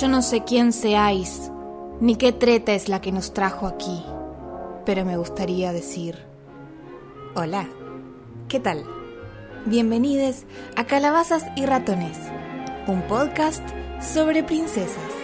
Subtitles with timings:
[0.00, 1.52] Yo no sé quién seáis,
[2.00, 4.02] ni qué treta es la que nos trajo aquí,
[4.84, 6.18] pero me gustaría decir,
[7.36, 7.68] hola,
[8.48, 8.84] ¿qué tal?
[9.66, 12.18] Bienvenidos a Calabazas y Ratones,
[12.88, 13.62] un podcast
[14.00, 15.23] sobre princesas.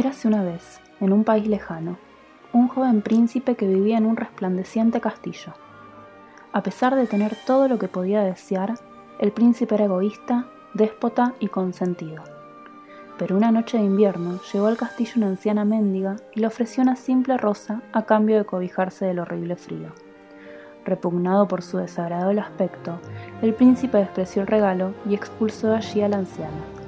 [0.00, 1.98] Érase una vez, en un país lejano,
[2.54, 5.52] un joven príncipe que vivía en un resplandeciente castillo.
[6.54, 8.76] A pesar de tener todo lo que podía desear,
[9.18, 12.24] el príncipe era egoísta, déspota y consentido.
[13.18, 16.96] Pero una noche de invierno llegó al castillo una anciana mendiga y le ofreció una
[16.96, 19.90] simple rosa a cambio de cobijarse del horrible frío.
[20.86, 22.98] Repugnado por su desagradable aspecto,
[23.42, 26.79] el príncipe despreció el regalo y expulsó allí a la anciana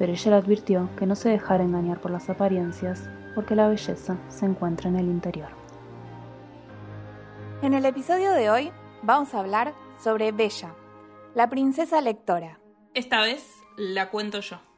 [0.00, 4.16] pero ella le advirtió que no se dejara engañar por las apariencias, porque la belleza
[4.30, 5.50] se encuentra en el interior.
[7.60, 10.74] En el episodio de hoy vamos a hablar sobre Bella,
[11.34, 12.58] la princesa lectora.
[12.94, 14.69] Esta vez la cuento yo.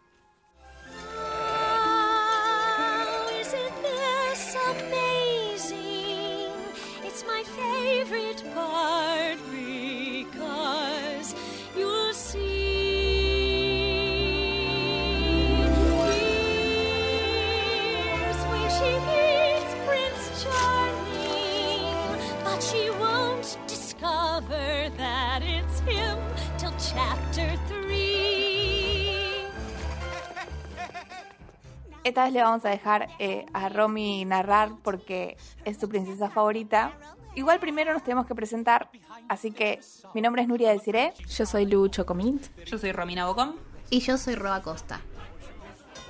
[32.05, 36.93] Esta vez le vamos a dejar eh, a Romy narrar porque es su princesa favorita.
[37.37, 38.91] Igual primero nos tenemos que presentar,
[39.29, 39.81] así que
[40.13, 41.15] mi nombre es Nuria del Ciré.
[41.29, 42.47] Yo soy Lucho Comint.
[42.67, 43.55] Yo soy Romina Bocón.
[43.89, 45.01] Y yo soy Roa Costa.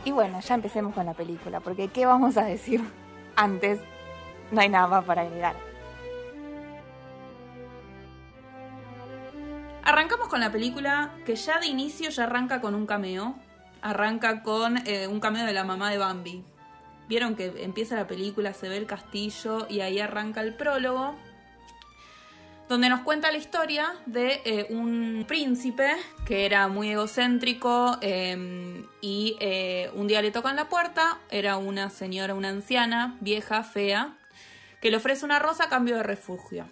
[0.05, 2.81] Y bueno, ya empecemos con la película, porque ¿qué vamos a decir
[3.37, 3.79] antes?
[4.51, 5.57] No hay nada más para agregar.
[9.85, 13.35] Arrancamos con la película que ya de inicio ya arranca con un cameo
[13.83, 16.45] arranca con eh, un cameo de la mamá de Bambi.
[17.09, 21.15] Vieron que empieza la película, se ve el castillo y ahí arranca el prólogo,
[22.69, 25.91] donde nos cuenta la historia de eh, un príncipe
[26.25, 31.91] que era muy egocéntrico em, y eh, un día le tocan la puerta, era una
[31.91, 34.17] señora, una anciana, vieja, fea,
[34.81, 36.67] que le ofrece una rosa a cambio de refugio.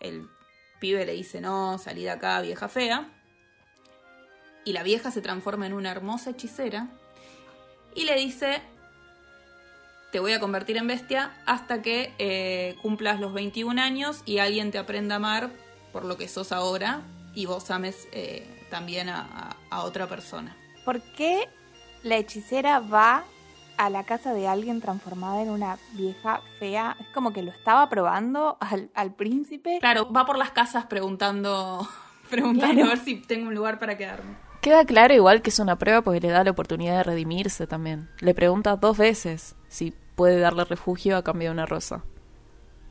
[0.00, 0.28] El
[0.80, 3.15] pibe le dice, no, salí de acá, vieja fea
[4.66, 6.88] y la vieja se transforma en una hermosa hechicera
[7.94, 8.60] y le dice,
[10.10, 14.72] te voy a convertir en bestia hasta que eh, cumplas los 21 años y alguien
[14.72, 15.50] te aprenda a amar
[15.92, 20.56] por lo que sos ahora y vos ames eh, también a, otra persona.
[20.84, 21.48] ¿Por qué
[22.02, 23.24] la hechicera va
[23.76, 26.96] a la casa de alguien transformada en una vieja fea?
[26.98, 29.78] Es como que lo estaba probando al, príncipe.
[29.78, 31.88] Claro, va por las casas preguntando,
[32.30, 34.45] preguntando a ver si tengo un lugar para quedarme.
[34.66, 38.08] Queda claro igual que es una prueba porque le da la oportunidad de redimirse también.
[38.18, 42.02] Le pregunta dos veces si puede darle refugio a cambio de una rosa.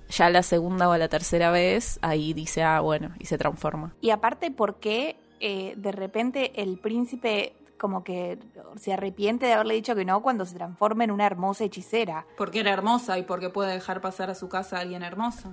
[0.07, 3.93] Ya la segunda o la tercera vez, ahí dice, ah, bueno, y se transforma.
[3.99, 8.39] Y aparte, ¿por qué eh, de repente el príncipe como que
[8.77, 12.25] se arrepiente de haberle dicho que no cuando se transforma en una hermosa hechicera?
[12.37, 15.51] Porque era hermosa y porque puede dejar pasar a su casa a alguien hermoso.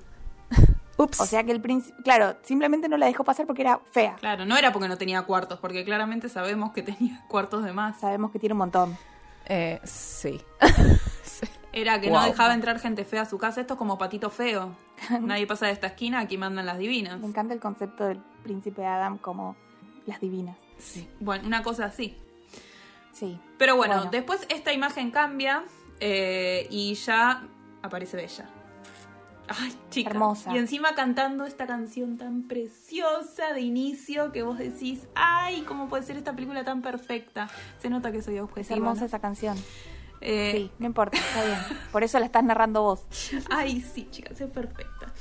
[1.04, 4.16] O sea que el príncipe, claro, simplemente no la dejó pasar porque era fea.
[4.16, 8.00] Claro, no era porque no tenía cuartos, porque claramente sabemos que tenía cuartos de más.
[8.00, 8.96] Sabemos que tiene un montón.
[9.46, 10.40] Eh, sí.
[11.72, 13.62] Era que no dejaba entrar gente fea a su casa.
[13.62, 14.72] Esto es como patito feo.
[15.20, 17.18] Nadie pasa de esta esquina, aquí mandan las divinas.
[17.18, 19.56] Me encanta el concepto del príncipe Adam como
[20.06, 20.56] las divinas.
[20.78, 21.08] Sí.
[21.20, 22.16] Bueno, una cosa así.
[23.12, 23.38] Sí.
[23.56, 25.64] Pero bueno, después esta imagen cambia
[26.00, 27.42] eh, y ya
[27.82, 28.48] aparece Bella.
[29.48, 30.10] Ay, chica.
[30.10, 30.54] Hermosa.
[30.54, 36.02] Y encima cantando esta canción tan preciosa de inicio que vos decís, ay, ¿cómo puede
[36.04, 37.48] ser esta película tan perfecta?
[37.78, 38.62] Se nota que soy objetiva.
[38.62, 39.56] Es hermosa esa canción.
[40.20, 41.58] Eh, sí, no importa, está bien.
[41.92, 43.04] Por eso la estás narrando vos.
[43.50, 45.12] Ay, sí, chicas, es perfecta.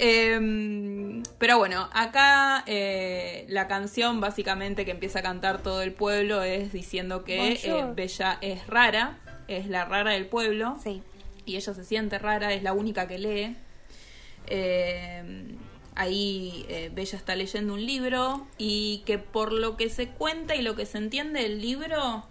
[0.00, 6.44] Em, pero bueno, acá eh, la canción básicamente que empieza a cantar todo el pueblo
[6.44, 10.76] es diciendo que eh, Bella es rara, es la rara del pueblo.
[10.82, 11.02] Sí.
[11.44, 13.56] Y ella se siente rara, es la única que lee.
[14.50, 15.56] Eh,
[15.98, 20.62] ahí eh, Bella está leyendo un libro y que por lo que se cuenta y
[20.62, 22.24] lo que se entiende del libro,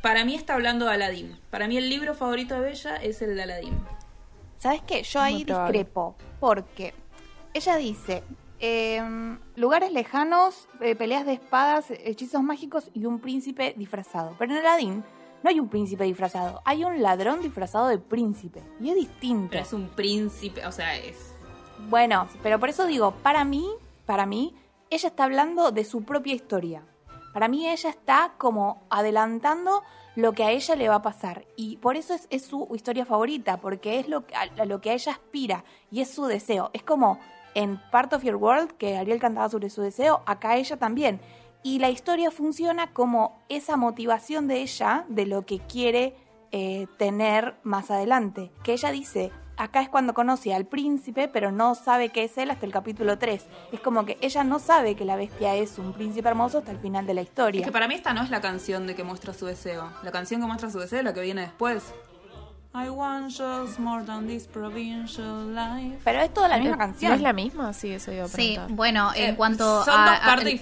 [0.00, 1.38] para mí está hablando de Aladdin.
[1.50, 3.78] Para mí el libro favorito de Bella es el de Aladdin.
[4.58, 5.02] ¿Sabes qué?
[5.02, 6.94] Yo ahí discrepo porque
[7.52, 8.22] ella dice,
[8.60, 14.34] em, lugares lejanos, eh, peleas de espadas, hechizos mágicos y un príncipe disfrazado.
[14.38, 15.04] Pero en Aladdin
[15.42, 18.62] no hay un príncipe disfrazado, hay un ladrón disfrazado de príncipe.
[18.80, 19.48] Y es distinto.
[19.50, 21.34] Pero es un príncipe, o sea, es.
[21.88, 23.66] Bueno, pero por eso digo, para mí,
[24.06, 24.54] para mí,
[24.90, 26.84] ella está hablando de su propia historia.
[27.32, 29.82] Para mí ella está como adelantando
[30.16, 31.46] lo que a ella le va a pasar.
[31.56, 34.80] Y por eso es, es su historia favorita, porque es lo, que- a, a lo
[34.80, 36.70] que a ella aspira y es su deseo.
[36.74, 37.18] Es como
[37.54, 41.20] en Part of Your World, que Ariel cantaba sobre su deseo, acá ella también.
[41.62, 46.16] Y la historia funciona como esa motivación de ella, de lo que quiere
[46.50, 48.50] eh, tener más adelante.
[48.64, 52.50] Que ella dice, acá es cuando conoce al príncipe, pero no sabe qué es él
[52.50, 53.46] hasta el capítulo 3.
[53.72, 56.78] Es como que ella no sabe que la bestia es un príncipe hermoso hasta el
[56.78, 57.60] final de la historia.
[57.60, 59.88] Es que para mí esta no es la canción de que muestra su deseo.
[60.02, 61.94] La canción que muestra su deseo es la que viene después.
[62.74, 65.98] I want just more than this provincial life.
[66.04, 67.10] Pero es toda la misma canción.
[67.10, 67.72] ¿No es la misma?
[67.74, 68.76] Sí, eso iba a Sí, preguntar.
[68.76, 70.06] bueno, en Eh, cuanto Son a...
[70.06, 70.60] dos a- partes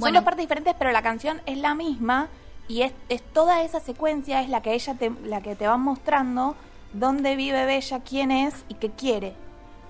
[0.00, 0.04] diferentes.
[0.04, 0.18] Son bueno.
[0.20, 2.28] dos partes diferentes, pero la canción es la misma
[2.68, 5.76] y es, es toda esa secuencia es la que ella te, la que te va
[5.76, 6.54] mostrando
[6.92, 9.34] dónde vive Bella, quién es y qué quiere.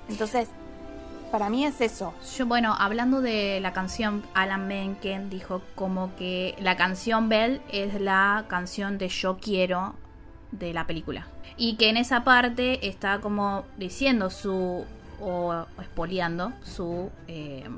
[0.08, 0.48] Entonces,
[1.30, 2.12] para mí es eso.
[2.36, 8.00] Yo, bueno, hablando de la canción, Alan Menken dijo como que la canción Bell es
[8.00, 9.94] la canción de Yo Quiero
[10.50, 11.28] de la película.
[11.56, 14.84] Y que en esa parte está como diciendo su,
[15.20, 17.68] o, o espoliando su, eh,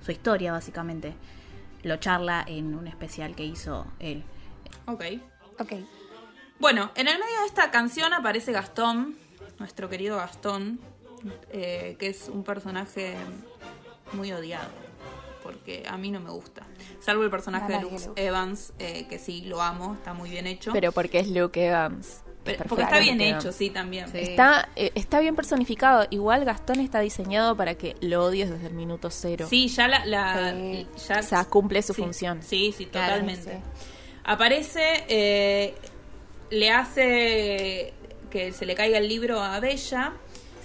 [0.00, 1.14] su historia básicamente.
[1.84, 4.24] Lo charla en un especial que hizo él.
[4.86, 5.04] Ok.
[5.60, 5.72] Ok.
[6.58, 9.16] Bueno, en el medio de esta canción aparece Gastón,
[9.58, 10.80] nuestro querido Gastón,
[11.50, 13.14] eh, que es un personaje
[14.12, 14.68] muy odiado,
[15.42, 16.66] porque a mí no me gusta.
[17.00, 17.96] Salvo el personaje de Luke.
[18.16, 20.72] Evans, eh, que sí, lo amo, está muy bien hecho.
[20.72, 22.22] Pero porque es Luke Evans.
[22.44, 24.06] Pero- porque está bien hecho, sí, también.
[24.08, 24.18] Sí.
[24.18, 26.06] Está, eh, está bien personificado.
[26.10, 29.46] Igual Gastón está diseñado para que lo odies desde el minuto cero.
[29.48, 30.04] Sí, ya la...
[30.04, 30.86] la- Sí.
[31.08, 32.42] ya- O sea, cumple su sí, función.
[32.42, 33.52] Sí, sí, Claro, totalmente.
[33.54, 33.58] sí.
[34.24, 35.74] Aparece, eh,
[36.50, 37.92] le hace
[38.30, 40.12] que se le caiga el libro a Bella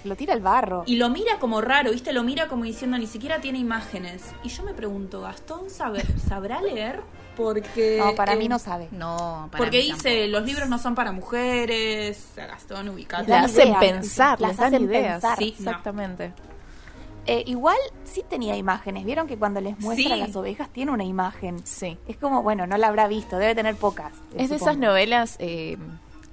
[0.02, 0.82] Se lo tira al barro.
[0.86, 2.12] y lo mira como raro, ¿viste?
[2.12, 4.22] Lo mira como diciendo ni siquiera tiene imágenes.
[4.42, 7.00] Y yo me pregunto, ¿Gastón sabe- sabrá leer?
[7.42, 7.96] Porque...
[7.98, 8.88] no, para eh, mí no sabe.
[8.90, 10.28] No, para Porque mí dice, tampoco.
[10.38, 12.16] los libros no son para mujeres.
[12.34, 13.24] Sea, Gastón, ubicado.
[13.24, 15.12] Le dan hacen ideas, pensar, las hacen ideas.
[15.22, 15.38] pensar.
[15.38, 15.70] Sí, no.
[15.70, 16.32] exactamente.
[17.26, 19.04] Eh, igual sí tenía imágenes.
[19.04, 20.20] ¿Vieron que cuando les muestra Sí.
[20.20, 21.64] las ovejas tiene una imagen?
[21.64, 21.98] Sí.
[22.08, 24.12] Es como, bueno, no la habrá visto, debe tener pocas.
[24.34, 25.76] Es de esas novelas eh,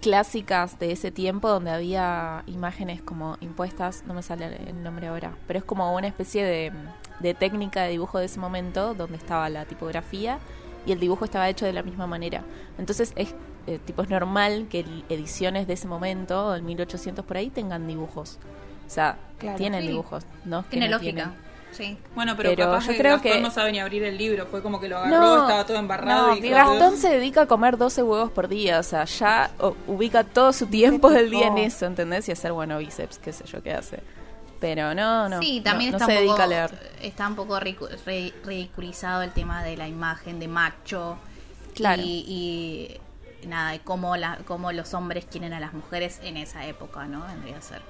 [0.01, 5.33] clásicas de ese tiempo donde había imágenes como impuestas, no me sale el nombre ahora,
[5.47, 6.71] pero es como una especie de,
[7.19, 10.39] de técnica de dibujo de ese momento donde estaba la tipografía
[10.85, 12.43] y el dibujo estaba hecho de la misma manera.
[12.77, 13.33] Entonces es
[13.67, 18.39] eh, tipo es normal que ediciones de ese momento, del 1800 por ahí, tengan dibujos.
[18.85, 19.57] O sea, Claro.
[19.57, 19.87] tienen Sí.
[19.89, 20.63] dibujos, ¿no?
[20.63, 21.13] Que Tiene no lógica.
[21.33, 21.47] tienen.
[21.71, 21.97] Sí.
[22.15, 24.45] Bueno, pero, Pero capaz yo que creo Gastón que- no sabe ni abrir el libro.
[24.47, 26.27] Fue como que lo agarró, No, estaba todo embarrado.
[26.29, 29.51] no, y Gastón se dedica a comer 12 huevos por día, o sea, ya
[29.85, 32.29] ubica todo su tiempo del día en eso, ¿entendés?
[32.29, 33.99] Y hacer, bueno, bíceps, qué sé yo qué hace.
[34.59, 35.39] Pero no, no.
[35.41, 36.91] Sí, no- también no, está, se un dedica poco, a leer.
[37.01, 41.17] está un poco ridiculizado el tema de la imagen de macho.
[41.75, 42.01] Claro.
[42.03, 42.97] Y,
[43.43, 47.05] y nada, y cómo, la, cómo los hombres quieren a las mujeres en esa época,
[47.05, 47.25] ¿no?
[47.25, 47.81] Vendría a ser.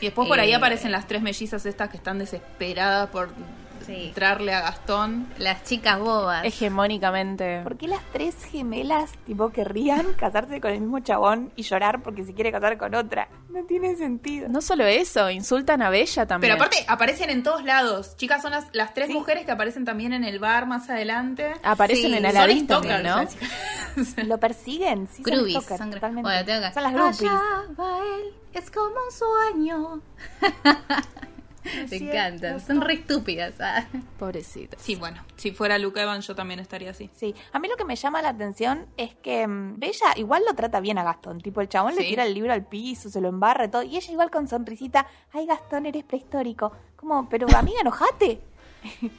[0.00, 3.28] Y después por ahí Eh, aparecen las tres mellizas estas que están desesperadas por
[3.86, 4.06] Sí.
[4.08, 5.28] entrarle a Gastón.
[5.38, 6.44] Las chicas bobas.
[6.44, 7.60] Hegemónicamente.
[7.62, 12.24] ¿Por qué las tres gemelas, tipo, querrían casarse con el mismo chabón y llorar porque
[12.24, 13.28] se quiere casar con otra?
[13.50, 14.48] No tiene sentido.
[14.48, 16.52] No solo eso, insultan a Bella también.
[16.54, 18.16] Pero aparte aparecen en todos lados.
[18.16, 19.12] Chicas, son las, las tres Sí.
[19.14, 21.52] mujeres que aparecen también en el bar más adelante.
[21.62, 23.24] Aparecen Sí, en son Aladdin también, ¿no?
[24.26, 26.22] Lo persiguen, sí, son stalkers, son gr- totalmente.
[26.28, 27.20] Bueno, tengo que- Son las groupies.
[27.22, 27.40] Allá
[27.78, 30.00] va él, es como un sueño.
[31.90, 33.54] Me encantan, son re estúpidas.
[33.60, 33.84] ah.
[34.18, 34.76] Pobrecita.
[34.78, 37.10] Sí, bueno, si fuera Luke Evans yo también estaría así.
[37.16, 40.54] Sí, a mí lo que me llama la atención es que mm, Bella igual lo
[40.54, 41.40] trata bien a Gastón.
[41.40, 43.82] Tipo, el chabón le tira el libro al piso, se lo embarra y todo.
[43.82, 46.72] Y ella igual con sonrisita, ay Gastón, eres prehistórico.
[46.96, 48.40] Como, pero amiga, enojate.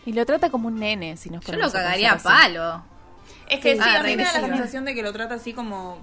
[0.05, 2.83] Y lo trata como un nene, si nos Yo lo cagaría a palo.
[3.49, 3.81] Es que Sí.
[3.81, 5.97] sí, a mí me da la sensación de que lo trata así como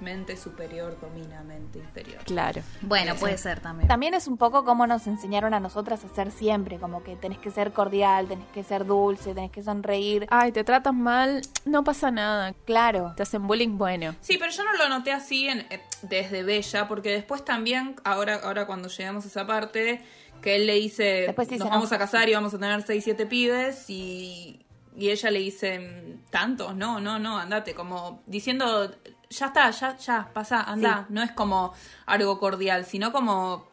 [0.00, 2.22] mente superior domina mente inferior.
[2.24, 2.62] Claro.
[2.82, 3.88] Bueno, puede ser también.
[3.88, 7.38] También es un poco como nos enseñaron a nosotras a ser siempre, como que tenés
[7.38, 10.26] que ser cordial, tenés que ser dulce, tenés que sonreír.
[10.30, 12.54] Ay, te tratan mal, no pasa nada.
[12.64, 13.12] Claro.
[13.16, 14.14] Te hacen bullying, bueno.
[14.20, 18.36] Sí, pero yo no lo noté así en- eh, desde Bella, porque después también, ahora,
[18.44, 20.02] ahora cuando llegamos a esa parte,
[20.42, 23.26] que él le dice, Después nos vamos a casar y vamos a tener seis, siete
[23.26, 24.64] pibes, y,
[24.96, 26.76] y ella le dice, ¿tantos?
[26.76, 28.90] No, no, no, andate, como diciendo,
[29.30, 31.06] ya está, ya, ya, pasa, anda.
[31.08, 31.72] No es como
[32.06, 33.66] algo cordial, sino como,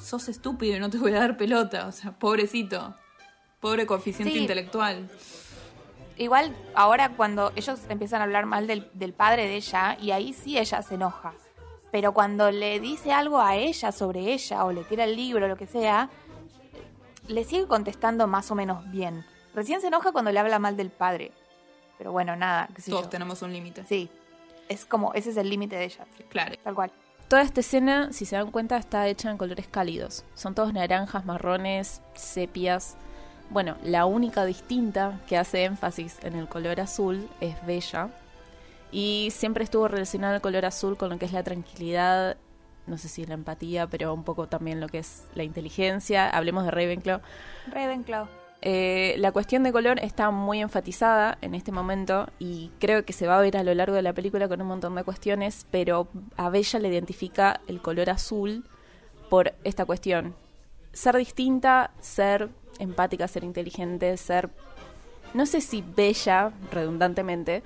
[0.00, 2.94] sos estúpido y no te voy a dar pelota, o sea, pobrecito,
[3.60, 4.40] pobre coeficiente Sí.
[4.40, 5.08] intelectual.
[6.16, 10.32] igual ahora cuando ellos empiezan a hablar mal del, del padre de ella, y ahí
[10.32, 11.32] sí ella se enoja.
[11.92, 15.48] Pero cuando le dice algo a ella sobre ella, o le tira el libro, o
[15.48, 16.10] lo que sea,
[17.28, 19.24] le sigue contestando más o menos bien.
[19.54, 21.32] Recién se enoja cuando le habla mal del padre.
[21.98, 23.10] Pero bueno, nada, qué sé Todos yo.
[23.10, 23.84] tenemos un límite.
[23.84, 24.10] Sí.
[24.68, 26.06] Es como, ese es el límite de ella.
[26.16, 26.54] sí, Claro.
[26.62, 26.92] Tal cual.
[27.28, 30.24] Toda esta escena, si se dan cuenta, está hecha en colores cálidos.
[30.34, 32.96] Son todos naranjas, marrones, sepias.
[33.50, 38.08] Bueno, la única distinta que hace énfasis en el color azul es Bella.
[38.90, 42.38] Y siempre estuvo relacionado el color azul con lo que es la tranquilidad,
[42.86, 46.30] no sé si la empatía, pero un poco también lo que es la inteligencia.
[46.30, 47.20] Hablemos de Ravenclaw.
[47.70, 48.26] Ravenclaw.
[48.60, 53.28] Eh, la cuestión de color está muy enfatizada en este momento y creo que se
[53.28, 56.08] va a ver a lo largo de la película con un montón de cuestiones, pero
[56.36, 58.64] a Bella le identifica el color azul
[59.30, 60.34] por esta cuestión.
[60.92, 62.48] Ser distinta, ser
[62.80, 64.50] empática, ser inteligente, ser,
[65.34, 67.62] no sé si bella, redundantemente,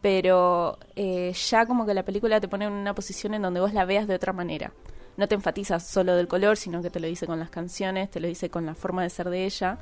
[0.00, 3.72] pero eh, ya como que la película te pone en una posición en donde vos
[3.72, 4.72] la veas de otra manera.
[5.16, 8.20] No te enfatizas solo del color, sino que te lo dice con las canciones, te
[8.20, 9.78] lo dice con la forma de ser de ella.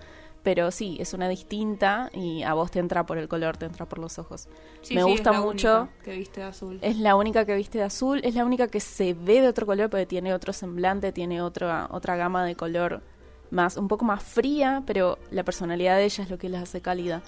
[0.46, 3.84] Pero sí, es una distinta y a vos te entra por el color, te entra
[3.84, 4.46] por los ojos.
[4.80, 5.80] Sí, Me sí, gusta es la mucho.
[5.80, 6.78] única que viste de azul.
[6.82, 9.66] Es la única que viste de azul, es la única que se ve de otro
[9.66, 13.02] color, porque tiene otro semblante, tiene otra, otra gama de color
[13.50, 16.80] más, un poco más fría, pero la personalidad de ella es lo que la hace
[16.80, 17.22] cálida.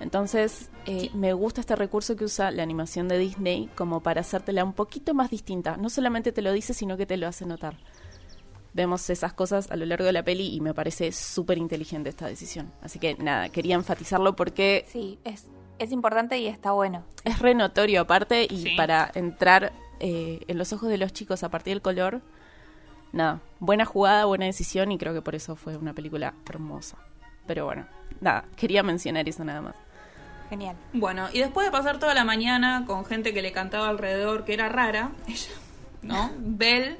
[0.00, 4.64] Entonces, eh, me gusta este recurso que usa la animación de Disney como para hacértela
[4.64, 5.76] un poquito más distinta.
[5.76, 7.76] No solamente te lo dice, sino que te lo hace notar.
[8.74, 12.26] Vemos esas cosas a lo largo de la peli y me parece súper inteligente esta
[12.26, 12.72] decisión.
[12.82, 15.46] Así que nada, quería enfatizarlo porque Sí, es,
[15.78, 17.04] es importante y está bueno.
[17.24, 18.74] es re notorio aparte y Sí.
[18.76, 22.20] para entrar eh, en los ojos de los chicos a partir del color,
[23.12, 26.98] nada, buena jugada, buena decisión y creo que por eso fue una película hermosa.
[27.46, 27.86] Pero bueno,
[28.20, 29.76] nada, quería mencionar eso nada más.
[30.50, 30.76] Genial.
[30.92, 34.52] Bueno, y después de pasar toda la mañana con gente que le cantaba alrededor, que
[34.54, 35.48] era rara, ella,
[36.04, 36.30] ¿no?
[36.38, 36.96] Belle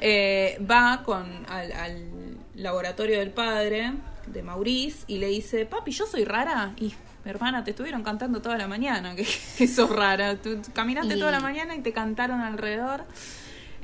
[0.00, 2.08] eh, va con al, al
[2.54, 3.92] laboratorio del padre,
[4.26, 6.72] de Maurice, y le dice, papi, yo soy rara.
[6.78, 9.26] Y, hermana, te estuvieron cantando toda la mañana, que,
[9.58, 10.36] que sos rara.
[10.36, 13.04] Tú, caminaste Y- toda la mañana y te cantaron alrededor.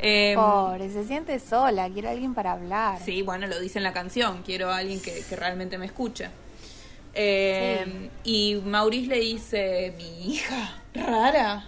[0.05, 2.99] Eh, Pobre, se siente sola, quiere alguien para hablar.
[3.05, 4.43] Sí, bueno, lo dice en la canción.
[4.43, 6.29] Quiero a alguien que, que realmente me escuche.
[7.15, 11.65] Eh, Y Maurice le dice, mi hija, rara.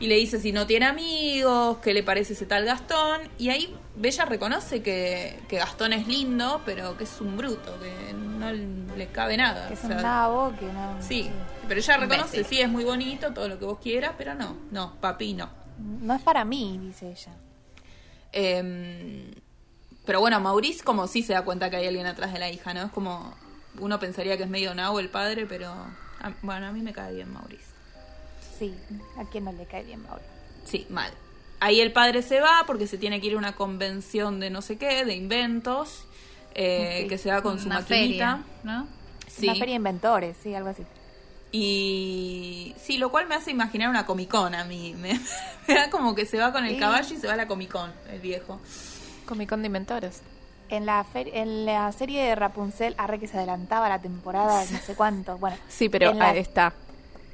[0.00, 3.22] Y le dice si no tiene amigos, qué le parece ese tal Gastón.
[3.36, 8.12] Y ahí Bella reconoce que, que Gastón es lindo, pero que es un bruto, que
[8.14, 9.66] no le cabe nada.
[9.68, 10.96] Que es o un nabo que no.
[11.02, 11.28] sí,
[11.66, 14.94] pero ella reconoce, sí, es muy bonito, todo lo que vos quieras, pero no, no,
[15.00, 15.50] papi, no.
[15.78, 17.32] No es para mí, dice ella.
[18.32, 19.34] Eh,
[20.04, 22.72] pero bueno, Maurice como sí se da cuenta que hay alguien atrás de la hija,
[22.72, 22.84] ¿no?
[22.84, 23.34] Es como,
[23.80, 27.14] uno pensaría que es medio nabo el padre, pero a- bueno, a mí me cae
[27.14, 27.67] bien Maurice.
[28.58, 28.74] Sí,
[29.16, 30.22] a quien no le cae bien ahora.
[30.64, 31.10] Sí, mal.
[31.60, 34.62] Ahí el padre se va porque se tiene que ir a una convención de no
[34.62, 36.04] sé qué, de inventos,
[36.54, 37.86] eh, Sí, que se va con su maquinita.
[37.88, 38.86] feria, ¿no?
[39.26, 39.44] Sí.
[39.44, 40.82] Una feria de inventores, sí, algo así.
[41.50, 44.94] Y sí, lo cual me hace imaginar una Comic Con a mí.
[44.98, 45.18] Me,
[45.66, 46.80] me da como que se va con el Sí.
[46.80, 48.60] caballo y se va a la Comic Con, el viejo.
[49.26, 50.22] Comic Con de Inventores.
[50.70, 54.78] En la, fer- en la serie de Rapunzel, arre que se adelantaba la temporada, no
[54.78, 55.38] sé cuánto.
[55.38, 56.74] Bueno, Sí, pero ahí está.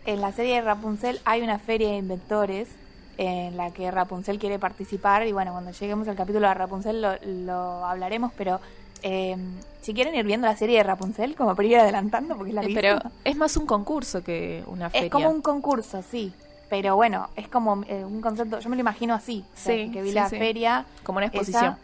[0.07, 2.69] En la serie de Rapunzel hay una feria de inventores
[3.17, 7.13] en la que Rapunzel quiere participar y bueno, cuando lleguemos al capítulo de Rapunzel lo,
[7.23, 8.61] lo hablaremos, pero
[9.03, 9.37] eh,
[9.83, 12.63] si quieren ir viendo la serie de Rapunzel, como para ir adelantando, porque es la
[12.63, 15.07] Eh, pero es más un concurso que una feria.
[15.07, 16.33] Es como un concurso, sí.
[16.71, 19.45] Pero bueno, es como eh, un concepto, yo me lo imagino así.
[19.55, 20.39] o sea, Sí, que vi sí, la sí.
[20.39, 20.87] feria.
[21.05, 21.77] Como una esa- exposición.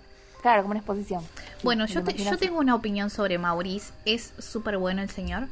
[0.43, 1.21] claro, como una exposición.
[1.23, 2.39] Sí, Bueno, yo, te- yo así.
[2.41, 3.93] tengo una opinión sobre Maurice.
[4.07, 5.47] Es súper bueno el señor,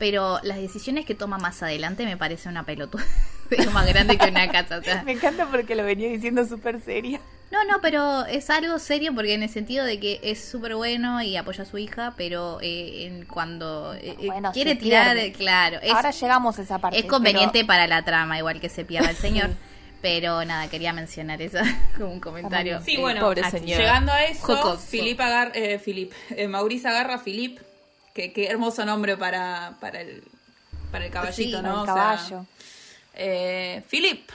[0.00, 3.04] pero las decisiones que toma más adelante me parece una pelotuda.
[3.50, 4.78] Es más grande que una casa.
[4.78, 5.02] o sea.
[5.02, 7.20] Me encanta porque lo venía diciendo súper seria.
[7.50, 11.20] No, no, pero es algo serio porque en el sentido de que es súper bueno
[11.20, 15.32] y apoya a su hija, pero eh, en cuando eh, eh, Bueno, quiere tirar, pierde.
[15.32, 16.96] claro, es, Ahora llegamos a esa parte.
[17.00, 19.50] es conveniente pero- para la trama, igual que se pierda el señor.
[20.00, 21.58] Pero nada, quería mencionar eso
[21.98, 22.80] como un comentario.
[22.84, 24.78] Sí, eh, bueno, pobre llegando a eso, Jocoso.
[24.78, 27.58] Filip agarra, eh, Filip, eh, Maurice agarra a Filip,
[28.14, 30.22] que qué hermoso nombre para, para el
[30.90, 31.70] para el caballito, Sí, ¿no?
[31.70, 32.46] el O sea, caballo.
[33.14, 34.28] eh, Filip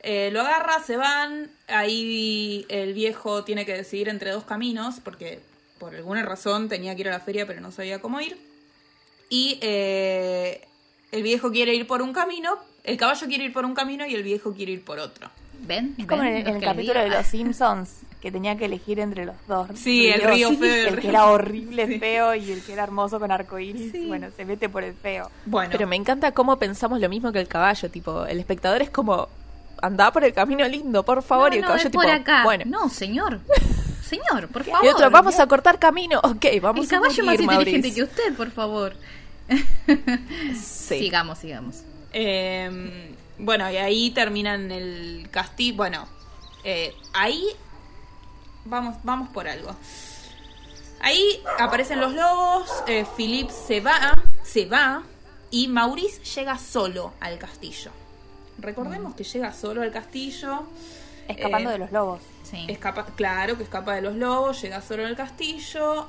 [0.00, 5.40] eh, lo agarra, se van, ahí el viejo tiene que decidir entre dos caminos, porque
[5.78, 8.36] por alguna razón tenía que ir a la feria, pero no sabía cómo ir.
[9.30, 10.60] Y eh,
[11.10, 14.14] el viejo quiere ir por un camino, el caballo quiere ir por un camino y
[14.14, 15.30] el viejo quiere ir por otro.
[15.66, 15.94] ¿Ven?
[15.98, 17.08] Es como ¿Ven en, el- en capítulo de?
[17.08, 17.90] Los Simpsons,
[18.24, 19.68] que tenía que elegir entre los dos.
[19.74, 23.20] Sí, el río feo el El que era horrible, feo, y el que era hermoso
[23.20, 23.92] con arcoíris.
[24.08, 25.30] Bueno, se mete por el feo.
[25.44, 28.88] Bueno, Pero me encanta cómo pensamos lo mismo que el caballo, tipo, el espectador es
[28.88, 29.28] como,
[29.82, 32.44] anda por el camino lindo, por favor, no, y el no, caballo tipo, por acá.
[32.44, 32.64] bueno.
[32.66, 33.40] No, señor.
[34.04, 34.84] Señor, por favor.
[34.84, 37.94] y otro, vamos a cortar camino, ok, vamos El caballo a más morir, inteligente Maurice.
[37.94, 38.94] que usted, por favor.
[40.54, 40.98] Sí.
[40.98, 41.82] Sigamos, sigamos.
[42.12, 45.76] eh, bueno, y ahí terminan el castillo.
[45.76, 46.06] Bueno,
[46.64, 47.44] eh, ahí
[48.64, 49.74] vamos, vamos por algo.
[51.00, 55.02] Ahí aparecen los lobos, eh, Philip se va, se va,
[55.50, 57.90] y Maurice llega solo al castillo.
[58.58, 60.62] Recordemos que llega solo al castillo.
[61.28, 62.22] Escapando Eh, de los lobos.
[62.42, 62.66] Sí.
[62.68, 66.06] Escapa, claro que escapa de los lobos, llega solo al castillo.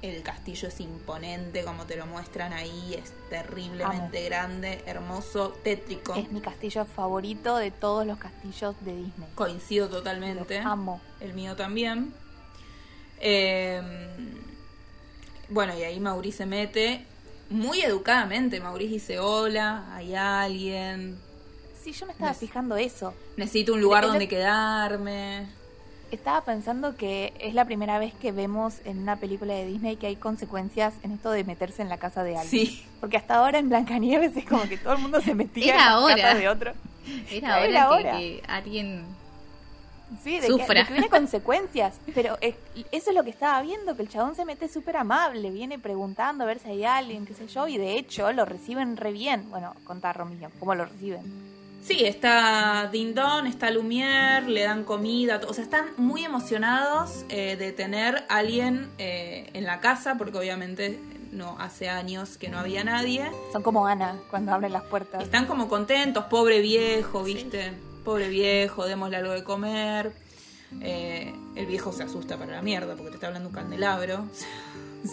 [0.00, 6.14] El castillo es imponente, como te lo muestran ahí, es terriblemente grande, hermoso, tétrico.
[6.14, 9.28] Es mi castillo favorito de todos los castillos de Disney.
[9.34, 10.58] Coincido totalmente.
[10.58, 11.00] Los amo.
[11.20, 12.14] El mío también.
[13.20, 13.82] Eh,
[15.48, 17.04] bueno, y ahí Maurice se mete.
[17.50, 21.18] Muy educadamente, Maurice dice, hola, hay alguien.
[21.82, 23.14] Sí, yo me estaba fijando eso.
[23.36, 25.48] Necesito un lugar donde quedarme.
[26.10, 30.06] Estaba pensando que es la primera vez que vemos en una película de Disney que
[30.06, 32.66] hay consecuencias en esto de meterse en la casa de alguien.
[32.66, 32.84] Sí.
[33.00, 35.88] Porque hasta ahora en Blancanieves es como que todo el mundo se metía Era en
[35.88, 36.16] ahora.
[36.16, 36.72] casas de otro.
[37.30, 38.18] Era Era hora que, hora.
[38.18, 39.04] que alguien
[40.24, 40.80] Sí, de que, Sufra.
[40.80, 42.00] de que hubiera consecuencias.
[42.14, 45.78] Pero eso es lo que estaba viendo, que el chabón se mete súper amable, viene
[45.78, 49.12] preguntando a ver si hay alguien, qué sé yo, y de hecho lo reciben re
[49.12, 49.50] bien.
[49.50, 51.47] Bueno, contá, Romillo, ¿cómo lo reciben?
[51.88, 57.72] Sí, está Dindon, está Lumière, le dan comida, o sea, están muy emocionados eh, de
[57.72, 61.00] tener alguien eh, en la casa, porque obviamente
[61.32, 63.30] no hace años que no había nadie.
[63.52, 65.22] Son como Ana cuando abren las puertas.
[65.22, 67.72] Están como contentos, pobre viejo, ¿viste?
[68.04, 70.12] Pobre viejo, démosle algo de comer.
[70.82, 74.26] Eh, el viejo se asusta para la mierda porque te está hablando un candelabro.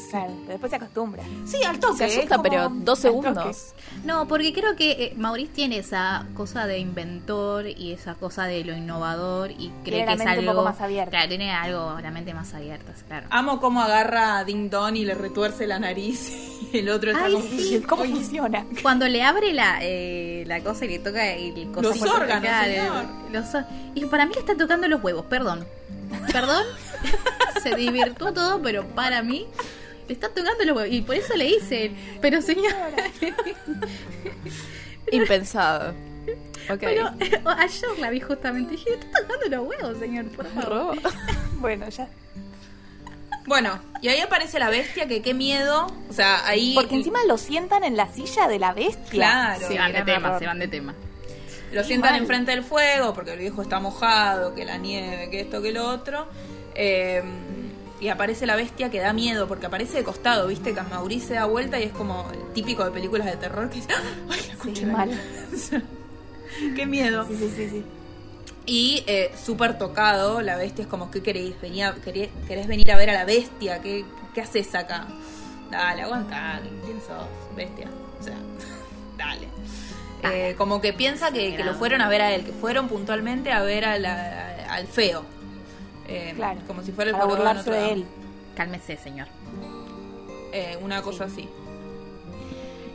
[0.10, 1.24] Claro, pero después se acostumbra.
[1.46, 1.98] Sí, al toque.
[1.98, 3.74] Se asusta, como- pero dos segundos.
[4.04, 8.63] No, porque creo que eh, Maurice tiene esa cosa de inventor y esa cosa de
[8.65, 11.12] lo innovador y cree Tiene la que es mente un algo poco más abierta.
[11.12, 13.28] Claro, tiene algo la mente más abierta, claro.
[13.30, 16.32] Amo cómo agarra a Ding Don y le retuerce la nariz
[16.74, 17.45] y el otro está Ay, como...
[17.45, 17.84] sí.
[17.88, 18.65] ¿Cómo Oye, funciona?
[18.82, 23.06] Cuando le abre la, eh, la cosa y le toca el Los órganos, señor.
[23.32, 23.45] los
[23.93, 25.65] y para mí le está tocando los huevos, perdón.
[26.32, 26.65] Perdón,
[27.63, 29.47] se divirtió todo, pero para mí
[30.08, 30.93] le está tocando los huevos.
[30.93, 32.73] Y por eso le hice, pero señor,
[35.12, 35.93] Impensado.
[36.69, 36.80] Ok.
[36.80, 37.12] pero
[37.58, 40.69] ayer la vi justamente y dije, está tocando los huevos, señor, por favor.
[40.69, 40.93] Robo.
[41.60, 42.08] Bueno, ya.
[43.47, 45.88] Bueno, y ahí aparece la bestia, que qué miedo.
[46.10, 46.73] O sea, ahí...
[46.75, 49.10] Porque encima lo sientan en la silla de la bestia.
[49.10, 49.67] Claro.
[49.67, 50.93] Se van de tema, se van de tema.
[51.76, 52.22] Lo Sí, sientan mal.
[52.22, 55.88] enfrente del fuego porque el viejo está mojado, que la nieve, que esto, que lo
[55.90, 56.26] otro.
[56.74, 57.22] Eh,
[58.02, 60.74] y aparece la bestia que da miedo porque aparece de costado, ¿viste?
[60.74, 63.70] Que a Maurice se da vuelta y es como el típico de películas de terror
[63.70, 63.90] que dice,
[64.30, 65.10] ¡ay, la Sí, mal.
[65.10, 65.84] lora".
[66.76, 67.26] ¡Qué miedo!
[67.28, 67.86] Sí, sí, sí, sí.
[68.68, 71.60] Y eh, súper tocado, la bestia es como, ¿qué queréis?
[71.62, 73.80] Venía, querés, ¿Querés venir a ver a la bestia?
[73.82, 75.08] ¿Qué, qué haces acá?
[75.70, 77.28] Dale, aguanta, ¿quién sos?
[77.56, 77.88] Bestia.
[78.20, 78.36] O sea.
[80.34, 83.52] Eh, como que piensa que, que lo fueron a ver a él, que fueron puntualmente
[83.52, 85.24] a ver a la- al feo.
[86.08, 86.60] Eh, Claro.
[86.68, 88.06] Como si fuera el Para de burlarse él.
[88.56, 89.28] Cálmese, señor.
[90.54, 91.50] Eh, una cosa así.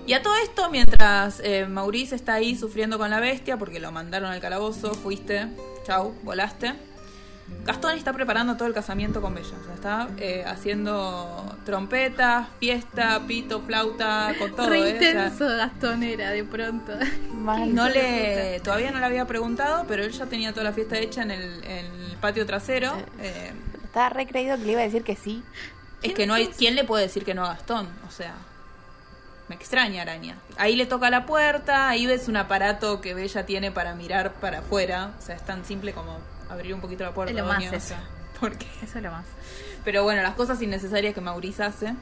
[0.07, 4.31] Y a todo esto, mientras Maurice está ahí sufriendo con la bestia, porque lo mandaron
[4.33, 5.47] al calabozo, fuiste,
[5.87, 6.73] chau, volaste.
[7.65, 9.55] Gastón está preparando todo el casamiento con Bella.
[9.61, 14.69] O sea, está eh, haciendo trompetas, fiesta, pito, flauta, con todo.
[14.69, 16.93] Re eh, o sea, intenso Gastón era de pronto.
[17.35, 17.75] Mal.
[17.75, 21.23] no le, todavía no le había preguntado, pero él ya tenía toda la fiesta hecha
[21.23, 22.93] en el, en el patio trasero.
[23.21, 23.53] Eh,
[23.85, 25.43] Estaba re creído que le iba a decir que sí.
[26.03, 26.49] Es que no hay.
[26.49, 27.89] ¿Quién le puede decir que no a Gastón?
[28.09, 28.35] O sea.
[29.49, 30.37] Me extraña, araña.
[30.59, 34.61] Ahí le toca la puerta, ahí ves un aparato que Bella tiene para mirar para
[34.61, 35.11] afuera.
[35.19, 36.19] O sea, es tan simple como
[36.51, 37.33] abrir un poquito la puerta.
[37.33, 37.95] Es lo más doña, o eso.
[38.41, 39.25] porque Eso es lo más.
[39.85, 41.95] Pero bueno, las cosas innecesarias que Maurice hace.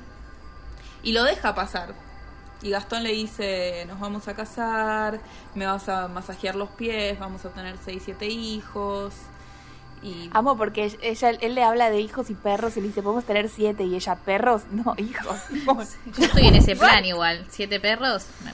[1.03, 1.95] Y lo deja pasar.
[2.61, 5.21] Y Gastón le dice, nos vamos a casar,
[5.55, 9.15] me vas a masajear los pies, vamos a tener 6, 7 hijos.
[10.03, 13.25] Y Amo porque ella, él le habla de hijos y perros y le dice, podemos
[13.25, 13.85] tener siete.
[13.85, 15.41] Y ella, perros, no, hijos.
[16.17, 17.47] Yo estoy en ese plan igual.
[17.51, 18.53] Siete perros me,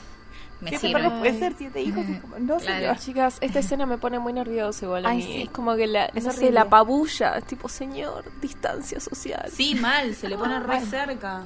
[0.65, 1.11] me siete sirve.
[1.11, 2.05] puede ser siete hijos.
[2.21, 2.81] Como, no, Claro.
[2.81, 2.99] señor.
[2.99, 5.23] Chicas, esta escena me pone muy nerviosa igual a Ay, mí.
[5.23, 5.43] sí.
[5.43, 9.51] Es como que la, Es no sé, la pabulla, es tipo, señor, distancia social.
[9.53, 11.43] sí, mal, se le pone re cerca.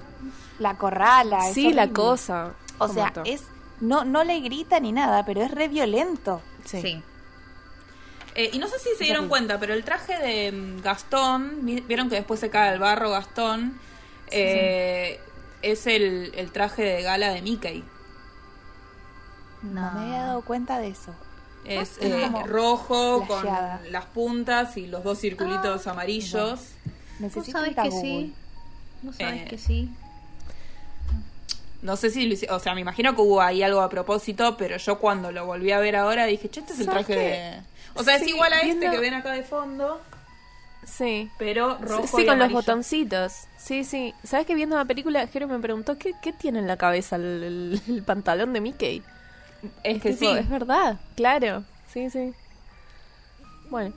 [0.58, 1.48] La corrala.
[1.48, 1.92] es Sí, la horrible.
[1.92, 2.54] cosa.
[2.78, 3.44] O sea, es
[3.80, 6.40] no no le grita ni nada, pero es re violento.
[6.64, 7.02] Sí.
[8.34, 11.80] Eh, y no sé si se dieron cuenta, pero el traje de mm, Gastón, vi-
[11.80, 13.78] vieron que después se cae al barro Gastón,
[14.30, 15.18] Eh,
[15.62, 17.82] es el, el traje de gala de Mickey.
[19.62, 21.14] No me había dado cuenta de eso.
[21.64, 23.78] Es Ah, eh, rojo flasheada.
[23.78, 26.50] con las puntas y los dos circulitos amarillos.
[26.60, 28.02] ¿Vos Necesito sabés ir a que Google.
[28.08, 28.34] sí?
[29.02, 29.90] ¿Vos sabés Eh, que sí?
[31.82, 34.56] No sé si lo hice- o sea, me imagino que hubo ahí algo a propósito,
[34.56, 37.20] pero yo cuando lo volví a ver ahora dije, che, este es el ¿Sabes traje
[37.20, 37.28] qué?
[37.28, 37.62] de...
[37.94, 40.00] O sea, es Sí, igual a viendo- este que ven acá de fondo,
[40.84, 41.30] Sí.
[41.38, 43.32] pero rojo sí, y con los botoncitos.
[43.58, 44.12] Sí, sí.
[44.24, 47.22] ¿Sabes que viendo la película, Jero me preguntó qué, qué tiene en la cabeza el,
[47.44, 49.02] el- el pantalón de Mickey?
[49.82, 50.26] Es que sí.
[50.26, 51.64] Es verdad, claro.
[51.92, 52.32] Sí, sí.
[53.70, 53.92] Bueno.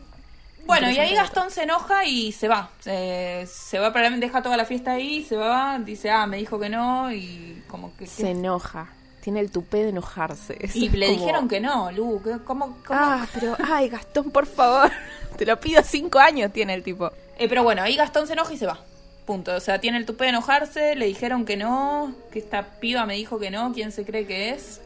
[0.65, 2.69] Bueno, y ahí Gastón se enoja y se va.
[2.80, 6.60] Se, se va, probablemente deja toda la fiesta ahí, se va, dice, ah, me dijo
[6.60, 8.06] que no, y como que...
[8.06, 8.88] Se enoja.
[9.21, 10.58] Tiene el tupé de enojarse.
[10.74, 13.00] y le como- dijeron que no, Lu, que- ¿cómo, cómo?
[13.00, 14.91] Ah, pero, ay, Gastón, por favor.
[15.38, 17.12] Te lo pido, cinco años tiene el tipo.
[17.38, 18.80] Eh, pero bueno, ahí Gastón se enoja y se va.
[19.26, 19.56] Punto.
[19.56, 23.15] O sea, tiene el tupé de enojarse, le dijeron que no, que esta piba me
[23.15, 24.80] dijo que no, ¿quién se cree que es?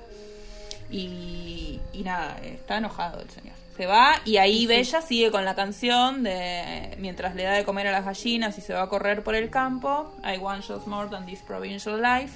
[0.89, 3.56] Y, y nada, está enojado el señor.
[3.76, 7.88] Se va y ahí Bella sigue con la canción de mientras le da de comer
[7.88, 10.13] a las gallinas y se va a correr por el campo.
[10.24, 12.34] I want just more than this provincial life.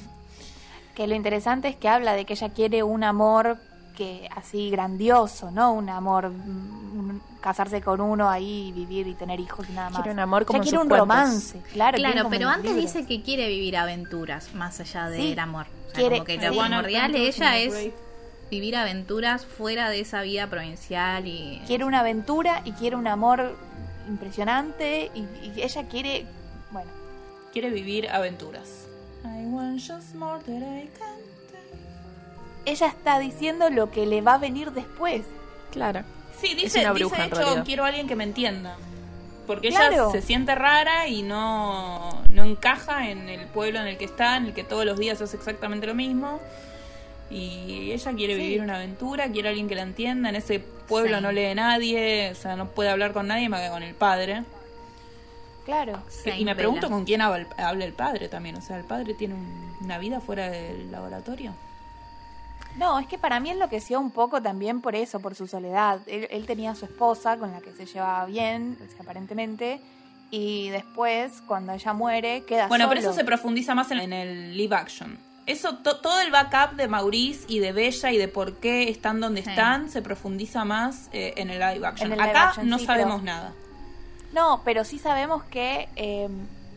[0.95, 3.57] Que lo interesante es que habla de que ella quiere un amor
[3.95, 5.71] que así grandioso, ¿no?
[5.73, 9.89] Un amor, mm, un- casarse con uno ahí, y vivir y tener hijos y nada
[9.91, 9.99] más.
[10.01, 11.07] Quiere un amor como en quiere sus un cuentos.
[11.07, 11.97] romance, claro.
[11.97, 12.93] Claro, pero antes libros.
[12.93, 15.39] dice que quiere vivir aventuras más allá del Sí.
[15.39, 15.67] amor.
[15.67, 16.45] O sea, Quiere- como que sí.
[16.45, 17.93] lo primordial de ella es Great.
[18.51, 23.55] Vivir aventuras fuera de esa vida provincial y Quiere una aventura y quiere un amor
[24.07, 26.25] impresionante y, y ella quiere,
[26.71, 26.89] bueno,
[27.53, 28.85] Quiere vivir aventuras.
[29.23, 31.17] I want just more that I can
[31.51, 32.71] take.
[32.71, 35.23] ella está diciendo lo que le va a venir después.
[35.71, 36.03] Claro.
[36.39, 37.65] Sí, Es dice, dice de hecho, realidad.
[37.65, 38.77] quiero a alguien que me entienda.
[39.45, 40.09] Porque Claro.
[40.11, 44.37] ella se siente rara y no, no encaja en el pueblo en el que está,
[44.37, 46.39] en el que todos los días hace exactamente lo mismo.
[47.29, 48.41] Y ella quiere Sí.
[48.41, 50.29] vivir una aventura, quiere a alguien que la entienda.
[50.29, 51.23] En ese pueblo Sí.
[51.23, 54.43] no lee nadie, o sea, no puede hablar con nadie más que con el padre.
[55.65, 56.01] Claro.
[56.09, 58.55] Saint y me pregunto con quién habla, habla el padre también.
[58.55, 61.53] O sea, el padre tiene un- una vida fuera del laboratorio.
[62.77, 65.99] No, es que para mí enloqueció un poco también por eso, por su soledad.
[66.07, 69.79] Él, él tenía a su esposa con la que se llevaba bien, o sea, aparentemente,
[70.31, 73.11] y después, cuando ella muere, queda Bueno, pero solo.
[73.11, 75.17] eso se profundiza más en, en el live action.
[75.49, 79.19] Eso, to- todo el backup de Maurice y de Bella y de por qué están
[79.19, 79.49] donde Sí.
[79.49, 82.11] están se profundiza más eh, en el live action.
[82.11, 83.53] Live Acá action, no sí, sabemos pero- nada.
[84.31, 86.29] No, pero sí sabemos que eh,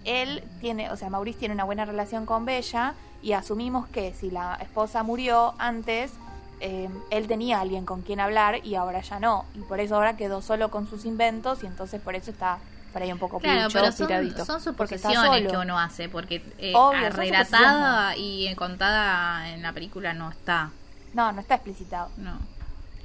[0.06, 4.30] él tiene, o sea, Maurice tiene una buena relación con Bella y asumimos que si
[4.30, 6.12] la esposa murió antes,
[6.60, 9.44] eh, él tenía alguien con quien hablar y ahora ya no.
[9.54, 12.58] Y por eso ahora quedó solo con sus inventos y entonces por eso está
[12.92, 14.44] por ahí un poco Claro, pero son, tiradito.
[14.44, 19.72] son suposiciones que uno hace, porque eh, Obvio, ah, relatada y eh, contada en la
[19.72, 20.70] película no está.
[21.14, 22.10] No, no está explicitado.
[22.16, 22.38] No.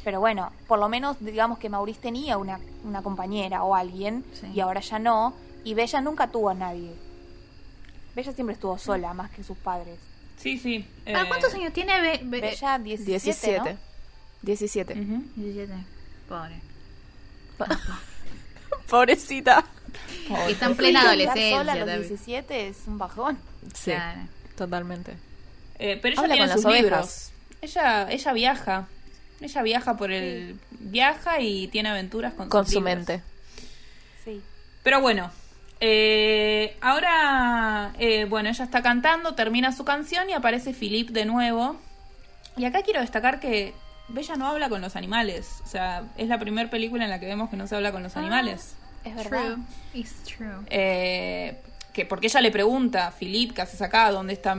[0.03, 4.47] Pero bueno, por lo menos digamos que Maurice tenía una, una compañera o alguien Sí.
[4.53, 5.33] y ahora ya no.
[5.63, 6.95] Y Bella nunca tuvo a nadie.
[8.15, 9.99] Bella siempre estuvo sola, más que sus padres.
[10.37, 10.87] Sí, sí.
[11.05, 13.73] ¿Para eh, cuántos años tiene Be- Be- Bella 17, 17.
[13.73, 13.79] ¿no?
[14.43, 14.93] 17.
[14.93, 15.23] ujú.
[15.35, 15.73] 17.
[16.29, 16.61] Pobre.
[18.89, 19.65] Pobrecita.
[20.47, 21.57] Y está en plena adolescencia.
[21.57, 22.07] sola a los también.
[22.09, 23.37] 17 es un bajón.
[23.73, 24.21] Sí, Claro.
[24.57, 25.15] totalmente.
[25.79, 27.31] Eh, pero ella Habla tiene con sus las libros.
[27.61, 28.87] Ella, ella viaja.
[29.39, 30.59] Ella viaja por el...
[30.79, 32.95] Viaja y tiene aventuras con, Con sus su libros.
[33.07, 33.23] mente.
[34.25, 34.41] Sí.
[34.83, 35.31] Pero bueno,
[35.79, 41.79] eh, ahora, eh, bueno, ella está cantando, termina su canción y aparece Philip de nuevo.
[42.55, 43.73] Y acá quiero destacar que
[44.07, 45.61] Bella no habla con los animales.
[45.63, 48.01] O sea, es la primera película en la que vemos que no se habla con
[48.03, 48.75] los animales.
[49.07, 49.53] Es verdad.
[49.53, 49.63] True.
[49.93, 50.65] It's true.
[50.69, 51.61] Eh,
[51.93, 54.11] que porque ella le pregunta, Philip, ¿qué haces acá?
[54.11, 54.55] ¿Dónde está,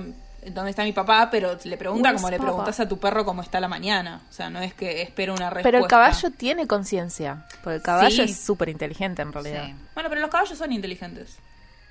[0.46, 1.28] ¿Dónde está mi papá?
[1.30, 4.22] Pero le pregunta como le preguntas a tu perro cómo está la mañana.
[4.28, 5.68] O sea, no es que espera una respuesta.
[5.68, 7.44] Pero el caballo tiene conciencia.
[7.62, 8.22] Porque el caballo Sí.
[8.22, 9.66] es súper inteligente en realidad.
[9.66, 9.74] Sí.
[9.94, 11.36] Bueno, pero los caballos son inteligentes.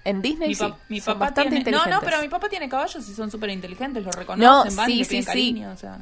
[0.03, 1.01] En Disney Mi, sí.
[1.01, 1.71] son bastante tiene...
[1.71, 4.93] No, no, pero mi papá tiene caballos y son súper inteligentes, los reconocen, van y
[4.93, 5.27] sí, le sí, piden sí.
[5.27, 5.97] cariño, o sea...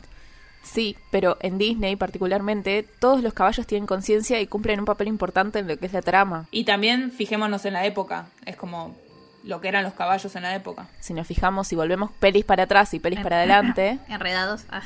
[0.65, 5.59] Sí, pero en Disney particularmente todos los caballos tienen conciencia y cumplen un papel importante
[5.59, 6.47] en lo que es la trama.
[6.51, 8.95] Y también fijémonos en la época, es como
[9.43, 10.87] lo que eran los caballos en la época.
[10.99, 14.63] Si nos fijamos y volvemos pelis para atrás y pelis para adelante, Enredados.
[14.71, 14.81] Ah.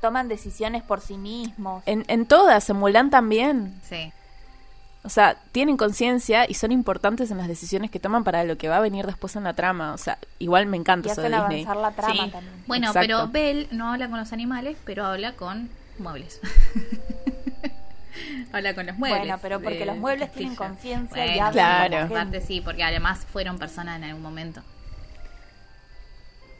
[0.00, 1.82] Toman decisiones por sí mismos.
[1.86, 3.80] en, en todas, en Mulan también.
[3.88, 4.12] sí.
[5.04, 8.68] O sea, tienen conciencia y son importantes en las decisiones que toman para lo que
[8.68, 9.94] va a venir después en la trama.
[9.94, 11.64] O sea, igual me encanta y eso de Disney.
[11.64, 12.30] avanzar la trama Sí.
[12.30, 12.64] también.
[12.66, 13.06] Bueno, Exacto.
[13.06, 16.40] pero Belle no habla con los animales, pero habla con muebles.
[18.52, 19.20] Habla con los muebles.
[19.20, 20.50] Bueno, pero porque los muebles Castillo.
[20.50, 22.40] tienen conciencia y Bueno, hablan Claro.
[22.46, 24.62] sí, porque además fueron personas en algún momento.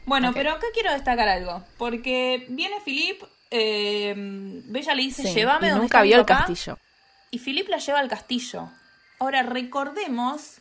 [0.05, 1.63] Bueno, pero acá quiero destacar algo.
[1.77, 3.21] Porque viene Philip,
[3.51, 4.13] eh,
[4.65, 6.77] Bella le dice, Sí, llévame y donde nunca está mi vio el papá", castillo.
[7.31, 8.69] Y Philip la lleva al castillo.
[9.19, 10.55] Ahora, recordemos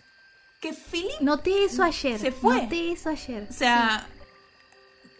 [0.60, 2.18] que Philip, Noté eso ayer.
[2.18, 2.62] Se fue.
[2.62, 3.46] Noté eso ayer.
[3.48, 4.06] o sea,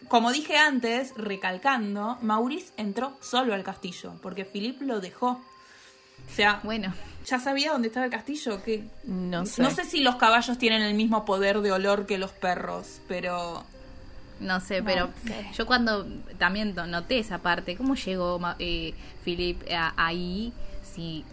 [0.09, 5.41] como dije antes, recalcando, Maurice entró solo al castillo, porque Philip lo dejó.
[6.31, 6.93] O sea, Bueno,
[7.27, 9.63] ya sabía dónde estaba el castillo, que No sé.
[9.63, 13.65] no sé si los caballos tienen el mismo poder de olor que los perros, pero
[14.41, 15.11] no sé, pero
[15.57, 16.07] yo cuando
[16.39, 20.53] también no- noté esa parte, ¿cómo llegó eh, Philip a- ahí?
[20.95, 21.25] Si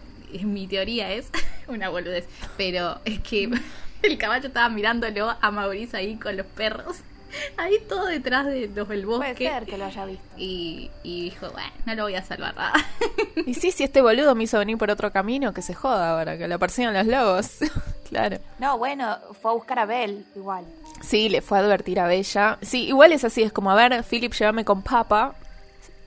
[0.44, 1.28] mi teoría es
[1.68, 3.50] una boludez, pero es que
[4.02, 6.96] el caballo estaba mirándolo a Mauricio ahí con los perros,
[7.56, 9.48] ahí todo detrás de los del Puede bosque.
[9.48, 10.24] ser que lo haya visto.
[10.36, 12.54] Y, y dijo, bueno, no lo voy a salvar.
[13.46, 16.38] Y sí, si este boludo me hizo venir por otro camino, que se joda ahora,
[16.38, 17.58] que lo persigan los lobos.
[18.08, 18.38] claro.
[18.58, 20.64] No, bueno, fue a buscar a Belle igual.
[21.02, 22.58] Sí, le fue a advertir a Bella.
[22.62, 25.34] Sí, igual es así, es como, a ver, Philip, llévame con papa.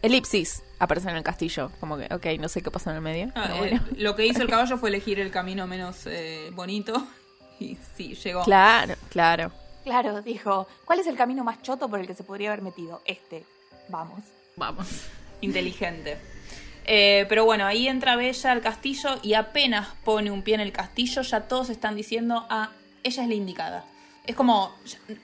[0.02, 1.72] Elipsis, aparece en el castillo.
[1.80, 3.32] Como que, ok, no sé qué pasa en el medio.
[3.36, 7.08] Ah, pero eh, lo que hizo el caballo fue elegir el camino menos eh, bonito.
[7.62, 8.44] Y sí, llegó.
[8.44, 9.52] Claro, claro.
[9.84, 13.02] Claro, dijo, ¿cuál es el camino más choto por el que se podría haber metido?
[13.04, 13.44] Este.
[13.90, 14.22] Vamos.
[14.56, 14.88] Vamos.
[15.42, 16.18] Inteligente.
[16.86, 20.72] Eh, pero bueno, ahí entra Bella al castillo y apenas pone un pie en el
[20.72, 22.70] castillo, ya todos están diciendo, ah,
[23.04, 23.86] ella es la indicada.
[24.30, 24.76] Es como,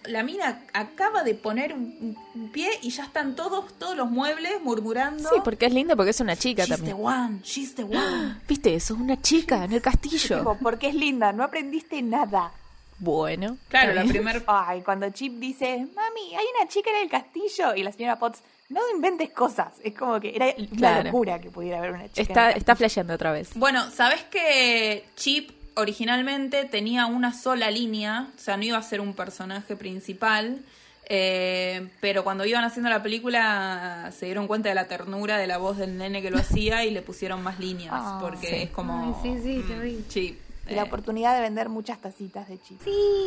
[0.06, 4.60] la mina acaba de poner un, un pie y ya están todos, todos los muebles
[4.64, 5.30] murmurando.
[5.30, 6.96] Sí, porque es linda porque es una chica She's también.
[6.98, 8.36] the one, she's the one.
[8.48, 8.96] ¿Viste eso?
[8.96, 10.40] Una chica en el castillo.
[10.40, 12.52] Tipo, porque es linda, no aprendiste nada.
[12.98, 13.58] Bueno.
[13.68, 14.14] Claro, la bien.
[14.16, 17.76] primer Ay, cuando Chip dice, mami, hay una chica en el castillo.
[17.76, 19.74] Y la señora Potts, no inventes cosas.
[19.84, 21.04] Es como que era una Claro.
[21.04, 22.22] locura que pudiera haber una chica.
[22.22, 23.50] en Está, el está flasheando otra vez.
[23.54, 28.28] Bueno, ¿sabes que Chip originalmente tenía una sola línea?
[28.36, 30.60] O sea, no iba a ser un personaje principal.
[31.08, 35.58] eh, pero cuando iban haciendo la película se dieron cuenta de la ternura de la
[35.60, 37.94] voz del nene que lo hacía y le pusieron más líneas.
[37.96, 38.56] Ah, porque sí.
[38.56, 39.16] es como.
[39.24, 40.06] Ay, sí, sí, te mm, vi.
[40.10, 40.40] Chip.
[40.68, 42.82] Y la eh, oportunidad de vender muchas tacitas de Chip.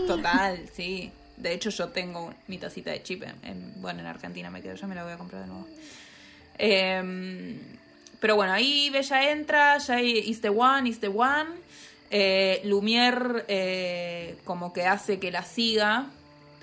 [0.08, 1.12] Total, sí.
[1.36, 3.22] De hecho, yo tengo mi tacita de chip.
[3.22, 5.68] En, en- bueno, en Argentina me quedo, ya me la voy a comprar de nuevo.
[6.58, 7.60] Eh,
[8.20, 11.46] pero bueno, ahí Bella entra, ya hay is the one, is the one.
[12.10, 16.06] Eh, Lumière eh, como que hace que la siga.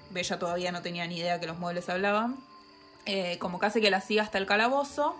[0.09, 2.37] Bella todavía no tenía ni idea que los muebles hablaban.
[3.05, 5.15] Eh, como que hace que la siga hasta el calabozo.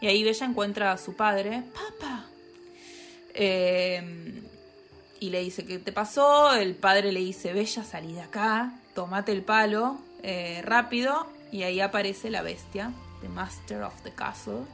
[0.00, 1.62] Y ahí Bella encuentra a su padre.
[1.72, 2.26] Papá.
[5.20, 6.52] Y le dice, ¿qué te pasó?
[6.54, 9.98] El padre le dice, Bella, salí de acá, tomate el palo,
[10.62, 11.28] rápido.
[11.52, 14.64] Y ahí aparece la bestia, The Master of the Castle.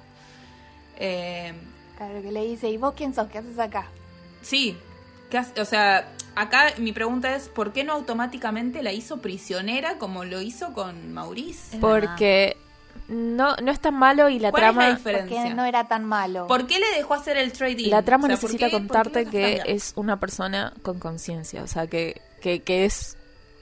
[0.96, 3.28] Claro, que le dice, ¿y vos quién sos?
[3.28, 3.88] ¿Qué haces acá?
[4.42, 4.76] Sí,
[5.30, 5.60] ¿qué hace?
[5.60, 10.40] o sea, acá mi pregunta es, ¿por qué no automáticamente la hizo prisionera como lo
[10.40, 11.76] hizo con Maurice?
[11.76, 12.56] Es Porque
[13.08, 14.96] no, no es tan malo y la ¿Cuál es la trama...
[14.96, 15.36] diferencia?
[15.42, 16.46] Porque no era tan malo.
[16.46, 17.90] ¿Por qué le dejó hacer el trading?
[17.90, 21.66] La trama O sea, ¿por necesita qué- contarte que es una persona con conciencia, o
[21.66, 23.16] sea, que, que, que es,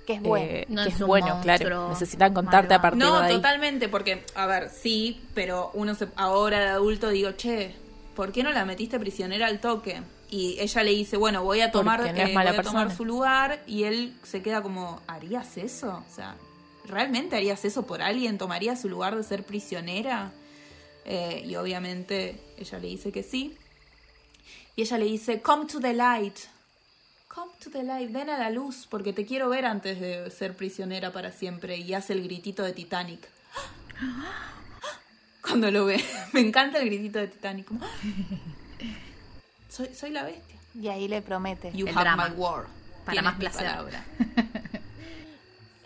[0.07, 0.45] Que es bueno.
[0.47, 1.89] eh, No que es bueno, claro.
[1.91, 3.35] Necesitan contarte a partir No, de ahí.
[3.35, 7.75] totalmente, porque, a ver, sí, pero uno se, ahora de adulto digo, che,
[8.17, 10.03] ¿por qué no la metiste prisionera al toque?
[10.29, 12.97] Y ella le dice, bueno, voy a tomar, no eh, mala voy a tomar persona.
[12.97, 16.05] su lugar, y él se queda como, ¿harías eso?
[16.09, 16.37] O sea,
[16.85, 18.39] ¿realmente harías eso por alguien?
[18.39, 20.33] ¿Tomarías su lugar de ser prisionera?
[21.05, 23.57] Eh, y obviamente ella le dice que sí.
[24.75, 26.37] Y ella le dice, come to the light.
[27.29, 30.57] Come to the light, ven a la luz, porque te quiero ver antes de ser
[30.57, 31.77] prisionera para siempre.
[31.77, 33.29] Y hace el gritito de Titanic.
[35.43, 37.67] Cuando lo ve, me encanta el gritito de Titanic.
[37.67, 37.81] como,
[39.77, 40.57] soy, soy la bestia.
[40.75, 41.73] Y ahí le promete.
[41.73, 42.29] You El have drama.
[42.29, 42.67] my word.
[43.05, 43.69] Para más placer.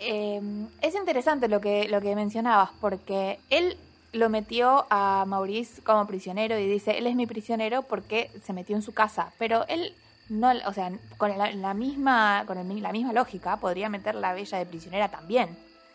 [0.02, 0.40] Eh,
[0.80, 3.76] es interesante lo que, lo que mencionabas, porque él
[4.12, 8.74] lo metió a Maurice como prisionero y dice, él es mi prisionero porque se metió
[8.76, 9.94] en su casa, pero él
[10.30, 14.32] no, o sea, con la, la misma, con el- la misma lógica podría meter la
[14.32, 15.50] bella de prisionera también,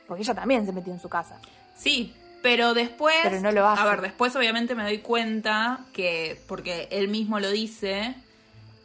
[0.08, 1.40] porque ella también se metió en su casa.
[1.76, 3.16] Sí, pero después.
[3.24, 3.82] Pero no lo hace.
[3.82, 8.14] A ver, después obviamente me doy cuenta que, porque él mismo lo dice,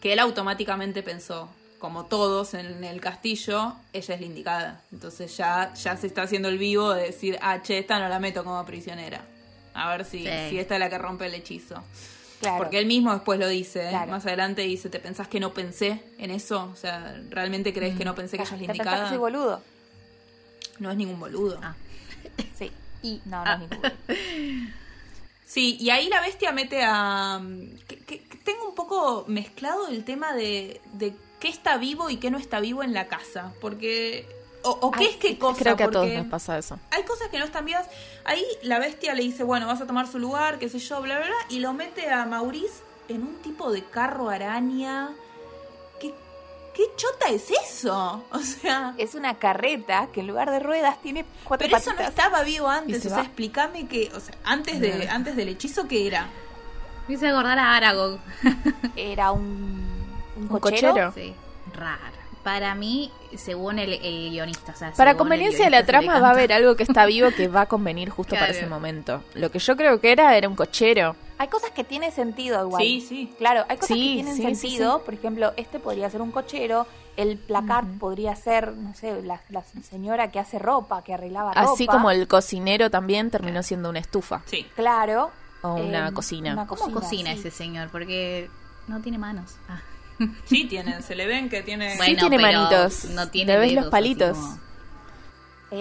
[0.01, 4.81] que él automáticamente pensó, como todos en el castillo, ella es la indicada.
[4.92, 8.18] Entonces ya, ya se está haciendo el vivo de decir, ah, che, esta no la
[8.18, 9.27] meto como prisionera.
[9.75, 10.31] A ver si, Sí.
[10.49, 11.83] si esta es la que rompe el hechizo.
[12.40, 12.57] Claro.
[12.57, 13.90] Porque él mismo después lo dice, ¿eh?
[13.90, 14.11] Claro.
[14.11, 16.70] más adelante dice, ¿te pensás que no pensé en eso?
[16.73, 19.09] O sea, ¿realmente crees que no pensé que ella es la ¿Te pensás que indicada?
[19.11, 19.62] soy boludo?
[20.79, 21.61] No es ningún boludo.
[21.62, 21.75] Ah.
[22.59, 22.70] Sí.
[23.02, 23.96] Y No, no es ningún boludo.
[25.46, 27.40] Sí, y ahí la bestia mete a...
[27.88, 32.18] que- que- que tengo un poco mezclado el tema de, de qué está vivo y
[32.18, 34.28] qué no está vivo en la casa, porque...
[34.62, 36.78] O, o qué Ay, es qué cosa, Creo que a todos nos pasa eso.
[36.92, 37.88] hay cosas que no están vivas.
[38.24, 41.16] Ahí la bestia le dice, bueno, vas a tomar su lugar, qué sé yo, bla,
[41.18, 45.08] bla, bla, y lo mete a Maurice en un tipo de carro araña.
[46.81, 48.25] ¿Qué, chota es eso?
[48.33, 48.95] O sea...
[48.97, 52.69] Es una carreta que en lugar de ruedas tiene cuatro Pero eso no estaba vivo
[52.69, 53.25] antes, se o sea, va.
[53.25, 56.29] explícame que, o sea, antes, de, antes del hechizo, ¿qué era?
[57.07, 58.19] Me hice acordar a Aragog.
[58.97, 59.85] Era un,
[60.37, 60.93] un Un cochero.
[60.93, 61.12] cochero.
[61.14, 61.35] Sí,
[61.75, 62.16] raro.
[62.43, 64.73] Para mí, según el, el guionista.
[64.73, 67.49] O sea, Para conveniencia de la trama va a haber algo que está vivo que
[67.49, 69.23] va a convenir justo para ese momento.
[69.35, 71.16] Lo que yo creo que era era un cochero.
[71.40, 72.83] Hay cosas que tienen sentido igual.
[72.83, 73.35] Sí, sí.
[73.38, 75.03] Claro, hay cosas Sí, que tienen sí, sí, sentido.
[75.05, 76.87] Por ejemplo, este podría ser un cochero.
[77.16, 81.72] El placard podría ser, no sé, la, la señora que hace ropa, que arreglaba ropa.
[81.72, 84.42] Así como el cocinero también terminó siendo una estufa.
[84.44, 84.66] Sí.
[84.76, 85.31] Claro.
[85.62, 86.53] O una eh, cocina.
[86.53, 87.38] una ¿Cómo cocina sí.
[87.38, 87.88] ese señor?
[87.90, 88.50] Porque
[88.87, 89.57] no tiene manos.
[89.66, 89.81] Ah.
[90.44, 91.96] Sí, tienen, se le ven que tiene...
[91.96, 93.07] Sí tiene pero manitos.
[93.07, 94.37] no tiene Le ves dedos, los palitos.
[94.37, 94.61] así como-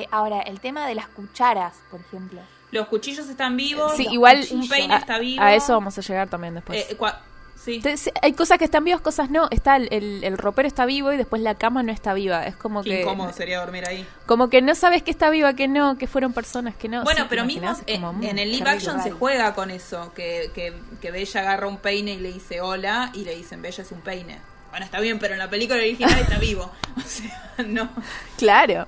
[0.02, 2.40] Eh, ahora, el tema de las cucharas, por ejemplo.
[2.72, 3.96] Los cuchillos están vivos.
[3.98, 5.42] Sí, igual Un peine a, está vivo.
[5.44, 6.86] a eso vamos a llegar también después.
[6.90, 7.18] Eh, cua-
[7.56, 7.76] sí.
[7.78, 9.48] Entonces, hay cosas que están vivas, cosas no.
[9.52, 12.46] Está el, el- el ropero está vivo y después la cama no está viva.
[12.46, 14.06] Es como Qué que incómodo sería dormir ahí.
[14.28, 17.04] como que no sabes que está viva, que no, que fueron personas que no.
[17.04, 17.72] Bueno, Sí, pero ¿te mismo?
[17.72, 21.42] Es en, como, en el live action se juega con eso, que, que, que Bella
[21.42, 24.38] agarra un peine y le dice hola y le dicen Bella es un peine.
[24.70, 26.72] Bueno, está bien, pero en la película original está vivo.
[26.98, 27.90] O sea, no.
[28.38, 28.88] Claro.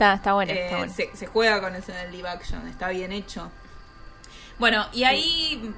[0.00, 0.92] Está, está bueno, Eh, está bueno.
[0.94, 3.50] se, se juega con eso en el live action, está bien hecho.
[4.58, 5.74] Bueno, y ahí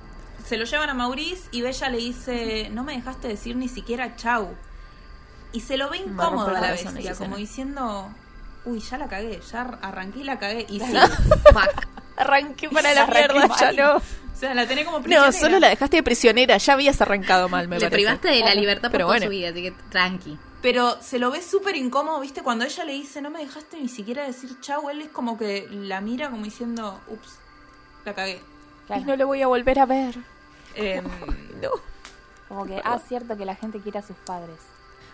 [0.46, 4.14] se lo llevan a Maurice y Bella le dice, no me dejaste decir ni siquiera
[4.14, 4.54] chau.
[5.52, 7.36] Y se lo ve incómodo a la bestia, como escena.
[7.36, 8.10] diciendo,
[8.64, 10.66] uy, ya la cagué, ya arranqué y la cagué.
[10.68, 10.92] Y sí,
[11.52, 11.86] Fuck.
[12.16, 13.96] Arranqué para la mierda, ya no.
[13.96, 14.02] o
[14.38, 15.32] sea, la tenés como No, prisionera.
[15.32, 17.96] solo la dejaste de prisionera, ya habías arrancado mal, me Le parece.
[17.96, 19.24] privaste de la libertad por Pero toda bueno.
[19.26, 20.38] su vida, así que tranqui.
[20.62, 22.42] Pero se lo ve súper incómodo, ¿viste?
[22.42, 25.66] Cuando ella le dice, no me dejaste ni siquiera decir chau, él es como que
[25.70, 27.38] la mira como diciendo, ups,
[28.04, 28.40] la cagué.
[28.96, 30.16] Y no lo voy a volver a ver.
[30.74, 31.04] Em,
[31.60, 31.70] No.
[32.48, 34.56] Como que, ah, cierto que la gente quiere a sus padres.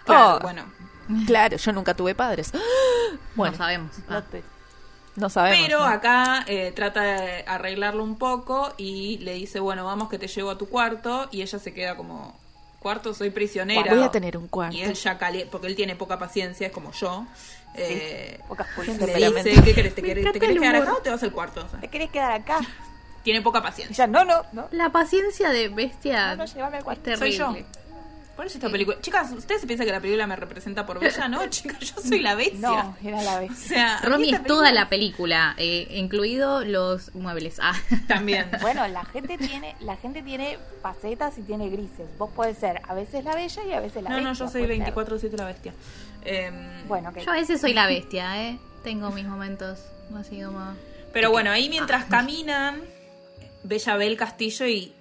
[0.05, 0.41] claro, Oh.
[0.41, 0.65] bueno.
[1.27, 2.53] Claro, yo nunca tuve padres.
[3.35, 3.93] Bueno, no sabemos.
[4.11, 4.23] Ah.
[5.17, 5.65] No sabemos.
[5.67, 5.87] Pero ¿no?
[5.87, 10.51] acá eh, trata de arreglarlo un poco y le dice, bueno, vamos que te llevo
[10.51, 11.29] a tu cuarto.
[11.31, 12.39] Y ella se queda como,
[12.89, 13.93] cuarto, soy prisionera.
[13.95, 14.75] Voy a tener un cuarto.
[14.75, 15.19] Y él ya
[15.51, 17.27] porque él tiene poca paciencia, es como yo.
[17.75, 18.99] Eh, Pocas le pulsas.
[18.99, 19.43] Temperamento.
[19.45, 19.95] dice, ¿qué querés?
[19.95, 21.65] ¿Te querés, te querés quedar acá o te vas al cuarto?
[21.67, 22.61] O sea, ¿Te querés quedar acá?
[23.23, 24.07] tiene poca paciencia.
[24.07, 24.69] ya, no, no, no.
[24.71, 27.03] La paciencia de bestia No, no, llévame al es cuarto.
[27.03, 27.37] terrible.
[27.37, 27.67] Soy yo.
[28.39, 29.01] Por eso esta película.
[29.01, 31.27] Chicas, ¿ustedes se piensan que la película me representa por Bella?
[31.27, 32.61] No, chicas, yo soy la bestia.
[32.85, 33.51] No, era la O vez.
[33.59, 37.59] sea, Romy es toda la película, eh, incluido los muebles.
[37.61, 37.75] Ah.
[38.07, 38.49] También.
[38.61, 42.07] Bueno, la gente tiene, la gente tiene facetas y tiene grises.
[42.17, 44.31] Vos podés ser a veces la bella y a veces la No, bestia.
[44.31, 45.31] no, yo soy puede ser.
[45.33, 45.75] 24-7 la bestia.
[46.25, 47.19] Em, Bueno, ok.
[47.25, 48.59] Yo a veces soy la bestia, ¿eh?
[48.85, 49.81] Tengo mis momentos
[50.17, 50.75] así como...
[51.13, 52.83] Pero bueno, ahí mientras caminan,
[53.65, 54.93] Bella ve el castillo y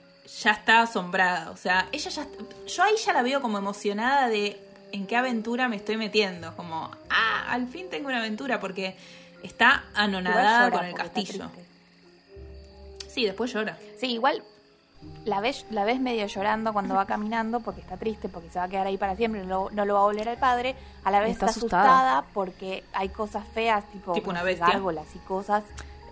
[0.41, 1.51] ya está asombrada.
[1.51, 2.27] O sea, ella ya.
[2.67, 4.59] Yo ahí ya la veo como emocionada de
[4.91, 6.55] en qué aventura me estoy metiendo.
[6.55, 8.95] Como, ah, al fin tengo una aventura porque
[9.43, 11.49] está anonadada con el castillo.
[13.07, 13.77] Sí, después llora.
[13.99, 14.43] Sí, igual
[15.25, 18.65] la ves, la ves medio llorando cuando va caminando porque está triste, porque se va
[18.65, 20.75] a quedar ahí para siempre, no, no lo va a volver al padre.
[21.03, 21.83] A la vez Está está, asustada.
[22.17, 22.33] asustada.
[22.33, 24.67] porque hay cosas feas, tipo, Tipo una bestia.
[24.67, 25.63] gárgolas y cosas.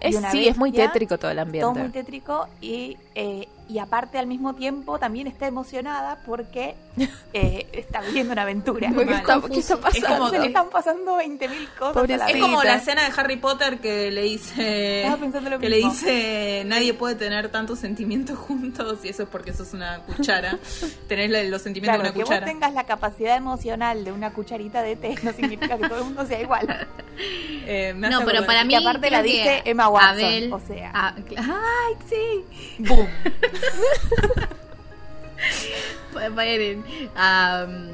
[0.02, 2.00] y Es, una sí, es muy tétrico todo el Todo muy ambiente.
[2.00, 6.76] tétrico y, eh, y aparte al mismo tiempo también está emocionada porque
[7.34, 8.90] eh, está viviendo una aventura.
[8.90, 9.16] ¿Qué Mal.
[9.16, 10.08] está, qué está Es pasando?
[10.18, 12.28] como- Se le están pasando 20.000 cosas Pobrecita.
[12.30, 15.78] Es como la escena de Harry Potter que le dice Estaba pensando lo que le
[15.78, 20.58] dice nadie puede tener tantos sentimientos juntos y eso es porque sos una cuchara.
[21.08, 22.46] Tenés los sentimientos Claro, de que una vos cuchara.
[22.46, 26.26] tengas la capacidad emocional de una cucharita de té no significa que todo el mundo
[26.26, 26.88] sea igual.
[27.68, 30.60] Eh, me No, pero para Y mí aparte la que dice Emma Watson, Abel- o
[30.60, 30.92] sea.
[31.16, 32.44] Ay, sí.
[32.80, 33.08] Boom.
[37.16, 37.90] Am,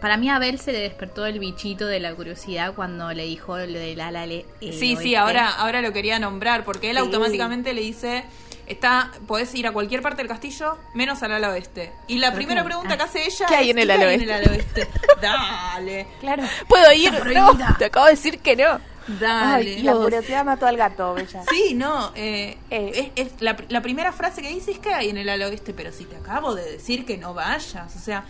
[0.00, 3.56] para mí a Abel se le despertó el bichito de la curiosidad cuando le dijo
[3.58, 7.00] lo del ala le- eh, Sí, sí, ahora, ahora lo quería nombrar porque él Sí.
[7.02, 8.24] automáticamente le dice,
[8.66, 11.92] está, podés ir a cualquier parte del castillo menos al ala oeste.
[12.06, 14.88] Y la primera pregunta que hace ella ¿Qué hay es, en el ala oeste?
[15.20, 16.44] Dale, Claro.
[16.68, 17.12] ¿Puedo ir?
[17.34, 18.80] No, te acabo de decir que no.
[19.20, 19.76] Dale.
[19.76, 21.42] Ay, La curiosidad mató al gato, Bella.
[21.50, 23.12] Sí, no, eh, Eh.
[23.16, 25.72] es, es la, la primera frase que dice es que hay en el ala oeste,
[25.74, 28.24] pero si te acabo de decir que no vayas, o sea,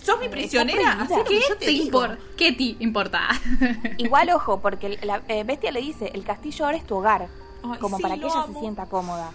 [0.00, 2.18] sos mi prisionera, así que ¿Qué yo te te importa?
[2.36, 3.28] ¿Qué te importa?
[3.98, 7.26] Igual, ojo, porque la eh, bestia le dice, el castillo ahora es tu hogar.
[7.64, 8.52] Ay, como sí, para que ella amo.
[8.54, 9.30] se sienta cómoda.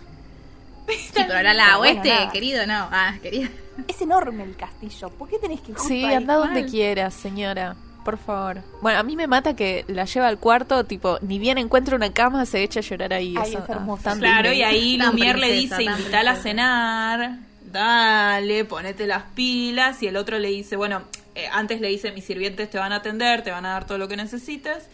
[0.87, 2.87] Sí, pero era la bueno, oeste, querido, no.
[2.91, 3.49] Ah, querido.
[3.87, 5.09] Es enorme el castillo.
[5.09, 7.75] ¿Por qué tenés que ir Sí, anda donde quieras, señora.
[8.03, 8.61] Por favor.
[8.81, 12.11] Bueno, a mí me mata que la lleva al cuarto, tipo, ni bien encuentra una
[12.11, 13.35] cama, se echa a llorar ahí.
[13.37, 14.09] Ay, Eso, es hermoso.
[14.17, 16.41] Claro, y ahí Lumière le dice, invítala a princesa".
[16.41, 17.37] cenar,
[17.71, 21.03] dale, ponete las pilas, y el otro le dice, bueno,
[21.35, 23.97] eh, antes le dice, mis sirvientes te van a atender, te van a dar todo
[23.99, 24.85] lo que necesites.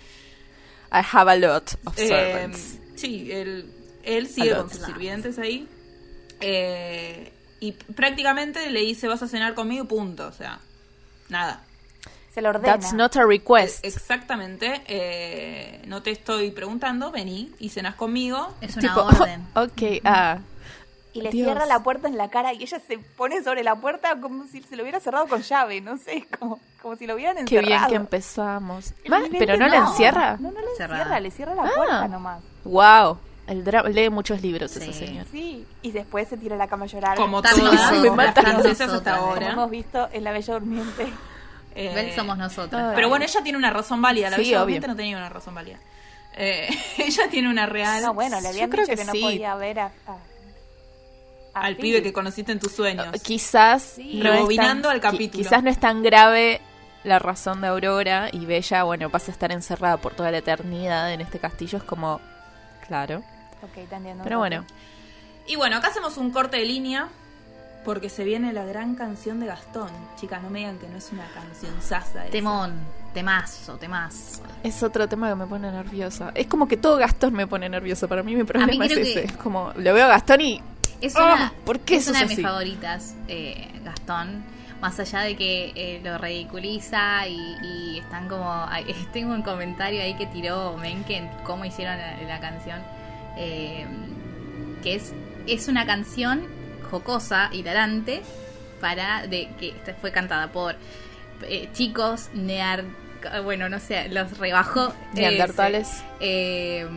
[0.91, 2.79] I have a lot of Eh, servants.
[2.95, 3.71] sí, él,
[4.03, 4.73] él sigue A con lot.
[4.73, 5.65] sus sirvientes ahí.
[6.41, 10.59] Eh, y prácticamente le dice, vas a cenar conmigo, punto, o sea,
[11.29, 11.63] nada.
[12.37, 12.73] Se lo ordena.
[12.77, 13.83] That's not a request.
[13.83, 18.53] Exactamente, eh, no te estoy preguntando, vení y cenas conmigo.
[18.61, 19.41] Es una Tipo, orden.
[19.55, 20.37] ok, ah.
[21.13, 21.45] Y le Dios.
[21.47, 24.61] cierra la puerta en la cara y ella se pone sobre la puerta como si
[24.61, 27.65] se lo hubiera cerrado con llave, no sé, como, como si lo hubieran Qué encerrado.
[27.67, 28.93] bien que empezamos.
[29.03, 29.89] Evidente ¿Pero no la no.
[29.89, 30.37] encierra?
[30.39, 31.01] No, no la Cerrada.
[31.01, 31.71] encierra, le cierra la Ah.
[31.75, 32.43] puerta nomás.
[32.65, 33.17] Wow.
[33.47, 33.63] El
[33.95, 34.79] lee muchos libros Sí.
[34.83, 35.25] ese señor.
[35.31, 37.17] Sí, y después se tira a la cama a llorar.
[37.17, 39.51] Como todas nosotras, las princesas hasta nosotras, como ahora.
[39.53, 41.07] hemos visto en La Bella Durmiente.
[41.79, 42.93] Eh, Bel somos nosotras.
[42.95, 44.29] Pero bueno, ella tiene una razón válida.
[44.29, 44.53] La Sí.
[44.53, 45.77] Durmiente no tenía una razón válida.
[46.35, 46.67] Eh,
[46.97, 49.21] ella tiene una real No, bueno, le habían creo dicho que que, no sí.
[49.21, 49.91] podía ver a,
[51.53, 53.07] al pibe que conociste en tus sueños.
[53.23, 54.19] Quizás Sí.
[54.23, 55.29] no Rebobinando tan- al capítulo.
[55.43, 56.61] qui- Quizás no es tan grave
[57.03, 61.11] la razón de Aurora y Bella, bueno, pasa a estar encerrada por toda la eternidad
[61.13, 61.77] en este castillo.
[61.79, 62.19] Es como,
[62.87, 63.23] claro.
[63.63, 64.23] Ok, te entiendo.
[64.23, 64.65] Pero bueno,
[65.47, 67.07] Y bueno, acá hacemos un corte de línea
[67.87, 69.89] porque se viene la gran canción de Gastón.
[70.19, 72.25] Chicas, no me digan que no es una canción sasa.
[72.25, 72.73] Temón,
[73.13, 74.41] temazo, temazo.
[74.61, 76.31] es otro tema que me pone nerviosa.
[76.35, 78.09] Es como que todo Gastón me pone nervioso.
[78.09, 79.13] Para mí mi problema es ese.
[79.13, 80.61] que- Es como, lo veo a Gastón y...
[80.99, 82.35] Es Ah, una, ¿por qué es una de así?
[82.35, 84.43] mis favoritas, eh, Gastón.
[84.81, 88.51] Más allá de que eh, lo ridiculiza y, y están como...
[88.67, 92.81] ay, tengo un comentario ahí que tiró Menken, cómo hicieron la, la canción.
[93.37, 93.87] eh,
[94.83, 95.13] que es,
[95.47, 96.56] es una canción
[96.87, 98.21] jocosa, hilarante,
[98.81, 100.75] para de que esta fue cantada por
[101.43, 102.83] eh, chicos near...
[103.43, 104.93] Bueno, no sé, los rebajó.
[105.13, 106.03] Neandertales.
[106.19, 106.87] eh,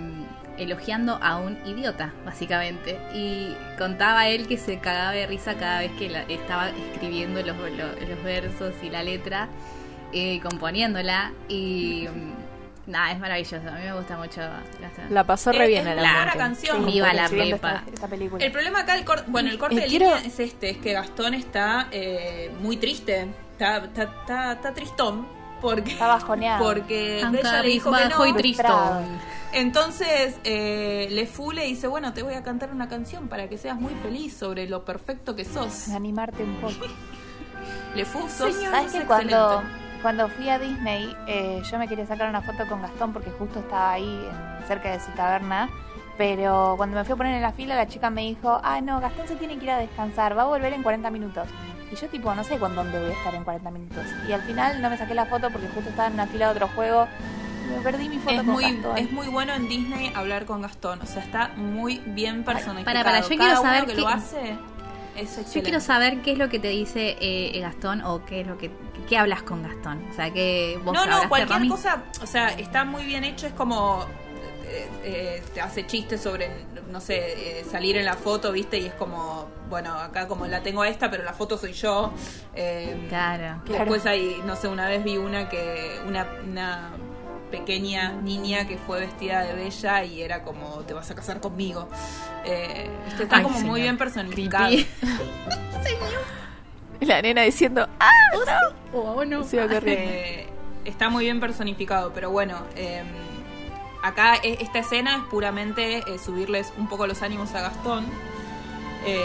[0.58, 2.98] elogiando a un idiota, básicamente.
[3.14, 7.56] Y contaba él que se cagaba de risa cada vez que la- estaba escribiendo los,
[7.56, 9.48] lo- los versos y la letra,
[10.12, 11.32] eh, componiéndola.
[11.48, 12.06] Y
[12.86, 13.56] nada, es maravilloso.
[13.68, 14.40] A mí me gusta mucho.
[14.80, 15.04] Gastón.
[15.10, 16.38] La pasó re Es- bien es la buena mente.
[16.38, 16.86] canción.
[16.86, 17.72] Viva porque la pepa.
[17.78, 18.44] Esta, esta película.
[18.44, 20.78] El problema acá, el cor- bueno, el corte Eh, de quiero- línea es este, es
[20.78, 25.26] que Gastón está eh, muy triste, está, está, está, está tristón,
[25.60, 26.64] porque, Está bajoneado.
[26.64, 28.36] porque Bella le dijo que y no.
[28.38, 29.04] tristón.
[29.52, 33.58] Entonces, eh, Le Fou le dice, bueno, te voy a cantar una canción para que
[33.58, 35.88] seas muy feliz sobre lo perfecto que sos.
[35.88, 36.86] Animarte un poco.
[37.94, 39.06] Le Fou, sos, ¿Sabes sos que excelente.
[39.06, 39.62] cuando
[40.36, 43.92] fui a Disney, eh, yo me quería sacar una foto con Gastón porque justo estaba
[43.92, 45.68] ahí en- cerca de su taberna?
[46.16, 49.00] Pero cuando me fui a poner en la fila, la chica me dijo, ah, no,
[49.00, 51.48] Gastón se tiene que ir a descansar, va a volver en 40 minutos.
[51.90, 54.04] Y yo tipo, no sé con dónde voy a estar en 40 minutos.
[54.28, 56.52] Y al final no me saqué la foto porque justo estaba en una fila de
[56.52, 57.08] otro juego.
[57.68, 58.98] Me perdí mi foto Es con muy, Gastón.
[58.98, 62.84] es muy bueno en Disney hablar con Gastón, o sea, está muy bien personificado.
[62.84, 64.58] para, para, yo Cada quiero uno saber que qué- lo hace
[65.20, 65.54] es.
[65.54, 68.58] Yo quiero saber qué es lo que te dice eh, Gastón o qué es lo
[68.58, 68.70] que
[69.08, 70.04] qué hablas con Gastón.
[70.10, 73.52] O sea, que vos No, no, cualquier cosa, o sea, está muy bien hecho, es
[73.52, 74.06] como
[74.70, 76.48] eh, eh, te hace chistes sobre,
[76.90, 78.78] no sé, eh, salir en la foto, ¿viste?
[78.78, 82.12] Y es como, bueno, acá como la tengo a esta, pero la foto soy yo.
[82.54, 83.62] Eh, Claro.
[83.66, 86.90] Después hay, no sé, una vez vi una que, una, una
[87.50, 91.88] pequeña niña que fue vestida de bella y era como, te vas a casar conmigo.
[92.44, 92.88] Eh,
[93.20, 93.70] está Ay, como señor.
[93.72, 94.70] muy bien personificado.
[97.00, 98.10] La nena diciendo, ¡ah!
[98.92, 99.42] Oh, no.
[99.52, 100.46] Eh,
[100.84, 103.02] está muy bien personificado, pero bueno, eh,
[104.02, 108.04] acá e- esta escena es puramente eh, subirles un poco los ánimos a Gastón,
[109.06, 109.24] eh,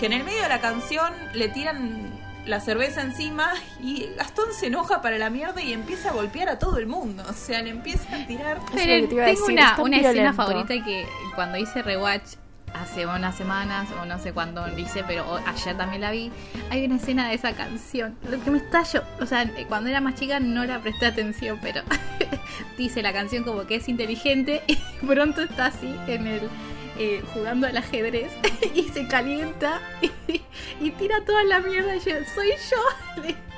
[0.00, 2.10] que en el medio de la canción le tiran
[2.48, 6.58] la cerveza encima y Gastón se enoja para la mierda y empieza a golpear a
[6.58, 8.58] todo el mundo, o sea, le empieza a tirar...
[8.74, 12.36] Pero tengo decir, una, una escena favorita que cuando hice rewatch
[12.74, 16.30] hace unas semanas o no sé cuándo lo hice, pero ayer también la vi.
[16.70, 18.16] Hay una escena de esa canción.
[18.28, 21.58] Lo que me estallo, o sea, eh, cuando era más chica no la presté atención,
[21.62, 21.82] pero
[22.78, 24.76] dice la canción como que es inteligente y
[25.06, 26.48] pronto está así en el
[26.98, 28.32] eh, jugando al ajedrez
[28.74, 30.10] y se calienta y,
[30.80, 33.32] y tira toda la mierda y yo, soy yo.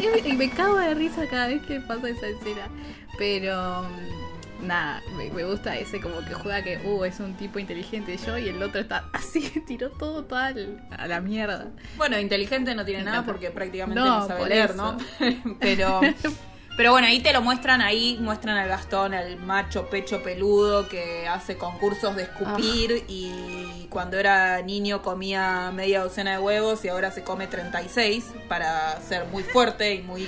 [0.00, 2.68] Y, me, y me cago de risa cada vez que pasa esa escena.
[3.18, 7.58] Pero mm, nada, me, me gusta ese como que juega que, uh, es un tipo
[7.58, 11.66] inteligente yo y el otro está así, tiró todo tal a la mierda.
[11.96, 14.76] Bueno, inteligente no tiene nada porque prácticamente No, no, sabe por leer, eso.
[14.76, 14.98] ¿no?
[15.60, 16.00] pero,
[16.78, 21.26] Pero bueno, ahí te lo muestran, ahí muestran al Gastón, el macho pecho peludo que
[21.26, 27.10] hace concursos de escupir y cuando era niño comía media docena de huevos y ahora
[27.10, 30.24] se come 36 para ser muy fuerte y muy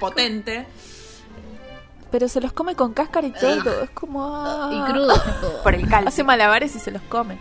[0.00, 0.66] potente.
[2.10, 3.82] Pero se los come con cáscara y todo.
[3.82, 4.24] Es como.
[4.24, 4.70] ah.
[4.72, 5.14] Y crudo.
[5.62, 6.08] Por el calcio.
[6.08, 7.36] Hace malabares y se los come.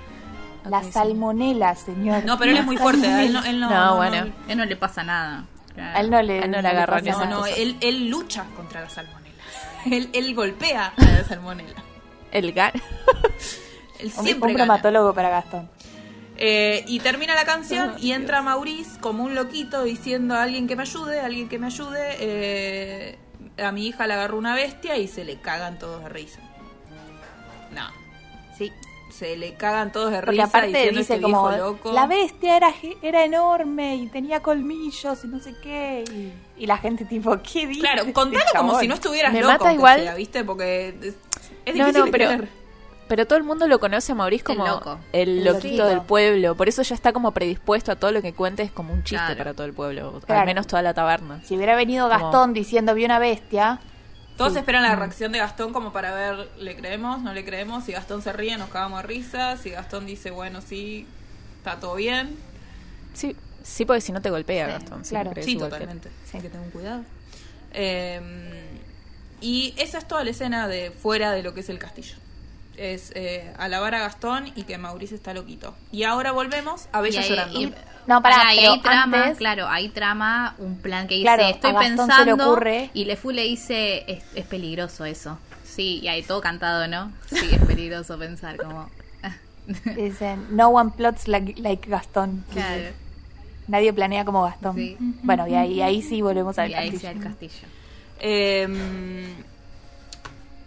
[0.70, 2.26] La salmonela, señor.
[2.26, 4.34] No, pero él es muy fuerte, a él no, él no, No, no, bueno.
[4.50, 5.46] él no le pasa nada.
[5.76, 5.98] Claro.
[5.98, 9.24] A él no le, él no le agarran no, él, él lucha contra la salmonela.
[9.92, 11.84] Él, él golpea a la salmonela.
[12.32, 12.74] El gar.
[14.00, 14.66] Él Un, siempre un gana.
[14.66, 15.70] bromatólogo para Gastón.
[16.38, 20.76] Eh, y termina la canción y entra Maurice como un loquito diciendo a alguien que
[20.76, 22.16] me ayude, alguien que me ayude.
[22.20, 23.18] Eh,
[23.62, 26.40] a mi hija le agarró una bestia y se le cagan todos de risa.
[27.72, 27.88] No,
[28.58, 28.72] Sí.
[29.14, 31.92] Se le cagan todos de Porque risa aparte diciendo dice este como, viejo loco.
[31.94, 36.04] la bestia era, era enorme y tenía colmillos y no sé qué.
[36.58, 37.82] Y, y la gente tipo, ¿qué dice?
[37.82, 40.44] Claro, este contalo como si no estuvieras Me loco, mata igual- sea, ¿viste?
[40.44, 41.16] Porque es,
[41.66, 42.64] es No, difícil no, de pero- creer.
[43.06, 45.00] Pero todo el mundo lo conoce a Maurice como El loco.
[45.12, 46.56] el El loquito del pueblo.
[46.56, 48.64] Por eso ya está como predispuesto a todo lo que cuente.
[48.64, 49.38] Es como un chiste Claro.
[49.38, 50.20] para todo el pueblo.
[50.26, 50.42] Claro.
[50.42, 51.42] Al menos toda la taberna.
[51.44, 53.82] Si hubiera venido Como- Gastón diciendo vi una bestia,
[54.38, 54.60] Todos Sí.
[54.60, 57.22] esperan la reacción de Gastón como para ver, ¿le creemos?
[57.22, 57.84] ¿No le creemos?
[57.86, 59.58] Si Gastón se ríe, nos cagamos de risa.
[59.58, 61.06] Si Gastón dice, bueno, sí,
[61.58, 62.36] está todo bien.
[63.14, 65.06] Sí, sí, porque si no te golpea, Sí, Gastón.
[65.06, 65.32] Sí, claro.
[65.42, 66.10] Sí, totalmente.
[66.34, 67.04] Hay que tener un cuidado.
[67.74, 68.22] Eh,
[69.42, 72.16] y esa es toda la escena de fuera de lo que es el castillo.
[72.78, 75.76] Es eh, alabar a Gastón y que Mauricio está loquito.
[75.92, 77.60] Y ahora volvemos a Bella Y ahí- llorando.
[77.62, 77.74] y-
[78.08, 81.70] No, y pero ahí trama, antes- claro, ahí trama un plan que dice, Claro, estoy
[81.70, 85.38] a Gastón se le pensando, ocurre- y Le Fu le dice, es, es peligroso eso.
[85.64, 87.12] Sí, y ahí todo cantado, ¿no?
[87.28, 88.90] Sí, es peligroso pensar como...
[89.24, 89.36] ah,
[89.96, 92.44] dicen, no one plots like, like Gastón.
[92.52, 92.90] claro,
[93.68, 94.76] Nadie planea como Gastón.
[94.76, 94.98] Sí.
[95.00, 97.00] Bueno, y ahí, ahí sí volvemos al y ahí castillo.
[97.00, 97.68] sea el castillo.
[98.20, 98.68] Eh,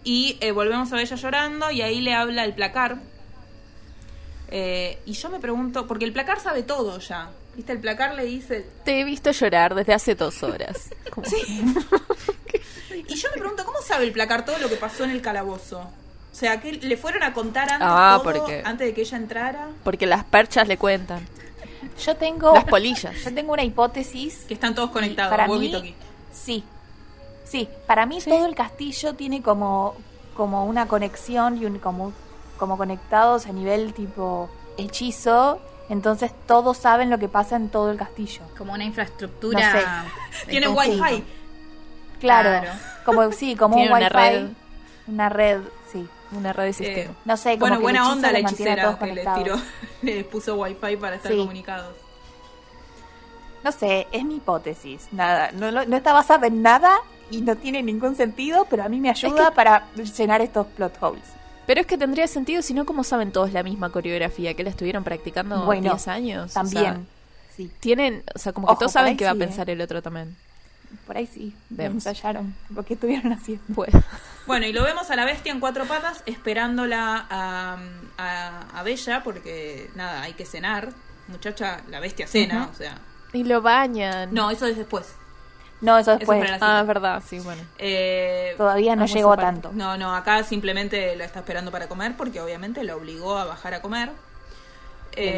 [0.09, 2.97] y eh, volvemos a Bella llorando y ahí le habla el placar.
[4.49, 7.29] Eh, y yo me pregunto, porque el placar sabe todo ya.
[7.57, 7.73] ¿Viste?
[7.73, 8.65] El placar le dice...
[8.85, 10.89] Te he visto llorar desde hace dos horas.
[11.09, 11.27] Como-
[13.07, 15.79] Y yo me pregunto, ¿cómo sabe el placar todo lo que pasó en el calabozo?
[15.79, 19.17] O sea, que le fueron a contar antes Ah, todo, porque- antes de que ella
[19.17, 19.67] entrara.
[19.83, 21.27] Porque las perchas le cuentan.
[22.05, 23.15] Yo tengo, Las polillas.
[23.23, 24.45] yo tengo una hipótesis.
[24.47, 25.95] Que están todos conectados, para mí,
[26.31, 26.63] sí.
[27.47, 29.95] Sí, para mí todo el castillo tiene como,
[30.35, 32.11] como una conexión y un, como,
[32.57, 35.59] como conectados a nivel tipo hechizo.
[35.89, 38.41] Entonces todos saben lo que pasa en todo el castillo.
[38.57, 39.59] Como una infraestructura...
[39.73, 40.65] No sé.
[40.73, 40.79] conjunto.
[41.03, 41.23] wifi.
[42.19, 42.71] Claro, Claro.
[43.05, 44.47] como sí, como un Tiene una wifi, red.
[45.07, 45.61] una red,
[45.93, 46.05] sí.
[46.33, 47.13] Una red de Eh, sistema.
[47.23, 49.43] No sé, como bueno, que buena onda la hechicera todos que les conectados.
[49.43, 49.55] tiró,
[50.01, 51.37] les puso wifi para estar Sí.
[51.37, 51.95] comunicados.
[53.63, 55.07] No sé, es mi hipótesis.
[55.11, 56.97] Nada, no, lo- no está basada en nada
[57.31, 60.97] y no tiene ningún sentido, pero a mí me ayuda que- para llenar estos plot
[61.01, 61.23] holes.
[61.65, 64.69] Pero es que tendría sentido si no, como saben todos la misma coreografía que la
[64.69, 66.45] estuvieron practicando Bueno, 10 años.
[66.45, 67.07] O sea, También,
[67.55, 69.45] sí, tienen, o sea, como que Ojo, todos saben que va a sí, ¿eh?
[69.47, 70.33] pensar el otro también.
[71.05, 71.53] por ahí sí.
[71.69, 72.05] Vemos.
[72.05, 73.63] Ensayaron lo que estuvieron haciendo.
[73.75, 73.91] Pues,
[74.47, 77.77] Bueno, y lo vemos a la bestia en cuatro patas esperándola a,
[78.17, 80.93] a, a Bella porque, nada, hay que cenar.
[81.27, 82.97] Muchacha, la bestia cena, o sea...
[83.33, 84.33] y lo bañan.
[84.33, 85.13] No, eso es después.
[85.81, 86.43] No, eso después.
[86.59, 87.61] Ah, es verdad, sí, bueno.
[87.77, 89.71] Eh, Todavía no llegó a tanto.
[89.73, 93.73] No, no, acá simplemente la está esperando para comer porque obviamente la obligó a bajar
[93.75, 94.09] a comer.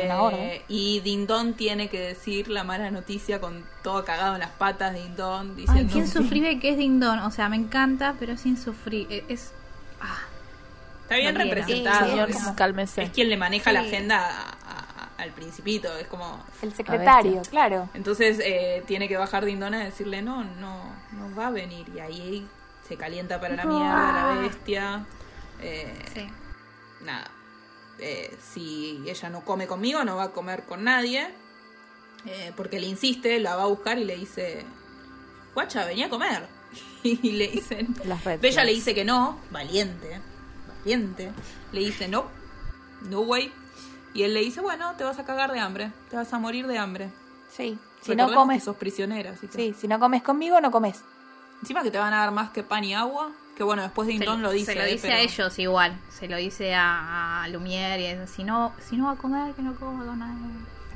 [0.05, 0.61] Una orden.
[0.67, 5.51] y Dindon tiene que decir la mala noticia con todo cagado en las patas, Dindon,
[5.51, 5.93] Ay, diciendo...
[5.93, 7.23] qué insufrible que es Ding Dong.
[7.25, 9.23] O sea, me encanta, pero es insufrible.
[9.29, 9.53] Es...
[10.01, 10.17] ah,
[11.03, 12.05] Está bien representado.
[12.05, 13.03] Sí, Señor, es, como- cálmese.
[13.03, 14.29] es quien le maneja la agenda
[15.19, 16.43] al principito, es como...
[16.61, 17.89] El secretario, claro.
[17.93, 21.87] Entonces eh, tiene que bajar Dindon a decirle, no, no, no va a venir.
[21.95, 22.47] Y ahí
[22.87, 25.05] se calienta para la mierda la bestia.
[25.61, 26.27] Eh, sí.
[27.01, 27.29] nada,
[27.99, 31.27] eh, si ella no come conmigo, no va a comer con nadie.
[32.25, 34.65] eh, porque le insiste, la va a buscar y le dice,
[35.53, 36.47] guacha, venía a comer.
[37.03, 40.19] Y le dicen, Las Bella le dice que no, valiente,
[40.67, 41.31] valiente.
[41.71, 42.27] Le dice, no,
[43.09, 43.51] no way.
[44.13, 46.65] Y él le dice, bueno, te vas a cagar de hambre, te vas a morir
[46.67, 47.09] de hambre.
[47.51, 47.77] Sí.
[48.01, 51.03] Si no comes, que sos prisionera, así que- sí, si no comes conmigo, no comes.
[51.61, 53.31] Encima que te van a dar más que pan y agua.
[53.57, 54.71] Que bueno, después Se, Dindon lo dice.
[54.71, 55.99] se lo eh, dice pero- a ellos igual.
[56.09, 59.53] Se lo dice a, a Lumière y es, si no, si no va a comer,
[59.53, 60.39] que no coma con nadie.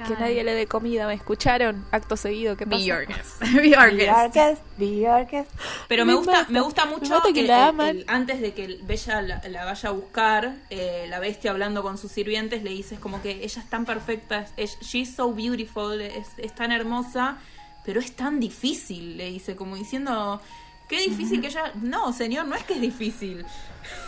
[0.07, 1.85] Que nadie le dé comida, ¿me escucharon?
[1.91, 2.83] Acto seguido, ¿qué Be pasa?
[2.83, 3.39] your guest.
[3.55, 4.17] Be your The guest.
[4.37, 5.51] Orchest, the Orchest.
[5.87, 7.87] Pero me Me gusta, me gusta mucho que el- la el- aman.
[7.89, 11.97] el- antes de que Bella la, la vaya a buscar, eh, la bestia hablando con
[11.97, 16.27] sus sirvientes le dices como que ella es tan perfecta, es, she's so beautiful, es,
[16.37, 17.37] es tan hermosa,
[17.85, 20.41] pero es tan difícil, le dice, como diciendo
[20.89, 21.71] Qué difícil que ella...
[21.81, 23.45] No, señor, no es que es difícil.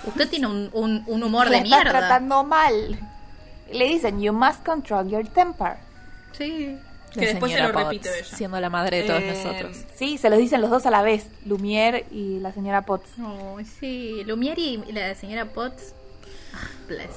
[0.06, 1.92] Usted tiene un, un- un humor La de está mierda.
[2.00, 3.00] tratando mal.
[3.76, 5.78] Le dicen, you must control your temper.
[6.32, 6.78] Sí.
[7.14, 8.36] Que La después se señora lo Potts, repite Bella.
[8.38, 9.86] Siendo la madre de todos Eh, nosotros.
[9.96, 13.10] Sí, se los dicen los dos a la vez, Lumière y la señora Potts.
[13.22, 14.24] Oh, sí.
[14.26, 15.94] Lumière y la señora Potts.
[16.54, 17.10] Ah, bless.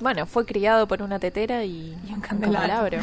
[0.00, 3.00] Bueno, fue criado por una tetera y, Y un candelabro.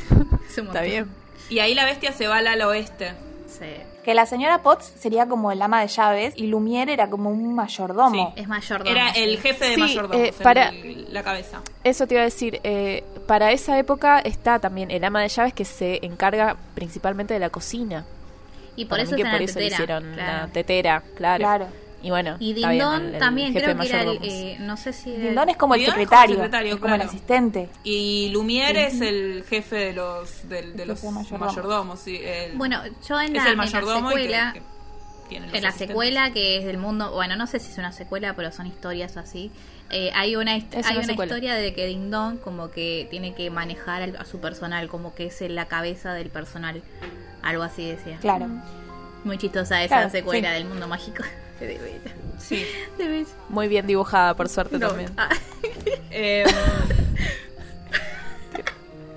[0.56, 1.08] Está bien.
[1.48, 3.12] Y ahí la bestia se va al oeste.
[3.46, 3.66] Sí.
[4.04, 7.54] Que la señora Potts sería como el ama de llaves y Lumière era como un
[7.54, 8.32] mayordomo.
[8.36, 8.90] Es mayordomo.
[8.90, 9.42] Era el sí.
[9.42, 11.60] jefe de Sí, mayordomos, eh, para- el- la cabeza.
[11.84, 15.52] Eso te iba a decir, eh, para esa época está también el ama de llaves
[15.54, 18.04] que se encarga principalmente de la cocina.
[18.74, 20.46] Y por Para eso mí es que por eso le hicieron claro.
[20.46, 21.38] la tetera, claro.
[21.44, 21.66] Claro.
[22.02, 24.18] Y bueno, Y está bien, Dindon el- el también jefe creo de que era el,
[24.22, 27.00] eh, no sé si era- Dindon es como el como secretario, secretario, es como el
[27.02, 27.68] asistente.
[27.84, 31.40] Y Lumière es el jefe de los, del- de los mayordomos.
[31.40, 32.00] mayordomos.
[32.00, 34.62] sí, el- Bueno, yo en es la, el en la mayordomo y que- secuela, que
[35.28, 37.92] tiene los en la secuela que es del mundo, bueno, no sé si es una
[37.92, 39.50] secuela, pero son historias así.
[39.94, 40.62] eh, hay una, hay
[40.96, 45.14] una historia de que Dindon como que tiene que manejar al- a su personal, como
[45.14, 46.82] que es la cabeza del personal.
[47.42, 48.16] Algo así decía.
[48.22, 48.46] Claro.
[49.24, 50.54] Muy chistosa esa Claro, secuela sí.
[50.54, 51.22] del mundo mágico.
[51.66, 52.14] De bella.
[52.38, 52.64] Sí.
[52.98, 53.30] De bella.
[53.48, 55.12] Muy bien dibujada, por suerte No, también.
[55.16, 55.28] ah,
[56.10, 56.44] Eh,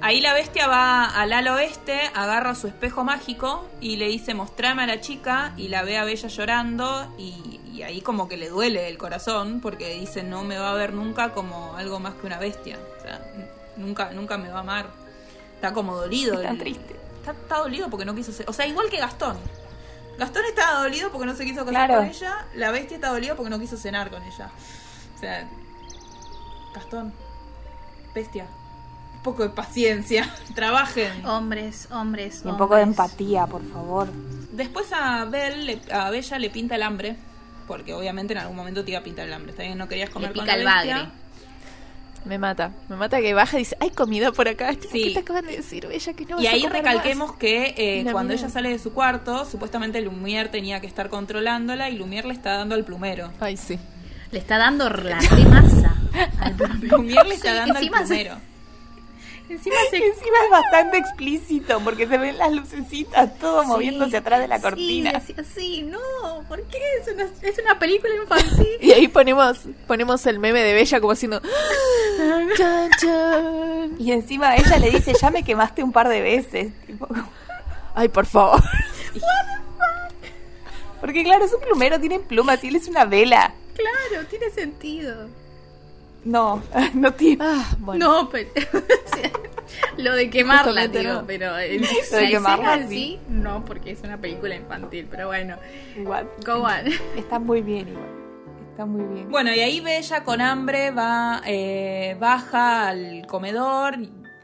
[0.01, 4.83] ahí la bestia va al ala oeste, agarra su espejo mágico y le dice mostrame
[4.83, 8.49] a la chica y la ve a Bella llorando y, y ahí como que le
[8.49, 12.27] duele el corazón porque dice no me va a ver nunca como algo más que
[12.27, 12.77] una bestia.
[12.99, 13.21] O sea,
[13.77, 14.87] nunca, nunca me va a amar.
[15.55, 16.35] Está como dolido.
[16.35, 16.95] Está el- triste.
[17.19, 18.47] Está, está dolido porque no quiso ser...
[18.47, 19.37] O sea, igual que Gastón.
[20.18, 21.95] Gastón estaba dolido porque no se quiso casar Claro.
[22.01, 22.45] con ella.
[22.55, 24.49] La bestia está dolida porque no quiso cenar con ella.
[25.16, 25.47] O sea,
[26.74, 27.13] Gastón,
[28.13, 28.45] bestia,
[29.16, 31.26] un poco de paciencia, trabajen.
[31.26, 32.41] hombres, hombres.
[32.43, 34.07] Y un poco de empatía, por favor.
[34.51, 37.18] Después a Bell, le- a Bella le pinta el hambre,
[37.68, 39.51] porque obviamente en algún momento te iba a pintar el hambre.
[39.51, 40.95] Está bien, no querías comer Le con la el bestia.
[40.97, 41.11] bagre.
[42.26, 42.71] Me mata.
[42.89, 44.73] Me mata que baja y dice, hay comida por acá.
[44.73, 45.03] Sí.
[45.05, 46.13] ¿Qué te acaban de decir, Bella?
[46.13, 47.38] Que no Y vas a ahí comer recalquemos más?
[47.38, 48.41] que eh, cuando mía.
[48.41, 52.57] ella sale de su cuarto, supuestamente Lumière tenía que estar controlándola y Lumière le está
[52.57, 53.32] dando al plumero.
[53.39, 53.78] Ay, sí.
[54.32, 55.95] Le está dando la remasa
[56.41, 58.36] al Lumière le está dando al plumero.
[59.47, 64.39] Encima se Encima es bastante explícito porque se ven las lucecitas, todo Sí, moviéndose atrás
[64.39, 65.21] de la cortina.
[65.55, 66.79] Sí, no, ¿por qué?
[67.01, 68.67] Es una, es una película infantil.
[68.81, 71.41] Y ahí ponemos, ponemos el meme de Bella como haciendo...
[72.57, 73.95] chan, chan.
[73.99, 76.73] Y encima ella le dice, ya me quemaste un par de veces.
[76.85, 77.07] tipo,
[77.93, 78.61] Ay, por favor.
[81.01, 83.53] porque claro, es un plumero, tiene plumas y él es una vela.
[83.75, 85.29] claro, tiene sentido.
[86.25, 87.37] No, no tiene.
[87.45, 88.05] Ah, bueno.
[88.23, 88.49] No, pero.
[89.97, 91.25] Lo de quemarla, Justamente digo, no.
[91.25, 91.57] pero.
[91.59, 91.79] eh,
[92.11, 92.95] Lo de quemarla, en sí.
[92.95, 95.57] sí, no, porque es una película infantil, pero bueno.
[95.95, 96.29] Igual.
[96.45, 96.87] Go on.
[97.17, 98.09] Está muy bien igual.
[98.71, 99.29] Está muy bien.
[99.29, 103.97] Bueno, y ahí Bella con hambre va, eh, baja al comedor.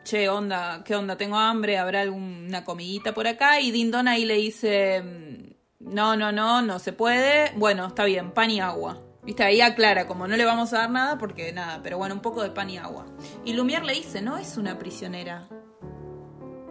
[0.04, 1.16] Che, onda, ¿qué onda?
[1.16, 3.60] Tengo hambre, ¿habrá alguna comidita por acá?
[3.60, 7.52] Y Dindon ahí le dice, mm, no, no, no, no se puede.
[7.56, 8.98] Bueno, está bien, pan y agua.
[9.24, 12.22] Viste, ahí aclara, como no le vamos a dar nada, porque nada, pero bueno, un
[12.22, 13.06] poco de pan y agua.
[13.46, 15.48] Y Lumière le dice, no es una prisionera.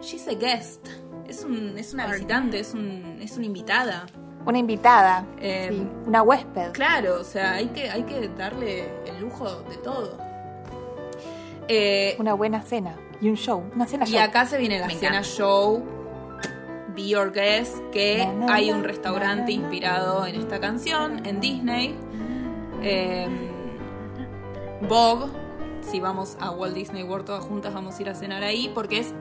[0.01, 0.87] She's a guest.
[1.27, 4.05] Es, un, es una visitante, es, un, es una invitada.
[4.45, 5.23] Una invitada.
[5.39, 6.71] Eh, sí, una huésped.
[6.73, 10.17] Claro, o sea, hay que, hay que darle el lujo de todo.
[11.67, 12.95] Eh, Una buena cena.
[13.21, 13.63] Y un show.
[13.75, 15.29] Una cena y acá se viene la Me cena encanta.
[15.29, 15.83] show
[16.95, 19.69] Be Your Guest, que Na, na, hay un na, restaurante na, na.
[19.69, 21.95] inspirado en esta canción, en Disney.
[22.81, 23.27] Eh,
[24.87, 25.27] Vogue,
[25.81, 28.99] si vamos a Walt Disney World todas juntas, vamos a ir a cenar ahí, porque
[28.99, 29.13] es,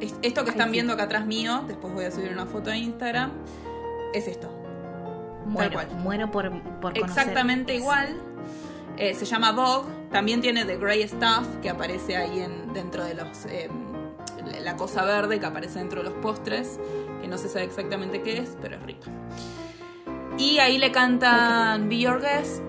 [0.00, 0.72] es- esto que Ay, están sí.
[0.72, 3.30] viendo acá atrás mío, después voy a subir una foto a Instagram,
[4.14, 4.50] es esto.
[5.46, 5.88] Muero, cual.
[5.98, 6.50] muero por,
[6.80, 7.04] por conocer.
[7.04, 8.16] Exactamente igual.
[8.96, 9.92] Eh, se llama Vogue.
[10.10, 13.44] También tiene The Grey Stuff, que aparece ahí en, dentro de los.
[13.46, 13.68] eh,
[14.62, 16.78] la cosa verde que aparece dentro de los postres,
[17.20, 19.06] que no se sabe exactamente qué es, pero es rico.
[20.38, 22.62] Y ahí le cantan Be Your Guest.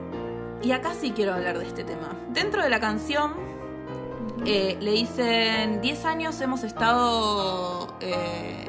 [0.66, 2.16] Y acá sí quiero hablar de este tema.
[2.30, 3.34] Dentro de la canción
[4.46, 8.66] eh, le dicen: 10 años hemos estado eh,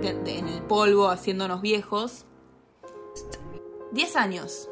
[0.00, 2.26] de- de- en el polvo haciéndonos viejos.
[3.92, 4.68] 10 años.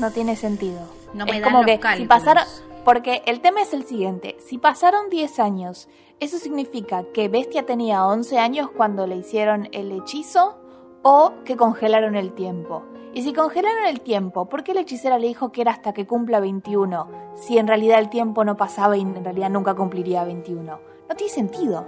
[0.00, 0.80] No tiene sentido.
[1.14, 2.62] No me es dan como los que si.
[2.84, 5.88] Porque el tema es el siguiente: si pasaron 10 años,
[6.18, 10.58] ¿eso significa que Bestia tenía 11 años cuando le hicieron el hechizo?
[11.02, 12.82] ¿O que congelaron el tiempo?
[13.14, 16.06] Y si congelaron el tiempo, ¿por qué la hechicera le dijo que era hasta que
[16.06, 17.08] cumpla 21?
[17.36, 20.80] Si en realidad el tiempo no pasaba y en realidad nunca cumpliría 21.
[21.08, 21.86] No tiene sentido.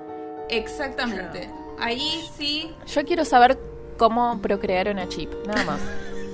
[0.51, 1.51] Exactamente.
[1.81, 2.71] ahí sí.
[2.87, 3.59] Yo quiero saber
[3.97, 5.81] cómo procrearon a Chip, nada más.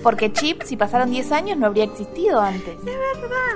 [0.02, 2.74] Porque Chip, si pasaron 10 años, no habría existido antes.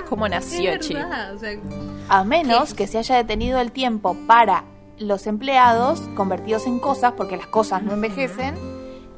[0.07, 0.95] ¿Cómo nació Es Chip?
[0.97, 1.59] verdad, o sea,
[2.07, 4.63] A menos que se haya detenido el tiempo para
[4.97, 8.55] los empleados convertidos en cosas, porque las cosas no envejecen,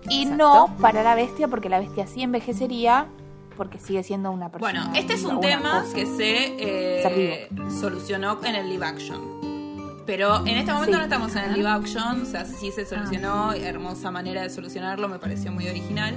[0.10, 0.68] y Exacto.
[0.68, 3.08] no para la bestia, porque la bestia sí envejecería,
[3.56, 4.86] porque sigue siendo una persona.
[4.86, 5.96] Bueno, este es un tema cosa.
[5.96, 7.50] que se eh,
[7.80, 9.38] solucionó en el live action.
[10.06, 10.98] Pero en este momento Sí.
[11.00, 13.58] no estamos en el live action, o sea, sí se solucionó, Ah.
[13.58, 16.16] hermosa manera de solucionarlo, me pareció muy original.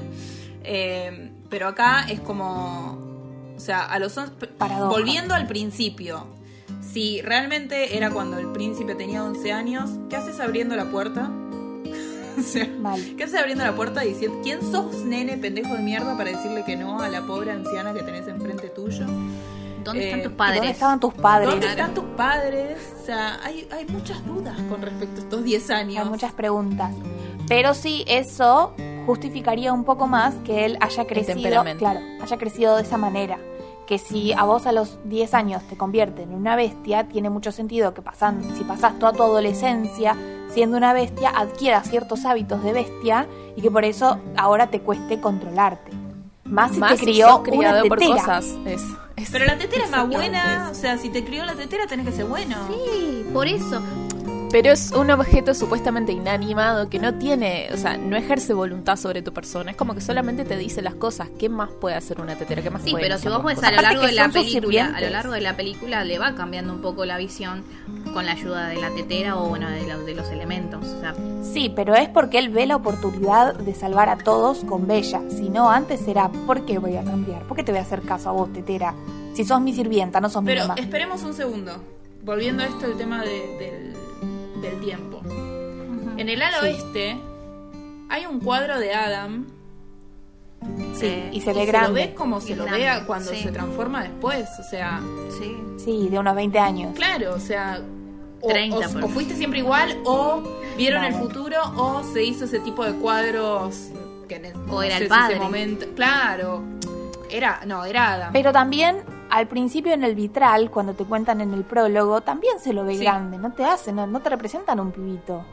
[0.62, 2.99] Eh, pero acá es como,
[3.57, 4.14] o sea, a los
[4.59, 4.88] Paradoja.
[4.91, 6.26] volviendo al principio,
[6.82, 11.30] si realmente era cuando el príncipe tenía 11 años, ¿qué haces abriendo la puerta?
[12.39, 13.01] o sea, Mal.
[13.16, 16.76] ¿Qué haces abriendo la puerta diciendo quién sos, nene, pendejo de mierda, para decirle que
[16.76, 19.07] no a la pobre anciana que tenés enfrente tuyo?
[19.85, 20.57] ¿Dónde Eh, están tus ¿Y padres?
[20.59, 21.51] ¿Dónde estaban tus padres?
[21.51, 22.78] ¿Dónde están tus padres?
[23.03, 26.05] O sea, hay, hay muchas dudas con respecto a estos 10 años.
[26.05, 26.95] Hay muchas preguntas.
[27.49, 28.74] Pero sí, eso
[29.07, 33.39] justificaría un poco más que él haya crecido, claro, haya crecido de esa manera.
[33.91, 37.51] Que si a vos a los 10 años te convierten en una bestia, tiene mucho
[37.51, 40.16] sentido que pasan, si pasás toda tu adolescencia
[40.49, 43.26] siendo una bestia, adquieras ciertos hábitos de bestia
[43.57, 45.91] y que por eso ahora te cueste controlarte.
[46.45, 48.14] Más si Más te si crió sos una por tetera.
[48.20, 48.45] cosas.
[48.64, 48.80] Es,
[49.16, 52.07] es- Pero la tetera es más buena, o sea, si te crió la tetera tenés
[52.07, 52.57] que ser bueno.
[52.68, 53.80] Sí, por eso.
[54.51, 59.22] Pero es un objeto supuestamente inanimado que no tiene, o sea, no ejerce voluntad sobre
[59.22, 59.70] tu persona.
[59.70, 61.28] Es como que solamente te dice las cosas.
[61.38, 62.61] ¿Qué más puede hacer una tetera?
[62.61, 64.86] ¿Qué más Sí, puede pero hacer si vos ves a lo largo de la película,
[64.96, 67.62] a lo largo de la película le va cambiando un poco la visión
[68.12, 70.84] con la ayuda de la tetera o bueno, de los, de los elementos.
[70.84, 74.88] O sea, Sí, pero es porque él ve la oportunidad de salvar a todos con
[74.88, 75.20] Bella.
[75.30, 77.42] Si no, antes era, ¿por qué voy a cambiar?
[77.44, 78.94] ¿Por qué te voy a hacer caso a vos, tetera?
[79.34, 80.74] Si sos mi sirvienta, no sos mi Pero mamá.
[80.76, 81.72] esperemos un segundo.
[82.24, 83.94] Volviendo a esto, el tema de- del,
[84.61, 85.20] del tiempo.
[86.16, 86.66] En el ala Sí.
[86.66, 87.16] oeste
[88.08, 89.46] hay un cuadro de Adam.
[90.94, 91.88] Sí, eh, y se y ve se grande.
[91.88, 93.42] lo ve como se lo vea cuando sí.
[93.42, 94.48] se transforma después.
[94.58, 95.00] O sea,
[95.38, 95.56] sí.
[95.82, 96.94] Sí, de unos 20 años.
[96.94, 97.80] claro, o sea.
[98.42, 100.42] O, 30 o- o fuiste siempre igual, o
[100.76, 103.88] vieron No, el futuro, o se hizo ese tipo de cuadros.
[104.28, 105.38] Que en- O era sé el si ese padre.
[105.40, 106.62] momento- claro.
[107.30, 108.32] Era, no, era Adam.
[108.32, 112.72] Pero también, al principio en el vitral, cuando te cuentan en el prólogo, también se
[112.72, 113.05] lo ve Sí.
[113.05, 113.39] grande.
[113.39, 115.45] No te hacen, no, no te representan un pibito.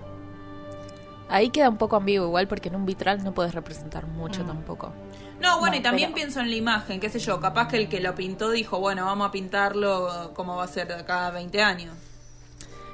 [1.29, 4.93] Ahí queda un poco ambiguo igual porque en un vitral no puedes representar mucho tampoco.
[5.41, 7.77] No, bueno, No, y también pero- pienso en la imagen, qué sé yo, capaz que
[7.77, 11.27] el que lo pintó dijo, bueno, vamos a pintarlo como va a ser de acá
[11.27, 11.93] a 20 años.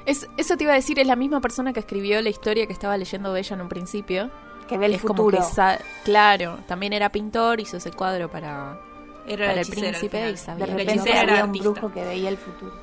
[0.06, 2.74] Es, eso te iba a decir, es la misma persona que escribió la historia que
[2.74, 4.30] estaba leyendo Bella en un principio.
[4.68, 5.38] Que ve el es como futuro.
[5.40, 8.80] que sa- claro, también era pintor, hizo ese cuadro para,
[9.28, 11.70] Era para el príncipe y De sabía repente hechicera era había un artista.
[11.70, 12.74] brujo que veía el futuro.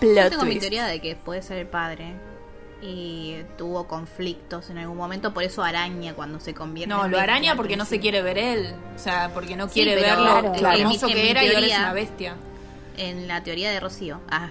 [0.00, 2.14] Plot Yo tengo mi teoría de que puede ser el padre
[2.82, 7.18] y tuvo conflictos en algún momento, por eso araña cuando se convierte No, en lo
[7.20, 8.74] araña porque no se quiere ver él.
[8.96, 10.78] O sea, porque no Sí, quiere pero- ver lo, Claro, lo claro.
[10.78, 12.36] hermoso En mi- que era y ahora es una bestia.
[12.96, 14.20] En la teoría de Rocío.
[14.30, 14.48] Ah,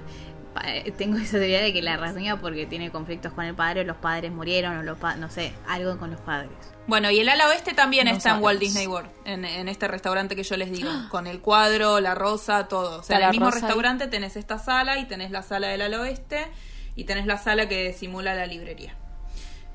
[0.66, 3.84] eh, tengo esa teoría de que la araña porque tiene conflictos con el padre, o
[3.84, 6.52] los padres murieron, o los pa- no sé, algo con los padres.
[6.90, 8.60] Bueno, y el ala oeste también No está en Walt.
[8.60, 12.68] Disney World, en, en este restaurante que yo les digo, con el cuadro, la rosa,
[12.68, 13.00] todo.
[13.00, 15.82] O sea, en el mismo rosa restaurante tenés esta sala y tenés la sala del
[15.84, 16.48] ala oeste
[16.96, 18.96] y tenés la sala que simula la librería,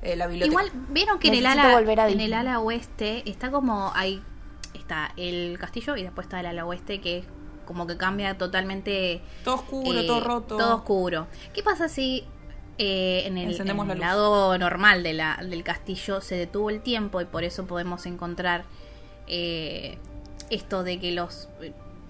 [0.01, 0.63] eh, la biblioteca.
[0.63, 4.21] Igual, vieron que en el, ala, volver a en el ala oeste está como ahí
[4.73, 7.25] está el castillo y después está el ala oeste que es
[7.65, 10.57] como que cambia totalmente todo oscuro, eh, todo roto.
[10.57, 11.27] todo oscuro.
[11.53, 12.25] ¿Qué pasa si
[12.77, 17.25] eh, en el, en lado normal de la, del castillo se detuvo el tiempo y
[17.25, 18.65] por eso podemos encontrar
[19.27, 19.97] eh,
[20.49, 21.47] esto de que los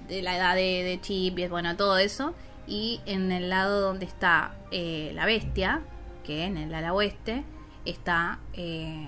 [0.07, 2.33] de la edad de, de Chip y bueno todo eso
[2.67, 5.81] y en el lado donde está eh, la bestia
[6.25, 7.43] que en el ala oeste
[7.85, 9.07] está eh,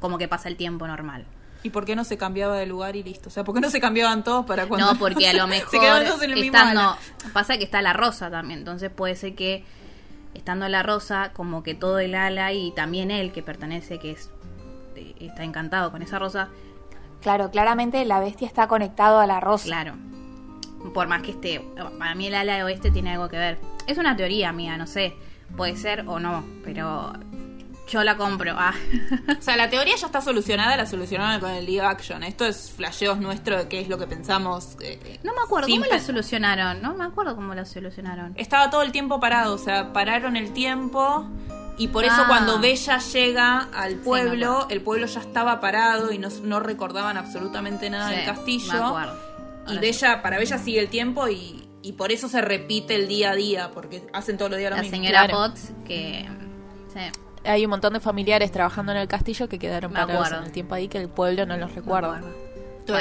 [0.00, 1.24] como que pasa el tiempo normal
[1.64, 3.28] ¿Y por qué no se cambiaba de lugar y listo?
[3.28, 4.92] O sea, ¿por qué no se cambiaban todos para cuando...
[4.92, 6.98] no, porque a lo se mejor quedaban todos en el mismo estando, ala?
[7.32, 9.64] pasa que está la rosa también, entonces puede ser que
[10.34, 14.30] estando la rosa, como que todo el ala y también él que pertenece, que es
[14.96, 16.48] eh, está encantado con esa rosa,
[17.20, 19.66] Claro, claramente la bestia está conectado a la rosa.
[19.66, 19.94] claro.
[20.92, 21.60] Por más que esté,
[21.96, 23.58] para mí el ala oeste tiene algo que ver.
[23.86, 25.14] Es una teoría mía, no sé,
[25.56, 27.12] puede ser o no, pero
[27.92, 28.54] yo la compro.
[28.56, 28.74] Ah.
[29.38, 32.22] O sea, la teoría ya está solucionada, la solucionaron con el live action.
[32.22, 34.76] Esto es flasheos nuestro de qué es lo que pensamos.
[34.80, 38.32] eh, eh, No me acuerdo cómo la solucionaron, no me acuerdo cómo la solucionaron.
[38.36, 41.28] Estaba todo el tiempo parado, o sea, pararon el tiempo
[41.78, 42.24] y por eso Ah.
[42.28, 47.88] cuando Bella llega al pueblo, el pueblo ya estaba parado y no, no recordaban absolutamente
[47.90, 48.96] nada Sí, del me castillo.
[49.68, 53.30] Y Bella, para Bella sigue el tiempo y, y por eso se repite el día
[53.30, 54.96] a día, porque hacen todos los días lo la mismo.
[54.96, 55.32] señora claro.
[55.48, 56.28] Potts que.
[57.44, 60.38] Hay un montón de familiares trabajando en el castillo que quedaron Me parados acuerdo.
[60.38, 62.20] en el tiempo ahí que el pueblo no los recuerda.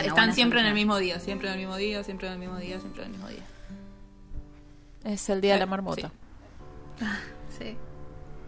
[0.03, 2.57] Están siempre en el mismo día, siempre en el mismo día, siempre en el mismo
[2.57, 3.43] día, siempre en el mismo día.
[5.03, 6.11] Es el día de la marmota.
[7.57, 7.75] Sí.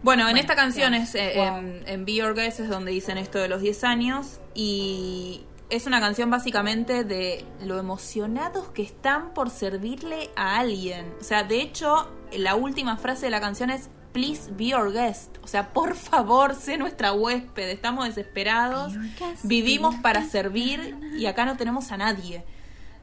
[0.02, 3.38] Bueno, en esta canción es, eh, en, en Be Your Guest es donde dicen esto
[3.38, 9.50] de los 10 años y es una canción básicamente de lo emocionados que están por
[9.50, 11.12] servirle a alguien.
[11.20, 15.36] O sea, de hecho, la última frase de la canción es Please be your guest.
[15.42, 17.68] O sea, por favor, sé nuestra huésped.
[17.68, 18.94] Estamos desesperados.
[19.42, 22.44] Vivimos para servir y acá no tenemos a nadie.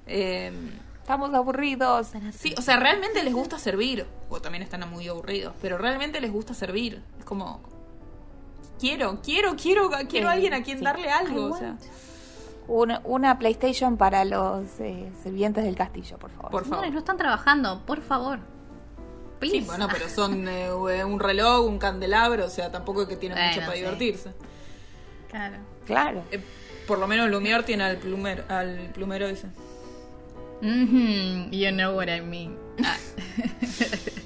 [0.08, 0.52] Eh,
[1.02, 2.12] Estamos aburridos.
[2.32, 4.06] Sí, o sea, realmente les gusta servir.
[4.30, 7.04] O también están muy aburridos, pero realmente les gusta servir.
[7.20, 7.60] Es como.
[8.80, 10.84] Quiero, quiero, quiero, quiero a alguien a quien sí.
[10.86, 11.48] darle algo.
[11.54, 11.76] O sea,
[12.68, 16.52] Una, una PlayStation para los eh, sirvientes del castillo, por favor.
[16.52, 16.78] por favor.
[16.78, 18.40] Señores, no están trabajando, por favor.
[19.42, 19.58] Please.
[19.58, 20.72] Sí, bueno, pero son eh,
[21.04, 23.80] un reloj, un candelabro, o sea, tampoco es que tienen mucho para sí.
[23.80, 24.30] divertirse.
[25.30, 25.58] Claro.
[25.86, 26.24] Claro.
[26.32, 26.40] Eh,
[26.88, 29.48] por lo menos Lumière tiene al plumero, al plumero ese.
[30.62, 32.56] Mhm, You know what I mean.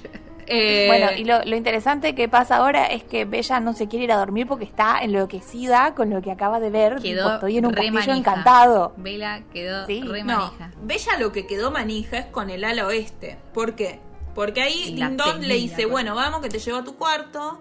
[0.48, 4.04] Eh, Bueno, y lo, lo interesante que pasa ahora es que Bella no se quiere
[4.04, 7.00] ir a dormir porque está enloquecida con lo que acaba de ver.
[7.00, 8.16] Tipo, Quedó estoy en un castillo manija.
[8.16, 8.92] encantado.
[8.96, 10.02] Vela quedó Sí.
[10.02, 10.70] re No, manija.
[10.82, 13.38] Bella lo que quedó manija es con el ala oeste.
[13.52, 13.98] ¿Por qué?
[14.36, 15.08] Porque ahí tenía,
[15.40, 17.60] le dice, bueno, vamos que te llevo a tu cuarto.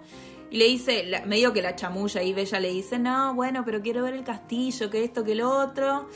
[0.51, 3.81] Y le dice, la- medio que la chamulla y Bella le dice, no, bueno, pero
[3.81, 6.07] quiero ver el castillo, que esto, que lo otro.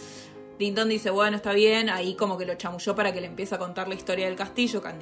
[0.59, 1.89] Ding Dong dice, bueno, está bien.
[1.89, 4.81] Ahí como que lo chamulló para que le empiece a contar la historia del castillo.
[4.81, 4.93] Que a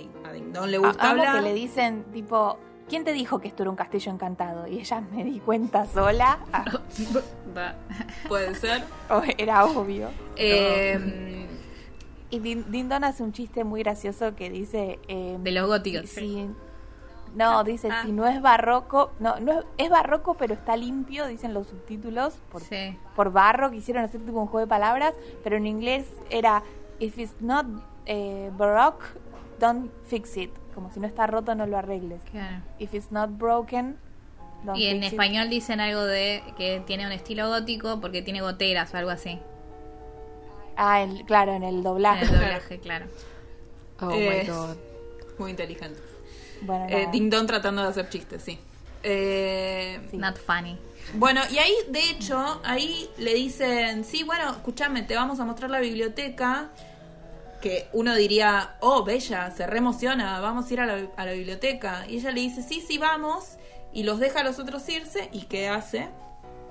[0.54, 1.44] Dong le gusta A- amo hablar.
[1.44, 4.68] que le dicen, tipo, ¿quién te dijo que esto era un castillo encantado?
[4.68, 6.40] Y ella me di cuenta sola.
[6.54, 6.64] Ah.
[8.28, 8.84] Puede ser.
[9.38, 10.10] era obvio.
[10.36, 11.37] Eh,
[12.30, 15.00] Y Din, Din Don hace un chiste muy gracioso que dice...
[15.08, 16.10] eh, De los góticos.
[16.10, 16.50] si- si-
[17.36, 19.12] no, dice, si no es barroco...
[19.20, 22.36] No, no es, es barroco, pero está limpio, dicen los subtítulos.
[22.52, 22.98] Por, Sí.
[23.16, 25.14] por barro quisieron hacer tipo un juego de palabras,
[25.44, 26.64] pero en inglés era
[27.00, 27.66] if it's not
[28.06, 29.06] eh, baroque,
[29.60, 30.52] don't fix it.
[30.74, 32.22] Como si no está roto, no lo arregles.
[32.32, 32.64] Claro.
[32.80, 33.98] If it's not broken,
[34.64, 35.14] don't Y en fix it.
[35.14, 39.40] español dicen algo de que tiene un estilo gótico porque tiene goteras o algo así.
[40.78, 42.26] Ah, en- claro, en el En doblaje.
[42.26, 43.06] el doblaje, claro.
[44.00, 44.76] Oh Eh, my god.
[45.40, 46.00] muy inteligente.
[46.62, 47.08] Bueno, Eh.
[47.12, 48.60] Ding Dong tratando de hacer chistes, sí.
[49.04, 50.18] Eh, Sí.
[50.18, 50.78] Not funny.
[51.14, 55.70] Bueno, y ahí, de hecho, ahí le dicen, sí, bueno, escúchame, te vamos a mostrar
[55.70, 56.70] la biblioteca.
[57.62, 62.06] Que uno diría, oh, Bella, se reemociona, vamos a ir a la, a la biblioteca.
[62.08, 63.58] Y ella le dice, sí, sí, vamos.
[63.94, 65.30] Y los deja a los otros irse.
[65.32, 66.10] ¿Y qué hace?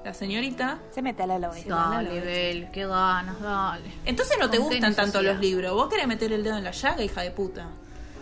[0.07, 0.79] La señorita.
[0.93, 1.65] Se mete a la lobe.
[1.67, 3.91] Dale, Bel, qué ganas, dale.
[4.05, 5.75] Entonces no te ¿Con qué gustan tanto los libros.
[5.75, 7.67] Vos querés meter el dedo en la llaga, hija de puta.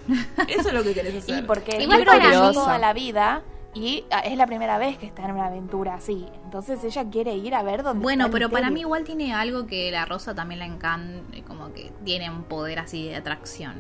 [0.48, 1.40] Eso es lo que querés hacer.
[1.40, 3.42] Sí, porque el Igual libro para toda la vida
[3.74, 6.24] y ah, es la primera vez que está en una aventura así.
[6.44, 9.34] Entonces ella quiere ir a ver dónde Bueno, está el pero para mí igual tiene
[9.34, 13.74] algo que la rosa también la encanta, como que tiene un poder así de atracción.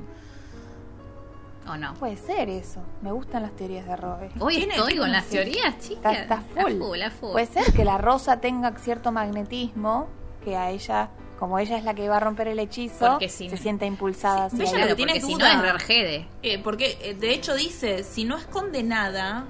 [1.66, 1.94] ¿O no?
[1.94, 2.80] Puede ser eso.
[3.02, 4.30] Me gustan las teorías de Robe.
[4.38, 6.18] Hoy estoy con las teorías, chicas.
[6.18, 6.72] Está, está full.
[6.82, 7.32] A full, a full.
[7.32, 10.08] Puede ser que la rosa tenga cierto magnetismo
[10.44, 11.08] que a ella,
[11.38, 13.86] como ella es la que va a romper el hechizo, Porque si se no- sienta
[13.86, 14.80] impulsada Sí, él.
[14.80, 16.28] lo que tiene si no es Rargede.
[16.42, 19.44] Eh, porque, eh, de hecho, dice, si no es condenada,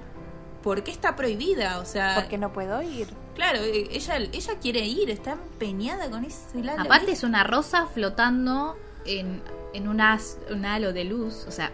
[0.63, 1.79] ¿por qué está prohibida?
[1.79, 3.07] O sea, Porque no puedo ir.
[3.35, 6.79] claro, eh, ella, ella quiere ir, está empeñada con ese lado.
[6.81, 9.41] Aparte es una rosa flotando en,
[9.73, 11.45] en un halo de luz.
[11.47, 11.71] O sea,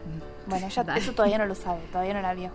[0.48, 1.00] Bueno, ella Dale.
[1.00, 2.52] eso todavía no lo sabe, todavía no la vio.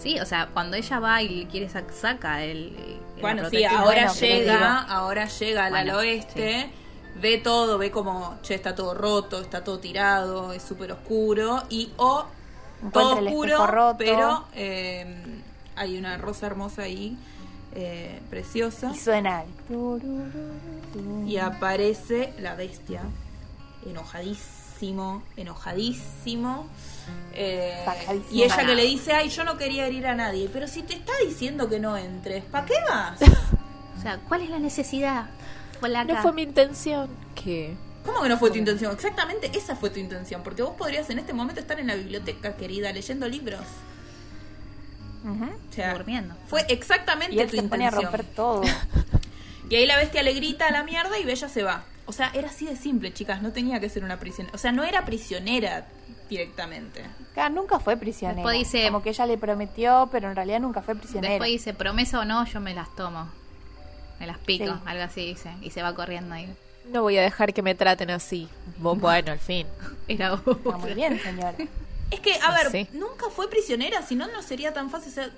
[0.00, 2.76] sí, o sea, cuando ella va y le quiere sac- saca el...
[3.16, 6.70] el Bueno, sí, ahora bueno, llega, ahora llega al Bueno, al oeste,
[7.20, 11.92] ve todo, ve como, che, está todo roto, está todo tirado, es súper oscuro, y
[11.96, 12.24] o
[12.92, 13.96] todo oscuro, roto.
[13.98, 15.40] pero eh,
[15.76, 17.16] hay una rosa hermosa ahí,
[17.74, 19.44] eh, preciosa, Y suena
[21.26, 23.00] y aparece la bestia,
[24.80, 26.66] enojadísimo, enojadísimo.
[27.32, 27.84] eh,
[28.30, 30.94] y ella que le dice, ay, yo no quería herir a nadie, pero si te
[30.94, 33.18] está diciendo que no entres, ¿para qué vas?
[33.98, 35.30] O sea, ¿cuál es la necesidad?
[35.80, 37.08] No fue mi intención.
[37.34, 37.74] ¿Qué?
[38.04, 38.92] ¿Cómo que no fue tu intención?
[38.92, 42.54] Exactamente esa fue tu intención, porque vos podrías en este momento estar en la biblioteca,
[42.54, 43.62] querida, leyendo libros.
[45.24, 46.34] O sea, Durmiendo.
[46.48, 48.12] fue exactamente Y él tu se pone a intención.
[48.12, 48.62] romper todo.
[49.70, 51.84] Y ahí la bestia le grita a la mierda y Bella se va.
[52.06, 54.54] O sea, era así de simple, chicas, no tenía que ser una prisionera.
[54.54, 55.86] O sea, no era prisionera
[56.28, 57.02] directamente.
[57.32, 58.36] Claro, nunca fue prisionera.
[58.36, 61.32] Después dice- Como que ella le prometió, pero en realidad nunca fue prisionera.
[61.34, 63.28] Después dice, promesa o no, yo me las tomo.
[64.20, 64.72] Me las pico, Sí.
[64.86, 65.50] algo así dice.
[65.62, 66.52] Y se va corriendo ahí.
[66.92, 68.48] No voy a dejar que me traten así.
[68.80, 69.66] Bu- Bueno, al fin.
[70.08, 71.54] Era Está muy bien, señora.
[72.10, 72.88] Es que, a ver, Sí.
[72.92, 75.10] nunca fue prisionera, si no, no sería tan fácil.
[75.10, 75.30] O sea,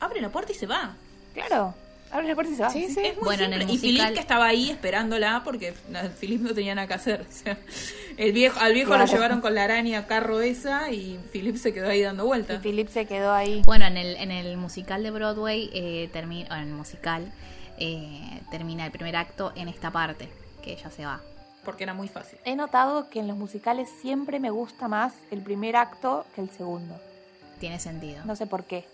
[0.00, 0.94] abre la puerta y se va.
[1.34, 1.74] Claro.
[2.12, 2.70] Abre la puerta y se va.
[2.70, 3.00] Sí, sí.
[3.02, 3.62] Es muy Bueno, en el.
[3.62, 5.72] Y musical- Philip que estaba ahí esperándola porque
[6.20, 7.26] Philip no tenía nada que hacer.
[7.28, 7.58] O sea,
[8.18, 9.06] el viejo, al viejo Claro.
[9.06, 12.60] lo llevaron con la araña carro esa y Philip se quedó ahí dando Y vueltas.
[12.62, 13.62] Philip se quedó ahí.
[13.64, 17.32] Bueno, en el, en el musical de Broadway, eh, termina, o en el musical,
[17.78, 20.28] eh, termina el primer acto en esta parte,
[20.62, 21.20] que ella se va.
[21.64, 22.38] Porque era muy fácil.
[22.44, 26.50] He notado que en los musicales siempre me gusta más el primer acto que el
[26.50, 27.00] segundo.
[27.60, 28.24] Tiene sentido.
[28.24, 28.84] No sé por qué.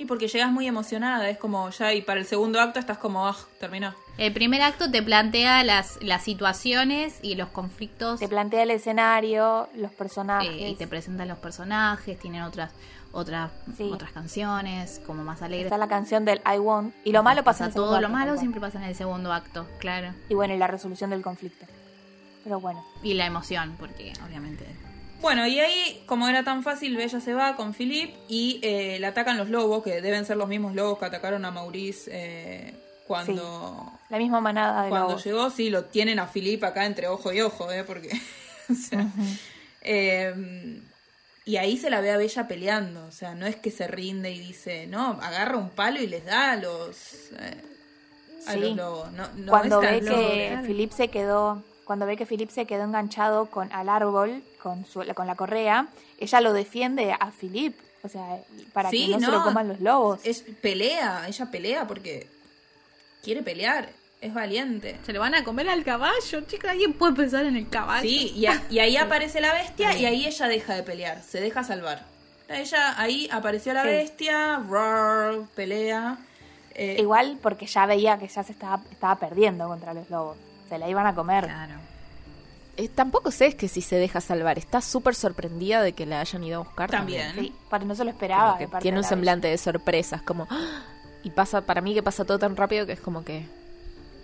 [0.00, 3.28] Y porque llegas muy emocionada, es como ya, y para el segundo acto estás como,
[3.28, 3.94] ah, terminó.
[4.16, 9.68] El primer acto te plantea las, las situaciones y los conflictos Te plantea el escenario,
[9.74, 10.70] los eh, personajes.
[10.70, 12.72] y te presentan los personajes, tienen otras
[13.12, 13.90] otras Sí.
[13.92, 15.66] otras canciones como más alegres.
[15.66, 16.94] Está la canción del I Want.
[17.04, 19.34] Y lo malo pasa en el todo lo acto, malo siempre pasa en el segundo
[19.34, 20.14] acto, claro.
[20.30, 21.66] Y bueno, y la resolución del conflicto.
[22.42, 22.82] Pero bueno.
[23.02, 24.64] Y la emoción, porque obviamente
[25.20, 29.08] Bueno, y ahí, como era tan fácil, Bella se va con Philip y eh, la
[29.08, 32.74] atacan los lobos, que deben ser los mismos lobos que atacaron a Maurice eh,
[33.06, 35.24] cuando, La misma manada de cuando lobos.
[35.24, 35.50] llegó.
[35.50, 37.84] Sí, lo tienen a Philip acá entre ojo y ojo, ¿eh?
[37.84, 38.08] Porque.
[38.70, 39.06] o sea,
[39.82, 40.80] eh,
[41.44, 43.04] y ahí se la ve a Bella peleando.
[43.06, 46.24] O sea, no es que se rinde y dice, no, agarra un palo y les
[46.24, 47.30] da a los.
[47.38, 47.62] eh,
[48.46, 48.60] a Sí.
[48.60, 49.12] los lobos.
[49.12, 50.58] No, no cuando ve que.
[50.64, 55.02] Philip se quedó cuando ve que Philip se quedó enganchado con al árbol con su,
[55.12, 55.88] con la correa
[56.18, 57.74] ella lo defiende a Philip
[58.04, 58.38] o sea
[58.72, 62.28] para Sí, que no, se lo coman los lobos Es, pelea, ella pelea porque
[63.24, 63.88] quiere pelear,
[64.20, 64.98] es valiente.
[65.04, 68.02] se lo van a comer al caballo, chicas, ¿alguien puede pensar en el caballo?
[68.08, 71.40] Sí, y, a- y ahí aparece la bestia y ahí ella deja de pelear, se
[71.40, 72.04] deja salvar.
[72.48, 73.88] Ella, ahí apareció la Sí.
[73.88, 76.18] bestia, roar, pelea.
[76.76, 80.36] eh, igual porque ya veía que ya se estaba estaba perdiendo contra los lobos
[80.70, 81.74] se la iban a comer Claro.
[82.78, 84.56] Eh, tampoco sé es que si se deja salvar.
[84.58, 87.34] Está súper sorprendida de que la hayan ido a buscar También.
[87.34, 90.46] sí pero no se lo esperaba que tiene un la semblante de sorpresas, como...
[90.48, 90.82] ¡ah!
[91.22, 93.44] Y pasa, para mí que pasa todo tan rápido que es como que,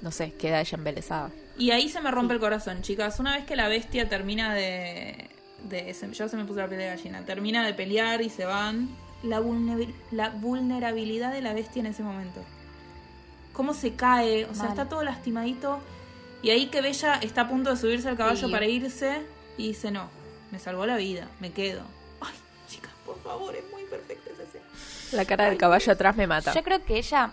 [0.00, 1.30] no sé, queda ella embelesada.
[1.58, 3.20] Y ahí se me rompe el corazón, chicas.
[3.20, 5.28] Una vez que la bestia termina de.
[5.64, 7.22] de se- ya se me puso la piel de gallina.
[7.26, 8.88] Termina de pelear y se van.
[9.22, 12.40] La, vulnerabil- la vulnerabilidad de la bestia en ese momento.
[13.52, 14.46] Cómo se cae.
[14.46, 14.72] O sea, Mal.
[14.72, 15.80] está todo lastimadito.
[16.46, 18.52] Y ahí que Bella está a punto de subirse al caballo Sí.
[18.52, 19.20] para irse.
[19.58, 20.08] Y dice: No,
[20.52, 21.82] me salvó la vida, me quedo.
[22.20, 22.34] Ay,
[22.68, 24.64] chicas, por favor, es muy perfecta esa escena.
[25.10, 26.54] La cara del caballo atrás me mata.
[26.54, 27.32] Yo creo que ella,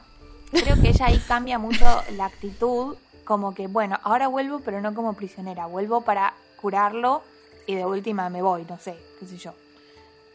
[0.50, 1.86] creo que ella ahí cambia mucho
[2.18, 7.22] la actitud, como que, bueno, ahora vuelvo, pero no como prisionera, vuelvo para curarlo
[7.68, 9.54] y de última me voy, no sé, qué sé yo.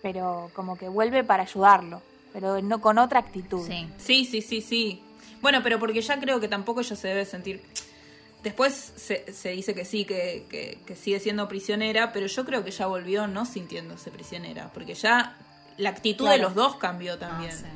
[0.03, 2.01] Pero como que vuelve para ayudarlo,
[2.33, 3.67] pero no con otra actitud.
[3.67, 3.89] Sí.
[3.99, 5.03] Sí, sí, sí, sí.
[5.43, 7.61] Bueno, pero porque ya creo que tampoco ella se debe sentir.
[8.43, 12.65] Después se, se dice que sí, que, que- que sigue siendo prisionera, pero yo creo
[12.65, 15.37] que ya volvió no sintiéndose prisionera, porque ya
[15.77, 17.51] la actitud de los dos cambió también.
[17.53, 17.67] Ah, sí.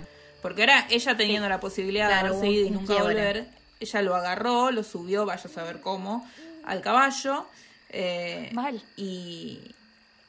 [0.41, 3.15] Porque ahora ella teniendo la posibilidad Claro, de haberse un- ido y un nunca quiebre.
[3.15, 3.47] volver,
[3.81, 6.29] ella lo agarró, lo subió, vaya a saber cómo,
[6.65, 7.47] al caballo,
[7.91, 8.83] eh, Mal.
[8.97, 9.61] y,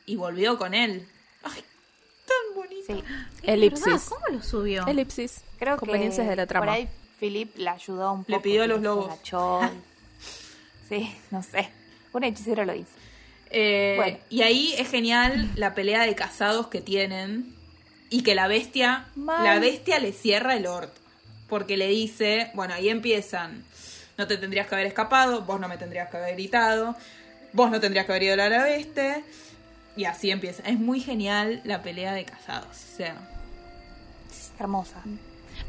[0.05, 1.07] y volvió con él.
[1.43, 1.63] ¡Ay,
[2.27, 2.85] tan bonito!
[2.95, 3.03] Sí,
[3.43, 3.85] Elipsis.
[3.85, 4.01] ¿Verdad?
[4.09, 4.85] ¿Cómo lo subió?
[4.87, 5.41] Elipsis.
[5.59, 6.65] creo Conveniencias que de la trama.
[6.65, 8.31] por ahí Philip la ayudó un poco.
[8.31, 9.13] Le pidió a los lobos.
[10.87, 11.69] Sí, no sé.
[12.13, 12.91] Un hechicero lo hizo.
[13.49, 14.17] Eh, Bueno.
[14.29, 17.53] Y ahí es genial la pelea de casados que tienen
[18.09, 20.99] y que la bestia, la bestia le cierra el orto.
[21.49, 23.63] Porque le dice, bueno, ahí empiezan,
[24.17, 26.95] no te tendrías que haber escapado, vos no me tendrías que haber gritado,
[27.51, 29.23] vos no tendrías que haber ido a la bestia.
[29.95, 30.63] Y así empieza.
[30.63, 32.75] Es muy genial la pelea de casados.
[32.93, 33.15] O sea,
[34.59, 35.01] Hermosa.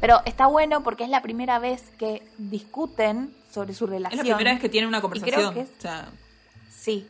[0.01, 4.27] Pero está bueno porque es la primera vez que discuten sobre su es relación.
[4.27, 5.55] la primera vez que tienen una creo conversación.
[5.55, 6.09] que es- O sea,
[6.71, 7.07] Sí,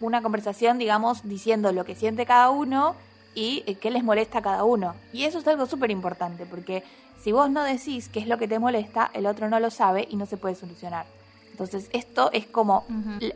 [0.00, 2.94] una conversación, digamos, diciendo lo que siente cada uno
[3.34, 4.94] y eh, qué les molesta a cada uno.
[5.12, 6.82] Y eso es algo súper importante, porque
[7.22, 10.06] si vos no decís qué es lo que te molesta, el otro no lo sabe
[10.10, 11.06] y no se puede solucionar.
[11.50, 12.84] Entonces, esto es como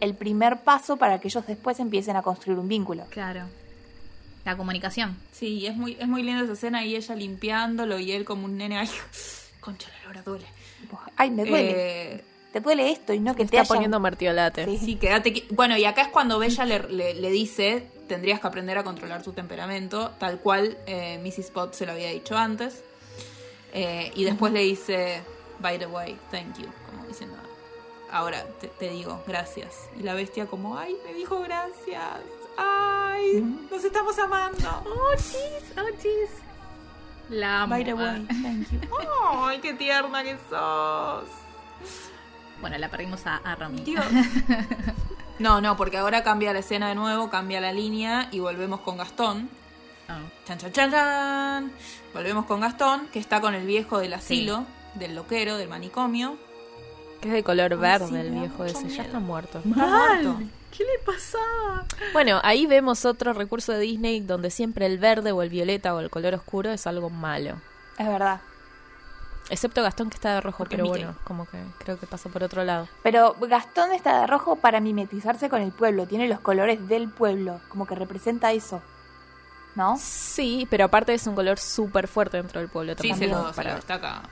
[0.01, 3.05] el primer paso para que ellos después empiecen a construir un vínculo.
[3.09, 3.45] Claro.
[4.45, 5.17] La comunicación.
[5.33, 8.57] sí, es muy, es muy linda esa escena y ella limpiándolo y él como un
[8.59, 8.89] nene, ay,
[9.61, 10.47] concha, la lora duele.
[11.17, 11.73] Ay, me duele.
[12.17, 13.69] Eh, Te duele esto y no que te Está hayan...
[13.69, 14.65] poniendo martiolate.
[14.65, 14.79] Sí.
[14.79, 15.45] Sí, quédate.
[15.51, 19.23] Bueno, y acá es cuando Bella le, le- le dice: tendrías que aprender a controlar
[19.23, 21.51] tu temperamento, tal cual eh, Mrs.
[21.53, 22.83] Pot se lo había dicho antes.
[23.73, 25.23] Eh, y después le dice:
[25.61, 26.67] By the way, thank you.
[26.91, 27.37] Como diciendo:
[28.11, 29.89] Ahora te, te digo, gracias.
[29.99, 32.03] Y la bestia, como: Ay, me dijo gracias.
[32.57, 34.69] Ay, nos estamos amando.
[34.87, 36.31] Oh, chis, oh, chis.
[37.29, 37.75] La amo.
[37.77, 38.81] By the way, thank you.
[39.33, 41.25] Ay, qué tierna que sos.
[42.61, 43.83] Bueno, la perdimos a, a Romy.
[43.83, 44.05] Dios.
[45.41, 48.99] No, no, porque ahora cambia la escena de nuevo, cambia la línea y volvemos con
[48.99, 49.49] Gastón.
[50.07, 50.21] Ah.
[50.47, 51.73] Chan, chan, chan, chan.
[52.13, 56.37] Volvemos con Gastón, que está con el viejo del asilo, del loquero, del manicomio.
[57.23, 58.87] Que es de color verde sí, el viejo ese.
[58.91, 59.63] Ya está muerto.
[59.65, 60.41] Está muerto.
[60.77, 61.87] ¿Qué le pasaba?
[62.13, 66.01] Bueno, ahí vemos otro recurso de Disney donde siempre el verde o el violeta o
[66.01, 67.57] el color oscuro es algo malo.
[67.99, 68.43] Es verdad.
[69.51, 71.05] Excepto Gastón que está de rojo, Porque pero Mickey.
[71.05, 72.89] bueno, como que creo que pasa por otro lado.
[73.03, 76.07] Pero Gastón está de rojo para mimetizarse con el pueblo.
[76.07, 77.61] Tiene los colores del pueblo.
[77.69, 78.81] Como que representa eso.
[79.75, 79.97] ¿No?
[80.01, 83.39] Sí, pero aparte es un color súper fuerte dentro del pueblo Sí, se también, lo,
[83.43, 84.23] se lo para destaca.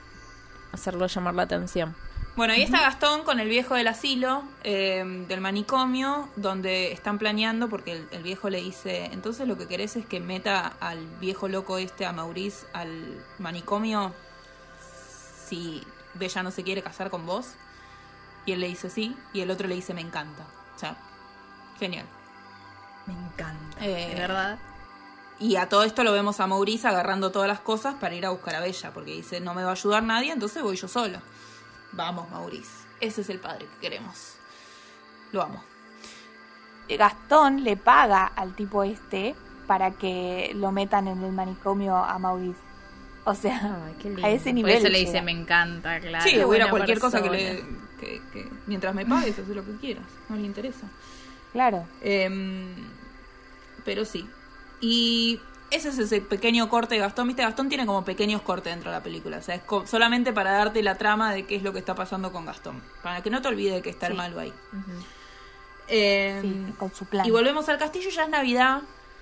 [0.71, 1.95] hacerlo llamar la atención.
[2.35, 7.67] Bueno, ahí está Gastón con el viejo del asilo, eh, del manicomio, donde están planeando,
[7.69, 11.49] porque el, el viejo le dice, entonces lo que querés es que meta al viejo
[11.49, 14.13] loco este, a Maurice, al manicomio,
[15.49, 15.83] si
[16.13, 17.53] Bella no se quiere casar con vos.
[18.45, 20.45] Y él le dice sí, y el otro le dice me encanta.
[20.75, 20.95] O sea,
[21.77, 22.05] genial.
[23.05, 23.85] Me encanta.
[23.85, 24.59] Eh, de verdad.
[25.39, 28.29] Y a todo esto lo vemos a Maurice agarrando todas las cosas para ir a
[28.29, 31.19] buscar a Bella, porque dice, no me va a ayudar nadie, entonces voy yo solo.
[31.93, 32.85] Vamos, Maurice.
[32.99, 34.35] Ese es el padre que queremos.
[35.31, 35.63] Lo amo.
[36.89, 39.35] Gastón le paga al tipo este
[39.67, 42.59] para que lo metan en el manicomio a Maurice.
[43.25, 44.25] O sea, Ay, qué lindo.
[44.25, 44.77] a ese Por nivel.
[44.77, 46.23] eso le dice me encanta, claro.
[46.27, 47.63] sí, hubiera cualquier cosa que le...
[47.99, 50.05] Que, que mientras me pagues, haz lo que quieras.
[50.29, 50.87] No le interesa.
[51.51, 51.85] Claro.
[52.01, 52.73] Em,
[53.83, 54.25] pero sí.
[54.79, 57.27] Y ese es ese pequeño corte de Gastón.
[57.27, 59.37] Viste, Gastón tiene como pequeños cortes dentro de la película.
[59.37, 62.31] O sea, es solamente para darte la trama de qué es lo que está pasando
[62.31, 62.81] con Gastón.
[63.03, 64.53] Para que no te olvide que está el malo ahí.
[65.89, 67.25] Em, Sí, con su plan.
[67.25, 68.81] y volvemos al castillo, ya es Navidad.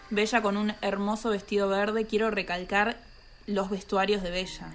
[0.09, 2.05] Bella con un hermoso vestido verde.
[2.05, 2.97] Quiero recalcar
[3.47, 4.67] los vestuarios de Bella.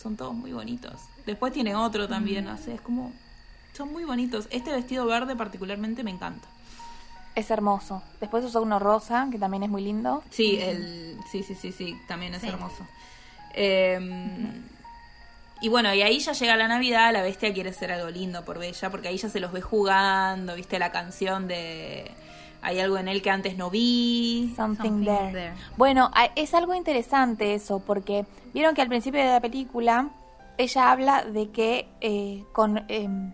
[0.00, 0.94] Son todos muy bonitos.
[1.26, 3.12] Después tiene otro también, o sea, es como...
[3.76, 4.46] Son muy bonitos.
[4.50, 6.46] Este vestido verde particularmente me encanta.
[7.34, 8.02] Es hermoso.
[8.20, 10.22] Después usa uno rosa, que también es muy lindo.
[10.30, 12.48] Sí, el, sí, sí, sí, sí, también es Sí.
[12.48, 12.86] hermoso.
[13.54, 14.50] Eh,
[15.62, 18.58] Y bueno, y ahí ya llega la Navidad, la bestia quiere hacer algo lindo por
[18.58, 22.10] Bella, porque ahí ya se los ve jugando, viste la canción de...
[22.62, 24.52] Hay algo en él que antes no vi.
[24.56, 25.32] Something, Something there.
[25.32, 25.54] there.
[25.76, 30.10] Bueno, es algo interesante eso, porque vieron que al principio de la película
[30.58, 33.32] ella habla de que eh, con em,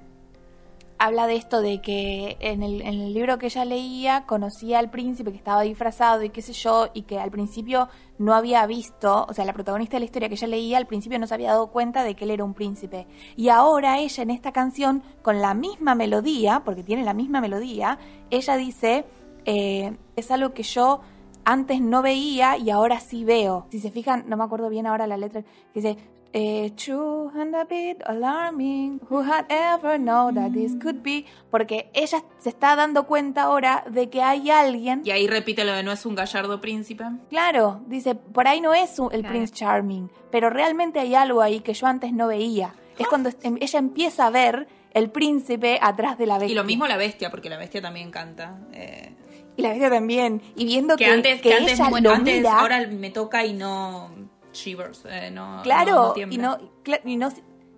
[0.98, 4.90] habla de esto de que en el, en el libro que ella leía conocía al
[4.90, 9.26] príncipe que estaba disfrazado y qué sé yo, y que al principio no había visto,
[9.28, 11.50] o sea, la protagonista de la historia que ella leía al principio no se había
[11.50, 13.06] dado cuenta de que él era un príncipe.
[13.36, 17.98] Y ahora ella en esta canción, con la misma melodía, porque tiene la misma melodía,
[18.30, 19.04] ella dice,
[19.46, 21.00] eh, es algo que yo
[21.44, 23.66] antes no veía y ahora sí veo.
[23.70, 25.96] Si se fijan, no me acuerdo bien ahora la letra, que dice,
[26.32, 31.88] eh, true and a bit alarming, who had ever known that this could be, porque
[31.94, 35.82] ella se está dando cuenta ahora de que hay alguien, Y ahí repite lo de
[35.82, 37.04] no es un gallardo príncipe.
[37.30, 39.34] claro, dice, por ahí no es un- el Claro.
[39.34, 42.74] Prince Charming, pero realmente hay algo ahí que yo antes no veía.
[42.98, 46.52] Es cuando em- ella empieza a ver el príncipe atrás de la bestia.
[46.52, 48.58] Y lo mismo la bestia, porque la bestia también canta.
[48.72, 49.14] eh,
[49.56, 50.42] Y la bestia también.
[50.54, 53.10] Y viendo que, que antes, que que antes, ella bueno, lo antes mira, ahora me
[53.10, 54.10] toca y no
[54.52, 56.58] shivers, eh, no, Claro, no- no y no,
[57.04, 57.28] y no,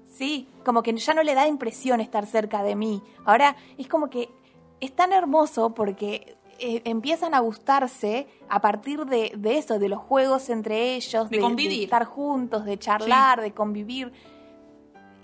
[0.06, 3.02] sí, como que ya no le da impresión estar cerca de mí.
[3.24, 4.28] Ahora es como que
[4.80, 10.00] es tan hermoso porque eh, empiezan a gustarse a partir de, de eso, de los
[10.00, 11.84] juegos entre ellos, De convivir.
[11.84, 14.12] estar juntos, de charlar, de convivir.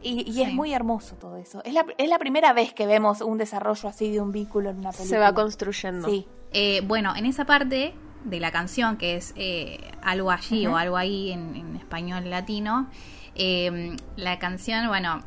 [0.02, 1.62] Y, y es muy hermoso todo eso.
[1.64, 4.78] Es la, es la primera vez que vemos un desarrollo así de un vínculo en
[4.80, 5.08] una película.
[5.08, 6.08] Se va construyendo.
[6.08, 7.94] Sí, Eh, bueno, en esa parte
[8.24, 12.88] de la canción, que es eh, algo allí o algo ahí en, en español latino,
[13.34, 15.22] eh, la canción, bueno,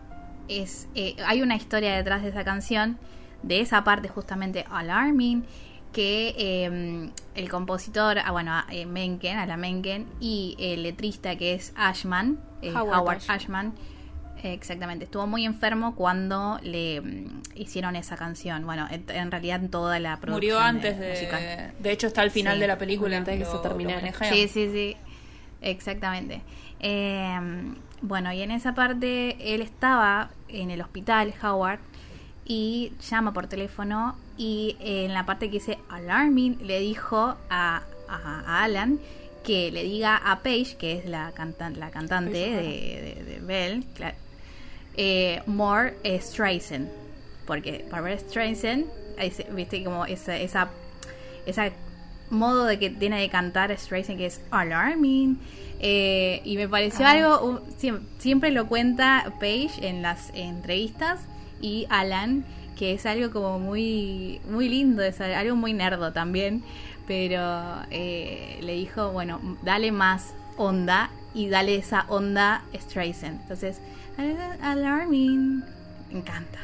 [0.47, 2.97] es eh, hay una historia detrás de esa canción,
[3.43, 5.45] de esa parte justamente alarming,
[5.93, 11.73] que eh, el compositor, ah, bueno, eh, Menken, Alan Menken, y el letrista que es
[11.75, 13.37] Ashman, eh, Howard Howard, Ashman.
[13.37, 13.73] Ashman,
[14.43, 18.65] Exactamente, estuvo muy enfermo cuando le mm, hicieron esa canción.
[18.65, 20.35] Bueno, en, en realidad en toda la producción.
[20.35, 21.73] Murió antes de- musical.
[21.79, 21.91] de...
[21.91, 23.17] Hecho está al final Sí, de la película.
[23.17, 24.13] antes de que se terminara.
[24.29, 24.95] Sí, sí, sí.
[25.61, 26.41] Exactamente.
[26.79, 27.39] Eh,
[28.01, 31.79] bueno, y en esa parte él estaba en el hospital, Howard,
[32.45, 38.39] y llama por teléfono y en la parte que dice alarming le dijo a, a-
[38.45, 38.99] a Alan
[39.43, 43.83] que le diga a Paige, que es la, cantan- la cantante de, de, de Belle,
[43.97, 44.13] cla-
[44.97, 46.89] eh, more eh, Streisand.
[47.45, 48.85] Porque Barbara Streisand,
[49.17, 50.69] es- viste como esa, esa,
[51.45, 51.69] esa
[52.29, 55.39] modo de que tiene de cantar Streisand que es alarming.
[55.79, 61.21] Eh, y me pareció algo, un- siem- siempre, lo cuenta Paige en las entrevistas
[61.61, 62.43] y Alan,
[62.77, 66.63] que es algo como muy, muy lindo, es algo muy nerdo también.
[67.07, 67.39] pero
[67.89, 73.39] eh, le dijo, bueno, dale más onda y dale esa onda Streisand.
[73.43, 73.79] Entonces,
[74.61, 75.63] alarming,
[76.11, 76.59] me encanta.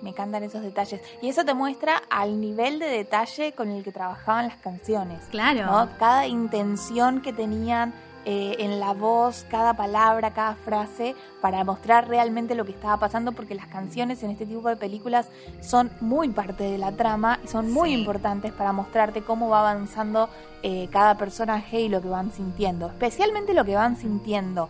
[0.00, 1.00] Me encantan esos detalles.
[1.20, 5.18] Y eso te muestra al nivel de detalle con el que trabajaban las canciones.
[5.30, 5.66] Claro.
[5.66, 5.88] ¿no?
[5.98, 7.92] Cada intención que tenían
[8.24, 13.32] eh, en la voz, cada palabra, cada frase, para mostrar realmente lo que estaba pasando,
[13.32, 15.26] porque las canciones en este tipo de películas
[15.62, 17.98] son muy parte de la trama y son muy Sí.
[18.00, 20.28] importantes para mostrarte cómo va avanzando
[20.62, 22.86] eh, cada personaje y lo que van sintiendo.
[22.88, 24.68] Especialmente lo que van sintiendo.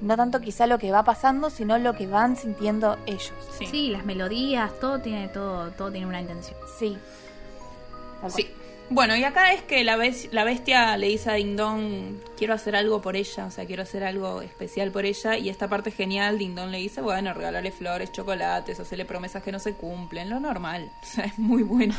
[0.00, 3.32] No tanto quizá lo que va pasando, sino lo que van sintiendo ellos.
[3.58, 3.66] Sí.
[3.66, 6.56] Sí, las melodías, todo tiene todo, todo tiene una intención.
[6.78, 6.96] Sí.
[8.28, 8.48] Sí.
[8.92, 9.96] Bueno, y acá es que la,
[10.32, 13.84] la bestia le dice a Ding Dong, quiero hacer algo por ella, o sea, quiero
[13.84, 15.38] hacer algo especial por ella.
[15.38, 19.52] Y esta parte genial, Ding Dong le dice, bueno, regalarle flores, chocolates, hacerle promesas que
[19.52, 20.90] no se cumplen, lo normal.
[21.02, 21.94] O sea, es muy bueno.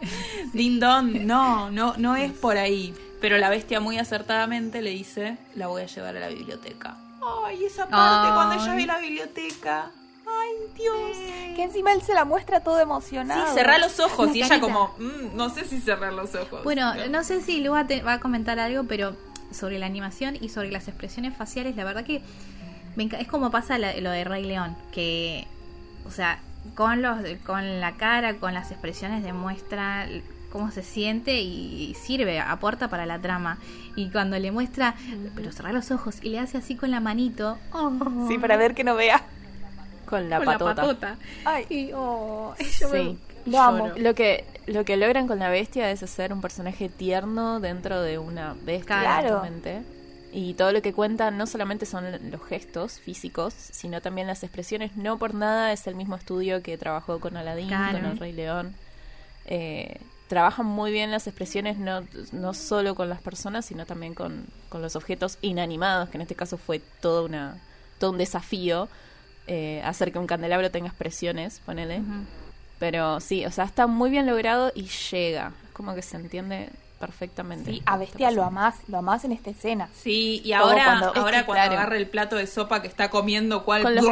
[0.52, 2.94] Ding Dong, no, no, no es por ahí.
[3.20, 6.96] Pero la bestia muy acertadamente le dice, la voy a llevar a la biblioteca.
[7.44, 8.32] Ay, esa parte Ay.
[8.34, 9.90] cuando ella ve la biblioteca.
[10.26, 11.54] Ay, Dios.
[11.54, 13.46] Que encima él se la muestra todo emocionado.
[13.48, 16.64] Sí, cerrá los ojos La y ella como, "Mm, no sé si cerrar los ojos.
[16.64, 19.14] Bueno, no sé si Lua te va a comentar algo, pero
[19.50, 22.22] sobre la animación y sobre las expresiones faciales, la verdad que
[22.96, 25.46] me es como pasa la- lo de Rey León, que,
[26.06, 26.38] o sea,
[26.74, 30.06] con, los, con la cara, con las expresiones demuestra
[30.52, 33.58] cómo se siente y sirve, aporta para la trama.
[33.96, 34.94] Y cuando le muestra,
[35.34, 37.92] pero cerrar los ojos y le hace así con la manito, oh,
[38.28, 39.22] Sí, para ver que no vea.
[40.06, 40.68] Con la con patota.
[40.74, 41.16] la patota.
[41.44, 43.18] Ay, Y, oh, yo me- Sí.
[43.46, 43.88] lo amo.
[43.96, 48.18] Lo que, lo que logran con la bestia es hacer un personaje tierno dentro de
[48.18, 49.28] una bestia, Claro.
[49.38, 49.82] justamente.
[50.32, 54.96] Y todo lo que cuentan no solamente son los gestos físicos, sino también las expresiones.
[54.96, 57.98] No por nada es el mismo estudio que trabajó con Aladdin, Claro.
[57.98, 58.74] con El Rey León.
[59.46, 59.96] Eh,
[60.28, 64.80] trabajan muy bien las expresiones, no, no solo con las personas, sino también con, con
[64.82, 67.56] los objetos inanimados, que en este caso fue todo, una,
[67.98, 68.88] todo un desafío
[69.48, 72.02] eh, hacer que un candelabro tenga expresiones, ponele.
[72.78, 75.52] Pero sí, o sea, está muy bien logrado y llega.
[75.64, 76.70] Es como que se entiende
[77.00, 77.72] perfectamente.
[77.72, 79.88] Sí, a Bestia lo amás, lo amás en esta escena.
[80.00, 81.72] Sí, y Todo ahora cuando- ahora es que, cuando claro.
[81.80, 84.04] agarra el plato de sopa que está comiendo cual Con los-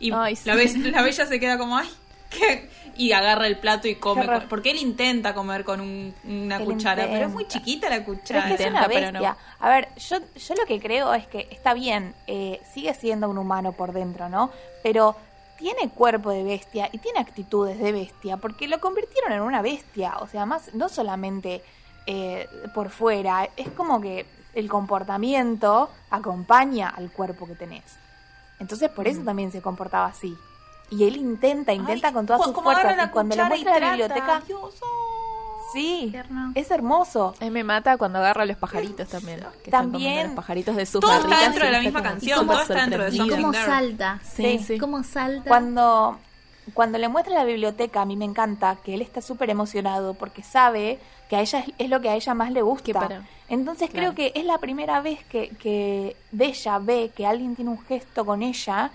[0.00, 0.78] y Ay, la, sí.
[0.80, 1.88] be- la bella se queda como ay
[2.30, 2.68] ¿qué?
[2.96, 6.64] y agarra el plato y come con- porque él intenta comer con un- una Él
[6.64, 8.40] cuchara, pero es muy chiquita la Pero cuchara.
[8.40, 9.20] es que es Intenta, una pero no.
[9.20, 9.36] bestia.
[9.60, 13.38] A ver, yo, yo lo que creo es que está bien, eh, sigue siendo un
[13.38, 14.50] humano por dentro, ¿no?
[14.82, 15.16] Pero
[15.58, 20.18] tiene cuerpo de bestia y tiene actitudes de bestia, porque lo convirtieron en una bestia.
[20.20, 21.62] O sea, más no solamente
[22.06, 27.98] eh, por fuera, es como que el comportamiento acompaña al cuerpo que tenés.
[28.60, 30.36] Entonces por eso también se comportaba así.
[30.90, 33.06] Y él intenta, intenta Ay, con todas sus fuerzas.
[33.06, 35.33] Y cuando le muestra la biblioteca, Dios, oh.
[35.74, 36.52] Sí, Tierno.
[36.54, 37.34] es hermoso.
[37.40, 39.40] A mí me mata cuando agarra los pajaritos también.
[39.62, 40.28] Que También.
[40.28, 43.14] los pajaritos de sus Todo está dentro de la misma canción, todo está dentro de
[43.16, 44.20] Y cómo salta.
[44.22, 44.78] Sí, sí.
[44.78, 45.48] Cómo salta.
[45.48, 46.18] Cuando,
[46.72, 50.42] cuando le muestra la biblioteca, a mí me encanta que él está súper emocionado porque
[50.42, 50.98] sabe
[51.28, 53.22] que a ella es, es lo que a ella más le gusta.
[53.48, 54.14] Entonces Claro.
[54.14, 58.24] creo que es la primera vez que, que Bella ve que alguien tiene un gesto
[58.24, 58.90] con ella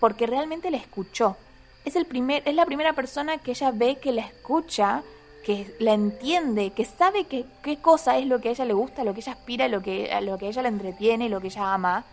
[0.00, 1.36] porque realmente la escuchó.
[1.84, 5.02] Es, el primer, es la primera persona que ella ve que la escucha,
[5.44, 9.04] que la entiende, que sabe que, qué cosa es lo que a ella le gusta,
[9.04, 11.48] lo que ella aspira, lo que, a lo que a ella le entretiene, lo que
[11.48, 12.04] ella ama.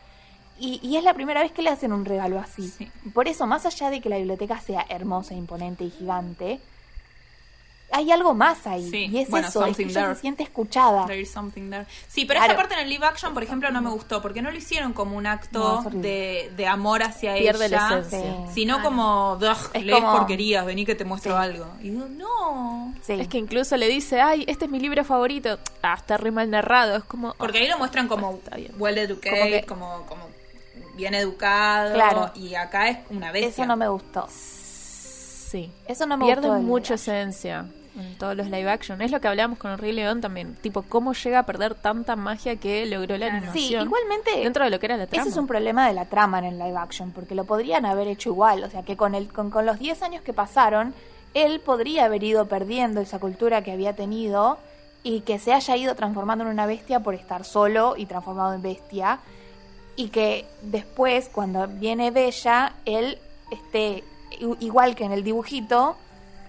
[0.59, 2.67] Y, y es la primera vez que le hacen un regalo así.
[2.67, 2.91] Sí.
[3.13, 6.59] Por eso, más allá de que la biblioteca sea hermosa, imponente y gigante,
[7.91, 8.89] hay algo más ahí.
[8.89, 11.05] Sí, Y es bueno, eso, es que ella se siente escuchada.
[11.05, 11.85] There is something there.
[12.07, 12.53] Sí, pero Claro.
[12.53, 14.93] esa parte en el live action, por ejemplo, no me gustó, porque no lo hicieron
[14.93, 16.01] como un No, acto horrible.
[16.07, 18.19] de, de amor hacia Pierde la ella, esencia.
[18.47, 18.53] Sí.
[18.53, 21.43] sino como, "Ugh, Es lees como- porquerías, vení que te muestro Sí.
[21.43, 21.65] algo.
[21.81, 22.93] Y digo, no.
[23.01, 23.13] Sí.
[23.13, 25.59] Es que incluso le dice, ay, este es mi libro favorito.
[25.83, 26.95] Ah, está re mal narrado.
[26.97, 27.33] Es como...
[27.33, 28.73] Porque ahí lo muestran como bien.
[28.79, 30.27] well educated, como, como,
[30.95, 31.93] bien educado.
[31.93, 32.31] Claro.
[32.35, 33.49] Y acá es una bestia.
[33.49, 34.27] Eso no me gustó.
[34.29, 35.71] Sí.
[35.87, 36.61] Eso no me Pierde gustó.
[36.61, 37.65] mucha esencia
[37.95, 39.01] en todos los live action.
[39.01, 40.55] Es lo que hablábamos con el Rey León también.
[40.55, 43.53] Tipo, cómo llega a perder tanta magia que logró la animación.
[43.53, 44.31] Sí, igualmente.
[44.37, 45.23] Dentro de lo que era la trama.
[45.23, 48.07] Ese es un problema de la trama en el live action, porque lo podrían haber
[48.07, 48.63] hecho igual.
[48.63, 50.93] O sea, que con, el, con, con los 10 años que pasaron,
[51.33, 54.57] él podría haber ido perdiendo esa cultura que había tenido
[55.03, 58.61] y que se haya ido transformando en una bestia por estar solo y transformado en
[58.61, 59.19] bestia.
[59.95, 63.17] Y que después, cuando viene Bella, él
[63.51, 64.03] esté
[64.59, 65.95] igual que en el dibujito,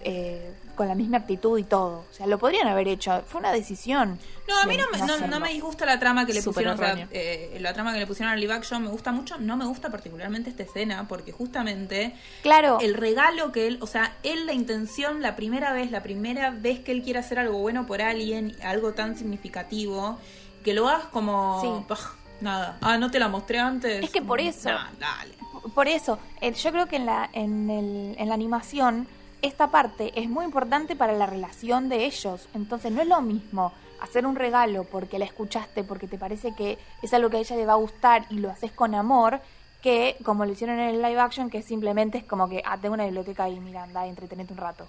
[0.01, 2.05] eh, con la misma actitud y todo.
[2.09, 3.23] O sea, lo podrían haber hecho.
[3.27, 4.19] Fue una decisión.
[4.47, 6.73] No, a mí no, me- no, me disgusta la trama que le pusieron.
[6.73, 9.37] o sea, eh, la trama que le pusieron al live action me gusta mucho.
[9.37, 12.79] No me gusta particularmente esta escena porque justamente Claro.
[12.81, 16.79] el regalo que él, o sea, él la intención, la primera vez, la primera vez
[16.79, 20.17] que él quiere hacer algo bueno por alguien, algo tan significativo,
[20.63, 21.59] que lo hagas como.
[21.61, 21.85] Sí.
[21.87, 21.97] "Pah,
[22.41, 22.77] nada.
[22.81, 24.03] Ah, no te la mostré antes.
[24.03, 24.69] Es que por eso.
[24.69, 25.33] Nah, dale.
[25.73, 29.07] Por eso, eh, yo creo que en la, en, el- en la animación
[29.43, 32.47] esta parte es muy importante para la relación de ellos.
[32.53, 36.79] Entonces no es lo mismo hacer un regalo porque la escuchaste, porque te parece que
[37.01, 39.41] es algo que a ella le va a gustar y lo haces con amor,
[39.81, 42.93] que como lo hicieron en el live action, que simplemente es como que, ah, tengo
[42.93, 44.87] una biblioteca y mira, anda, entretenete un rato.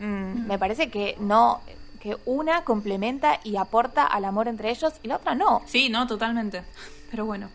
[0.00, 1.60] Mm, me parece que no,
[2.00, 5.62] que una complementa y aporta al amor entre ellos y la otra no.
[5.66, 6.62] Sí, no, totalmente.
[7.10, 7.48] Pero bueno.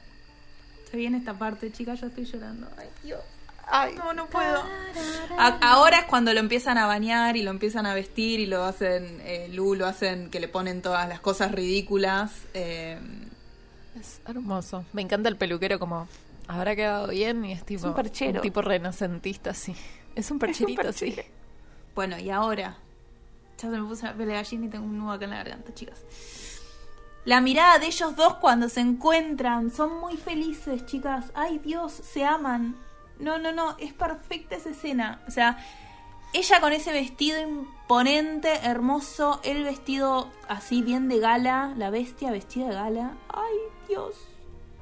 [0.89, 2.67] Se viene esta parte, chicas, yo estoy llorando.
[2.77, 3.19] Ay, Dios.
[3.71, 4.63] Ay, no, no puedo.
[5.37, 8.63] A- ahora es cuando lo empiezan a bañar y lo empiezan a vestir y lo
[8.63, 12.31] hacen, eh, Lu, lo hacen que le ponen todas las cosas ridículas.
[12.53, 12.99] eh,
[13.99, 14.85] Es hermoso.
[14.93, 16.07] Me encanta el peluquero como
[16.47, 18.39] habrá quedado bien y es tipo un perchero.
[18.39, 19.75] un tipo renacentista, sí.
[20.15, 21.11] Es un percherito, sí.
[21.11, 21.27] perchero.
[21.95, 22.75] bueno, y ahora.
[23.61, 25.37] Ya se me puso la piel de gallina y tengo un nudo acá en la
[25.37, 25.99] garganta, chicas.
[27.25, 29.69] La mirada de ellos dos cuando se encuentran.
[29.69, 31.25] Son muy felices, chicas.
[31.35, 32.75] Ay, Dios, se aman.
[33.19, 33.75] No, no, no.
[33.77, 35.21] Es perfecta esa escena.
[35.27, 35.57] O sea,
[36.33, 39.39] ella con ese vestido imponente, hermoso.
[39.43, 41.73] El vestido así bien de gala.
[41.77, 43.11] La bestia vestida de gala.
[43.29, 43.55] Ay,
[43.87, 44.15] Dios.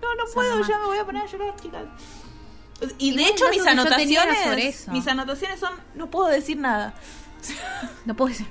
[0.01, 0.61] No, no puedo.
[0.67, 1.85] Ya me voy a poner a llorar, chicas.
[2.99, 4.91] Y de hecho mis anotaciones, sobre eso.
[4.91, 6.93] mis anotaciones son no puedo decir nada.
[8.05, 8.47] No puedo decir.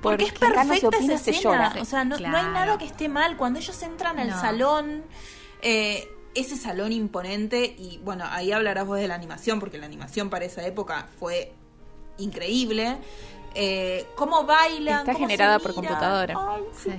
[0.00, 1.40] Porque es Porque perfecta esa se escena.
[1.72, 1.74] llora.
[1.80, 3.36] O sea, no, no hay nada que esté mal.
[3.36, 4.40] Cuando ellos entran al No.
[4.40, 5.02] salón,
[5.62, 6.08] eh,
[6.40, 10.44] ese salón imponente, y bueno, ahí hablarás vos de la animación, porque la animación para
[10.44, 11.52] esa época fue
[12.18, 12.96] increíble.
[13.54, 15.00] Eh, cómo bailan.
[15.00, 16.34] Está cómo se generada por computadora.
[16.38, 16.90] Ay, Sí.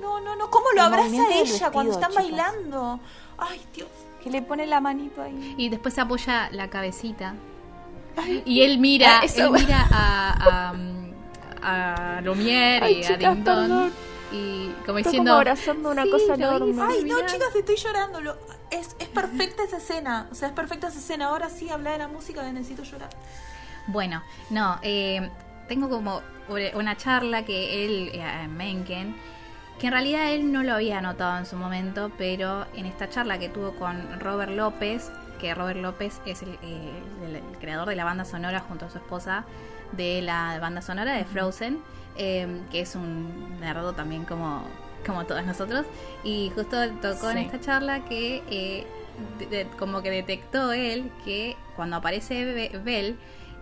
[0.00, 0.50] No, no, no.
[0.50, 2.24] ¿Cómo lo El abraza ella cuando están chicas.
[2.24, 3.00] bailando?
[3.38, 3.88] Ay, Dios.
[4.22, 5.54] Que le pone la manito ahí.
[5.56, 7.34] Y después se apoya la cabecita.
[8.44, 10.72] Y él mira, Ah, eso- él mira a,
[11.62, 13.44] a, a Lumière Ay, y a chicas, Ding.
[14.32, 15.30] Y como Está diciendo.
[15.32, 16.70] como abrazando una "Sí, cosa enorme".
[16.70, 17.26] hice, Ay, no, mirá".
[17.26, 18.20] chicas, estoy llorando.
[18.20, 18.36] Lo-
[18.70, 20.28] es, es perfecta esa escena.
[20.30, 21.26] O sea, es perfecta esa escena.
[21.26, 23.10] Ahora sí, habla de la música que necesito llorar.
[23.88, 25.28] Bueno, no, eh,
[25.68, 26.22] tengo como
[26.74, 29.16] una charla que él, eh, Mencken,
[29.78, 33.38] que en realidad él no lo había notado en su momento, pero en esta charla
[33.38, 37.96] que tuvo con Robert López, que Robert López es el, eh, el- el creador de
[37.96, 39.44] la banda sonora junto a su esposa
[39.92, 41.80] de la banda sonora de Frozen,
[42.22, 44.62] eh, que es un nerdo también como,
[45.06, 45.86] como todos nosotros,
[46.22, 48.86] y justo tocó en esta charla que eh,
[49.38, 53.16] de- de- como que detectó él que cuando aparece Be- Belle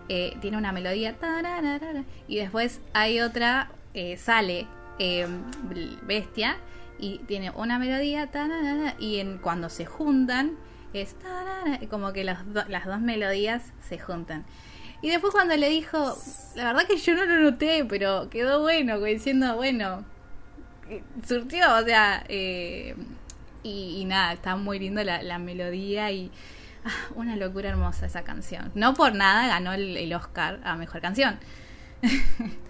[0.09, 1.15] eh, tiene una melodía
[2.27, 4.67] y después hay otra eh, sale
[4.99, 5.25] eh,
[6.03, 6.57] bestia
[6.99, 8.29] y tiene una melodía
[8.99, 10.57] y en cuando se juntan
[10.93, 11.15] es
[11.89, 14.43] como que las, do- las dos melodías se juntan
[15.01, 16.17] y después cuando le dijo
[16.55, 20.03] la verdad que yo no lo noté pero quedó bueno diciendo bueno
[20.89, 22.95] eh, surtió o sea eh,
[23.63, 26.31] y, nada está muy lindo la, la melodía y
[26.85, 28.71] ah, una locura hermosa esa canción.
[28.73, 31.37] No por nada ganó el Oscar a mejor canción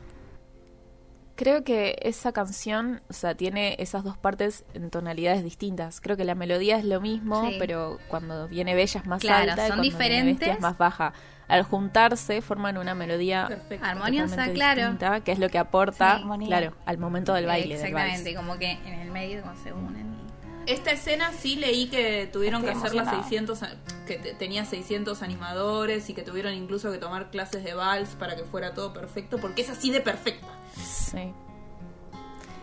[1.40, 6.02] Creo que esa canción, o sea, tiene esas dos partes en tonalidades distintas.
[6.02, 7.56] Creo que la melodía es lo mismo, Sí.
[7.57, 10.49] pero cuando viene Bella es más Claro, alta y son cuando viene Bestia diferentes.
[10.56, 11.14] es más baja.
[11.48, 13.86] Al juntarse forman una melodía Perfecto.
[13.86, 17.78] armoniosa claro distinta, que es lo que aporta, Sí, claro, al momento del baile.
[17.78, 20.09] del exactamente como que en el medio como se unen
[20.70, 23.28] Esta escena sí leí que tuvieron Estoy que hacerla emocionada.
[23.30, 23.76] 600, a-
[24.06, 28.36] que te- tenía 600 animadores y que tuvieron incluso que tomar clases de vals para
[28.36, 30.48] que fuera todo perfecto, porque es así de perfecta.
[30.76, 31.34] Sí.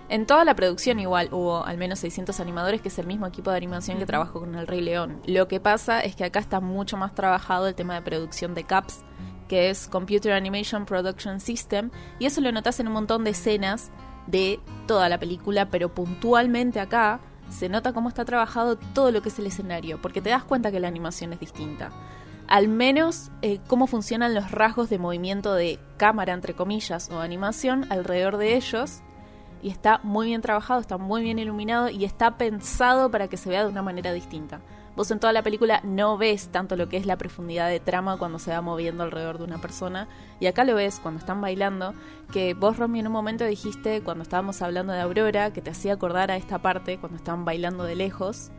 [0.08, 3.50] En toda la producción igual hubo al menos 600 animadores, que es el mismo equipo
[3.50, 5.20] de animación que trabajó con El Rey León.
[5.26, 8.62] Lo que pasa es que acá está mucho más trabajado el tema de producción de
[8.62, 9.00] CAPS,
[9.48, 13.90] que es Computer Animation Production System, y eso lo notas en un montón de escenas
[14.28, 19.28] de toda la película, pero puntualmente acá se nota cómo está trabajado todo lo que
[19.28, 21.90] es el escenario, porque te das cuenta que la animación es distinta.
[22.48, 27.86] Al menos eh, cómo funcionan los rasgos de movimiento de cámara, entre comillas, o animación
[27.90, 29.00] alrededor de ellos.
[29.62, 33.48] Y está muy bien trabajado, está muy bien iluminado y está pensado para que se
[33.48, 34.60] vea de una manera distinta.
[34.96, 38.16] Vos en toda la película no ves tanto lo que es la profundidad de trama
[38.16, 40.08] cuando se va moviendo alrededor de una persona.
[40.40, 41.94] Y acá lo ves cuando están bailando,
[42.32, 45.92] que vos, Romy, en un momento dijiste, cuando estábamos hablando de Aurora, que te hacía
[45.92, 48.50] acordar a esta parte, cuando estaban bailando de lejos.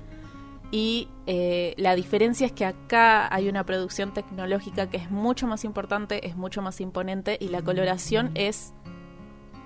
[0.69, 5.63] Y eh, la diferencia es que acá hay una producción tecnológica que es mucho más
[5.63, 8.73] importante, es mucho más imponente y la coloración es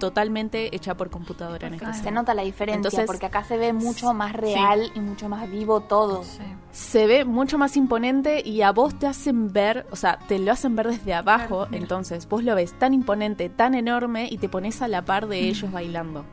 [0.01, 3.71] totalmente hecha por computadora en esta Se nota la diferencia Entonces, porque acá se ve
[3.71, 6.23] mucho más real y mucho más vivo todo.
[6.71, 10.51] se ve mucho más imponente y a vos te hacen ver, o sea, te lo
[10.51, 14.81] hacen ver desde abajo, entonces vos lo ves tan imponente, tan enorme y te pones
[14.81, 16.25] a la par de ellos bailando.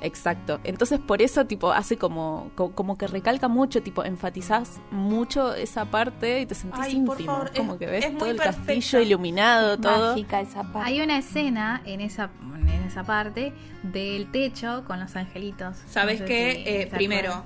[0.00, 0.60] Exacto.
[0.64, 5.86] Entonces por eso tipo hace como, co- como que recalca mucho, tipo enfatizás mucho esa
[5.86, 8.64] parte y te sentís Ay, por íntimo, favor, como es- que ves todo el perfecta.
[8.66, 10.10] castillo iluminado, todo.
[10.12, 10.80] Mágica esa parte.
[10.90, 13.52] Hay una escena en esa, en esa parte
[13.82, 15.76] del techo con los angelitos.
[15.88, 16.52] ¿Sabes No sé qué?
[16.52, 17.42] si Eh, primero,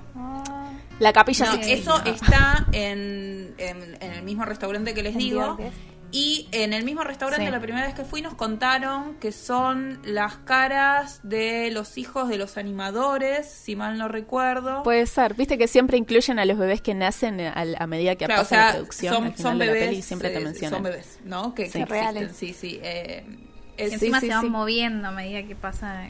[0.99, 5.57] La capilla no, eso está en, en- en el mismo restaurante que les ¿en digo.
[6.13, 7.51] Y en el mismo restaurante, Sí.
[7.51, 12.37] la primera vez que fui, nos contaron que son las caras de los hijos de
[12.37, 14.83] los animadores, si mal no recuerdo.
[14.83, 18.25] Puede ser, viste que siempre incluyen a los bebés que nacen a, a medida que
[18.25, 19.13] Claro, o pasa sea, la producción.
[19.13, 19.89] son, al final son de la bebés.
[19.89, 20.73] peli siempre te eh, mencionan.
[20.75, 21.55] Son bebés, ¿no?
[21.55, 21.79] Que, Sí.
[21.79, 22.35] que Reales.
[22.35, 22.79] sí, sí.
[22.83, 23.23] eh,
[23.77, 24.49] encima sí, se van sí.
[24.49, 26.07] moviendo a medida que pasa.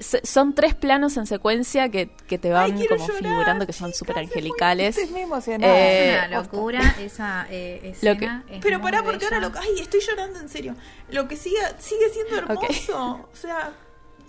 [0.00, 3.92] Son tres planos en secuencia que, que te van Ay, como llorar, figurando que son
[3.92, 4.96] súper es muy- angelicales.
[4.98, 5.22] Estoy muy.
[5.62, 8.44] Eh, es una locura esa eh, Lo que- escena.
[8.50, 9.52] es Pero pará, porque ahora lo...
[9.58, 10.74] Ay, estoy llorando en serio.
[11.10, 13.28] Lo que sigue, sigue siendo hermoso.
[13.32, 13.72] O sea,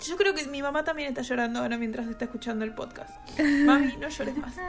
[0.06, 3.12] yo creo que mi mamá también está llorando ahora mientras está escuchando el podcast.
[3.40, 4.54] Mami, no llores más.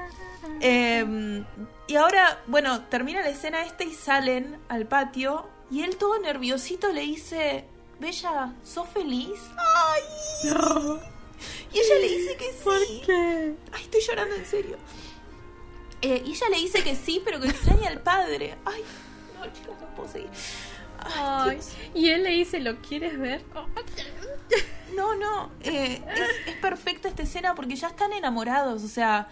[0.61, 1.43] Eh,
[1.87, 5.49] y ahora, bueno, termina la escena esta y salen al patio.
[5.71, 7.65] Y él todo nerviosito le dice,
[8.05, 9.41] Bella, ¿sos feliz?
[9.57, 10.03] ¡Ay!
[11.73, 13.03] Y ella le dice que sí.
[13.73, 14.77] Ay, estoy llorando en serio.
[16.03, 18.59] Eh, y ella le dice que sí, pero que extraña al padre.
[18.67, 18.83] Ay,
[19.35, 20.29] no, chicas, no puedo seguir.
[21.17, 21.59] Ay,
[21.95, 23.43] y él le dice, ¿lo quieres ver?
[24.95, 29.29] No, no, eh, es, es perfecta esta escena porque ya están enamorados, o sea,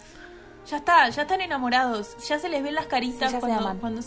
[0.67, 3.77] ya está, ya están enamorados, ya se les ven las caritas Sí, cuando, aman.
[3.77, 4.01] cuando...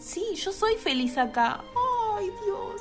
[0.00, 1.62] Sí, yo soy feliz acá.
[2.16, 2.71] Ay, Dios.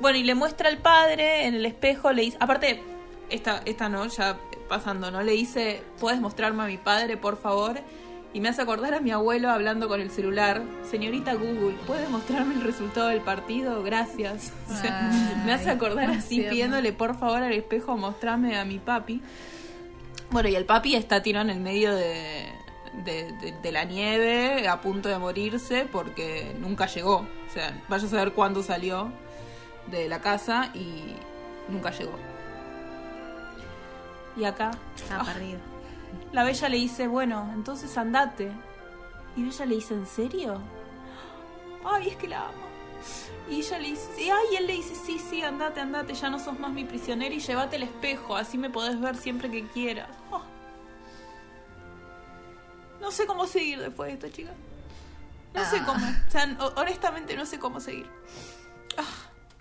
[0.00, 2.82] Bueno, y le muestra al padre en el espejo, le dice, aparte,
[3.30, 4.36] esta, esta no, ya
[4.68, 5.22] pasando, ¿no?
[5.22, 7.78] Le dice, ¿puedes mostrarme a mi padre, por favor?
[8.34, 10.62] Y me hace acordar a mi abuelo hablando con el celular.
[10.90, 13.82] Señorita Google, ¿puede mostrarme el resultado del partido?
[13.82, 14.52] Gracias.
[14.70, 15.10] O sea,
[15.46, 19.22] me hace acordar así, pidiéndole por favor al espejo mostrarme a mi papi.
[20.30, 22.46] Bueno, y el papi está tirado en el medio de,
[23.04, 27.18] de, de- de la nieve, a punto de morirse, porque nunca llegó.
[27.48, 29.12] O sea, vaya a saber cuándo salió
[29.90, 31.14] de la casa y
[31.68, 32.18] nunca llegó.
[34.36, 35.58] Y acá Está ah, perdido.
[36.32, 38.52] la Bella le dice, bueno, entonces andate.
[39.36, 40.60] Y Bella le dice, ¿en serio?
[41.84, 42.66] Ay, es que la amo.
[43.48, 46.28] Y ella le dice, sí, ay, y él le dice, sí, sí, andate, andate, ya
[46.30, 49.66] no sos más mi prisionera y llévate el espejo, así me podés ver siempre que
[49.68, 50.08] quieras.
[50.32, 50.42] Oh.
[53.00, 54.52] No sé cómo seguir después de esto, chica.
[55.54, 55.84] No sé Ah.
[55.86, 56.04] cómo.
[56.06, 58.08] O sea, ho- honestamente no sé cómo seguir.
[58.98, 59.04] Ah,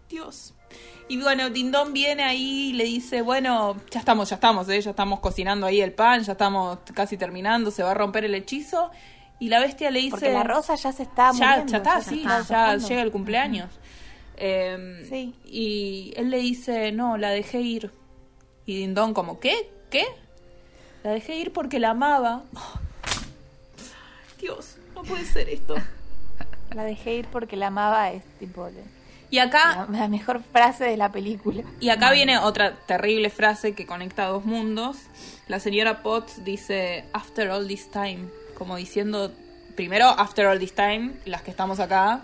[0.09, 0.53] Dios.
[1.07, 4.81] Y bueno, Dindón viene ahí y le dice, bueno, ya estamos, ya estamos, ¿eh?
[4.81, 8.33] ya estamos cocinando ahí el pan, ya estamos casi terminando, se va a romper el
[8.33, 8.91] hechizo.
[9.39, 10.11] Y la bestia le dice...
[10.11, 11.71] Porque la rosa ya se está ya, muriendo.
[11.71, 13.69] ya está, se sí, está ya llega el cumpleaños.
[14.37, 15.35] Eh, Sí.
[15.45, 17.91] Y él le dice, no, la dejé ir.
[18.65, 19.69] Y Dindón como, ¿qué?
[19.91, 20.05] ¿Qué?
[21.03, 22.43] La dejé ir porque la amaba.
[24.39, 25.75] Dios, no puede ser esto.
[26.73, 28.67] La dejé ir porque la amaba, es tipo
[29.29, 31.63] Y acá la, la mejor frase de la película.
[31.79, 34.97] Y acá viene otra terrible frase que conecta dos mundos.
[35.47, 38.27] La señora Potts dice, after all this time,
[38.57, 39.31] como diciendo,
[39.75, 42.21] primero, after all this time, las que estamos acá,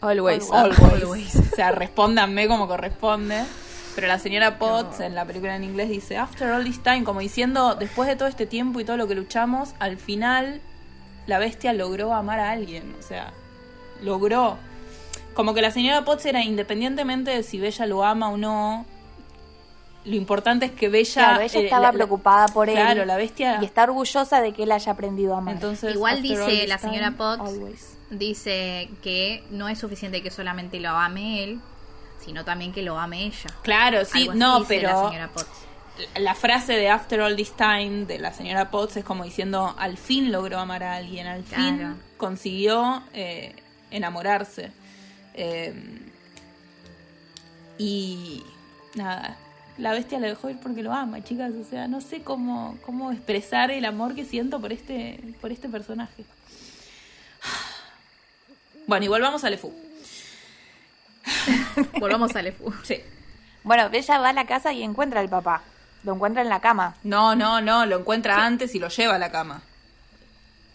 [0.00, 0.50] Always.
[0.50, 1.34] always.
[1.34, 3.44] O sea, respóndanme como corresponde.
[3.94, 7.18] Pero la señora Potts en la película en inglés dice, after all this time, como
[7.18, 10.60] diciendo, después de todo este tiempo y todo lo que luchamos, al final
[11.26, 12.94] la bestia logró amar a alguien.
[12.98, 13.32] O sea,
[14.00, 14.56] logró.
[15.38, 18.84] Como que la señora Potts era independientemente de si Bella lo ama o no.
[20.04, 21.12] Lo importante es que Bella.
[21.14, 22.74] Claro, ella eh, estaba la- preocupada por él.
[22.74, 23.60] Claro, la bestia.
[23.62, 25.54] Y está orgullosa de que él haya aprendido a amar.
[25.54, 27.96] Entonces, Igual dice la señora Potts, always.
[28.10, 31.60] dice que no es suficiente que solamente lo ame él,
[32.24, 33.48] sino también que lo ame ella.
[33.62, 34.88] Claro, sí, no, dice pero.
[35.04, 35.50] La señora Potts.
[36.14, 39.72] la- la frase de After All This Time de la señora Potts es como diciendo,
[39.78, 41.62] al fin logró amar a alguien, al Claro.
[41.62, 43.54] fin consiguió eh,
[43.92, 44.72] enamorarse.
[45.40, 45.72] Eh,
[47.78, 48.42] y
[48.96, 49.36] nada,
[49.78, 51.52] la bestia le dejó ir porque lo ama, chicas.
[51.54, 55.68] O sea, no sé cómo, cómo expresar el amor que siento por este, por este
[55.68, 56.24] personaje.
[58.88, 59.72] Bueno, y volvamos a Lefou.
[62.00, 62.72] Volvamos al EFU.
[62.82, 63.00] Sí.
[63.62, 65.62] Bueno, ella va a la casa y encuentra al papá.
[66.04, 66.94] Lo encuentra en la cama.
[67.02, 69.62] No, no, no, lo encuentra antes y lo lleva a la cama.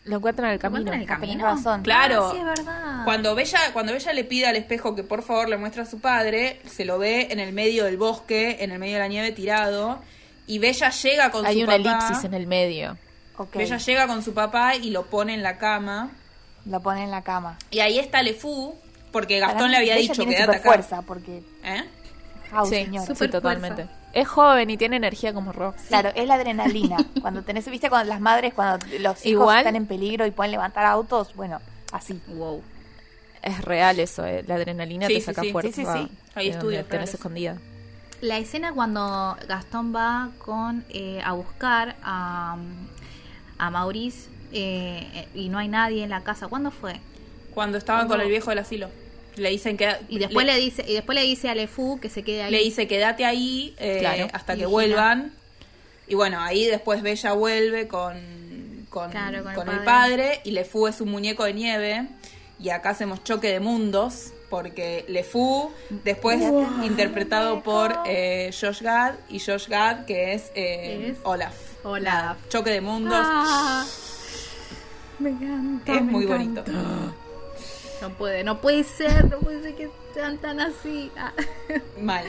[0.06, 0.80] Lo encuentran en el ¿Lo camino.
[0.94, 1.46] encuentran en el camino?
[1.46, 1.82] razón.
[1.84, 2.26] Claro.
[2.28, 3.04] Ah, sí, es verdad.
[3.06, 6.00] Cuando Bella, cuando Bella le pide al espejo que por favor le muestre a su
[6.00, 9.32] padre, se lo ve en el medio del bosque, en el medio de la nieve
[9.32, 10.00] tirado,
[10.46, 11.90] y Bella llega con Hay su una papá.
[12.06, 12.98] elipsis en el medio.
[13.54, 16.12] Bella llega con su papá y lo pone en la cama.
[16.66, 17.58] Lo pone en la cama.
[17.72, 18.76] Y ahí está LeFou,
[19.12, 20.64] porque Gastón mí, le había Bella dicho tiene super acá.
[20.68, 21.44] fuerza porque.
[21.64, 21.84] ¿Eh?
[22.66, 23.06] Sí, señor.
[23.16, 23.84] sí, totalmente.
[23.86, 24.03] fuerza.
[24.14, 25.74] Es joven y tiene energía como Rob.
[25.88, 26.98] Claro, es la adrenalina.
[27.22, 30.52] Cuando tenés, viste, cuando las madres, cuando los hijos Igual- están en peligro y pueden
[30.52, 31.60] levantar autos, bueno,
[31.92, 32.22] así.
[32.28, 32.62] Wow.
[33.42, 34.44] Es real eso, eh.
[34.48, 35.52] la adrenalina Sí, te saca sí.
[35.52, 35.72] fuerza.
[35.74, 36.18] Sí, sí, sí.
[36.36, 37.58] Hay donde estudios tenés escondida.
[38.22, 42.56] La escena cuando Gastón va con eh, a buscar a,
[43.58, 46.48] a Maurice eh, y no hay nadie en la casa.
[46.48, 47.02] ¿Cuándo fue?
[47.54, 48.90] Cuando estaban con el viejo del asilo.
[49.36, 52.24] Le dicen que Y después le, dice y después le dice a LeFou que se
[52.24, 52.52] quede ahí.
[52.52, 54.28] le dice quédate ahí eh, Claro.
[54.34, 55.32] hasta Y que vuelvan.
[56.08, 60.24] Y bueno, ahí después Bella vuelve con, con, Claro, con el con el, padre.
[60.26, 60.42] padre.
[60.44, 62.08] y LeFou es un muñeco de nieve.
[62.60, 65.72] Y acá hacemos choque de mundos porque LeFou,
[66.04, 66.40] después
[66.84, 71.56] interpretado por eh, Josh Gad y Josh Gad que es, eh, Es Olaf.
[71.84, 72.38] Olaf.
[72.50, 73.18] Choque de mundos.
[73.20, 73.84] Ah,
[75.20, 75.96] me encanta.
[75.96, 76.62] es me muy encanta.
[76.62, 77.16] bonito.
[78.04, 81.10] No puede, no puede ser, no puede ser que sean tan así.
[81.18, 81.32] Ah.
[82.00, 82.26] Mal.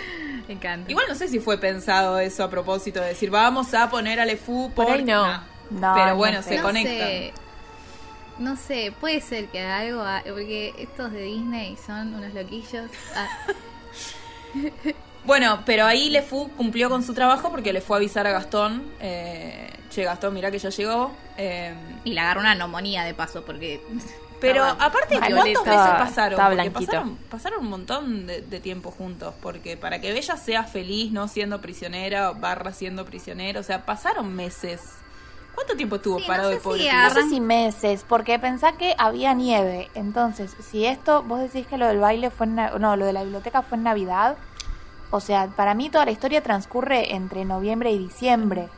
[0.47, 0.89] Me encanta.
[0.91, 4.25] Igual no sé si fue pensado eso a propósito de decir vamos a poner a
[4.25, 5.27] LeFou Por ahí porque- no.
[5.27, 5.43] Nah.
[5.71, 6.51] No, Pero no bueno, sé.
[6.51, 6.95] se no conectan.
[7.09, 7.33] Sé,
[8.39, 12.91] no sé, puede ser que algo, porque estos de Disney son unos loquillos.
[13.17, 13.29] Ah,
[15.25, 18.85] Bueno, pero ahí LeFou cumplió con su trabajo porque le fue a avisar a Gastón.
[19.01, 21.13] Eh, che, Gastón, mirá que ya llegó.
[21.39, 21.75] Eh,
[22.05, 23.81] y le agarró una neumonía de paso, porque.
[24.49, 25.19] Pero estaba aparte.
[25.19, 26.33] ¿cuántos meses Estaba- pasaron?
[26.33, 26.91] estaba Porque blanquito.
[26.93, 29.35] pasaron, pasaron un montón de, de tiempo juntos.
[29.43, 34.35] Porque para que Bella sea feliz no siendo prisionera, barra siendo prisionero, o sea, pasaron
[34.35, 34.81] meses.
[35.55, 36.87] ¿Cuánto tiempo estuvo Sí, parado no de pobre si?
[36.87, 39.89] No sé Arran- si meses, porque pensá que había nieve.
[39.95, 43.23] Entonces, si esto, vos decís que lo del baile fue en, no, lo de la
[43.23, 44.37] biblioteca fue en Navidad.
[45.11, 48.69] O sea, para mí toda la historia transcurre entre noviembre y diciembre.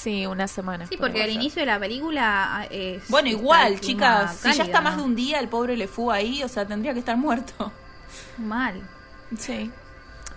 [0.00, 0.86] Sí, una semana.
[0.86, 3.06] Sí, porque al inicio de la película es.
[3.10, 5.02] Bueno, igual, chicas, si ya está más ¿no?
[5.02, 7.70] de un día el pobre LeFou ahí, o sea, tendría que estar muerto.
[8.38, 8.80] Mal.
[9.38, 9.70] Sí.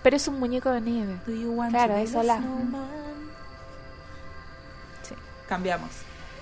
[0.02, 1.18] Pero es un muñeco de nieve.
[1.26, 2.42] Do you want Claro, the la-?
[5.02, 5.14] Sí,
[5.48, 5.90] cambiamos.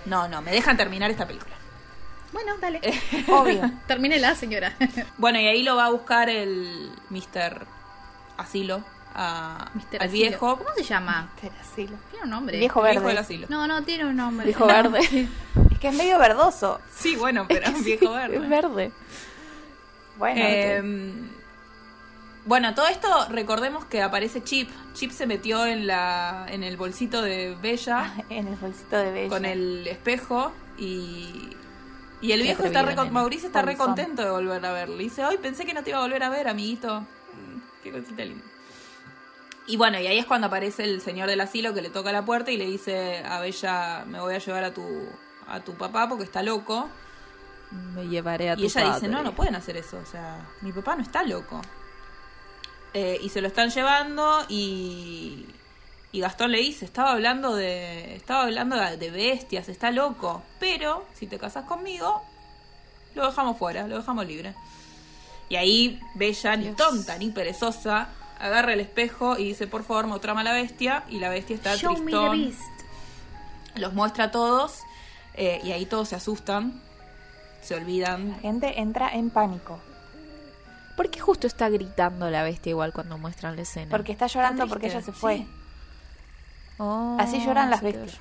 [0.04, 1.54] No, no, me dejan terminar esta película.
[2.32, 2.80] Bueno, dale.
[3.28, 3.70] Obvio.
[3.86, 4.74] Termínela, señora.
[5.16, 7.66] Bueno, y ahí lo va a buscar el Mr.
[8.36, 8.82] Asilo
[9.14, 9.70] a,
[10.00, 10.56] al viejo.
[10.58, 11.30] ¿Cómo se llama?
[11.60, 11.96] Asilo.
[12.10, 12.58] Tiene un nombre.
[12.58, 13.06] Viejo verde.
[13.06, 13.46] del asilo.
[13.50, 14.46] No, no, tiene un nombre.
[14.46, 15.00] Viejo verde.
[15.70, 16.80] Es que es medio verdoso.
[16.94, 18.36] Sí, bueno, pero es viejo verde.
[18.36, 18.92] Es verde.
[20.18, 20.82] Bueno, Eh,
[22.44, 24.68] bueno, todo esto, recordemos que aparece Chip.
[24.94, 29.28] Chip se metió en la en el bolsito de Bella en el bolsito de Bella.
[29.28, 31.50] con el espejo y
[32.20, 32.94] y el viejo está re.
[33.10, 35.02] Mauricio está re contento de volver a verle.
[35.04, 38.24] Dice, "Ay, pensé que no te iba a volver a ver, amiguito." Mm, Qué cosita
[38.24, 38.44] linda.
[39.66, 42.24] Y bueno, y ahí es cuando aparece el señor del asilo que le toca la
[42.24, 44.86] puerta y le dice a Bella, "Me voy a llevar a tu
[45.46, 46.88] a tu papá porque está loco."
[47.72, 50.72] Me llevaré a tu Y ella dice, no, no pueden hacer eso, o sea, mi
[50.72, 51.60] papá no está loco.
[52.92, 55.46] Eh, y se lo están llevando y,
[56.12, 61.26] y Gastón le dice, estaba hablando de estaba hablando de, bestias, está loco, pero si
[61.26, 62.22] te casas conmigo,
[63.14, 64.54] lo dejamos fuera, lo dejamos libre.
[65.48, 68.08] Y ahí Bella, ni tonta, ni perezosa,
[68.42, 71.76] agarra el espejo y dice, por favor, mostrame a la bestia, y la bestia está
[71.76, 72.60] Show me the tristón, beast.
[73.76, 74.80] los muestra a todos,
[75.34, 76.80] eh, y ahí todos se asustan,
[77.62, 79.78] se La olvidan gente entra en pánico.
[80.96, 83.90] ¿Por qué justo está gritando la bestia igual cuando muestran la escena?
[83.90, 85.38] Porque está llorando Está porque ella se fue.
[85.38, 85.48] sí.
[86.78, 88.18] Oh, Así lloran las bestias.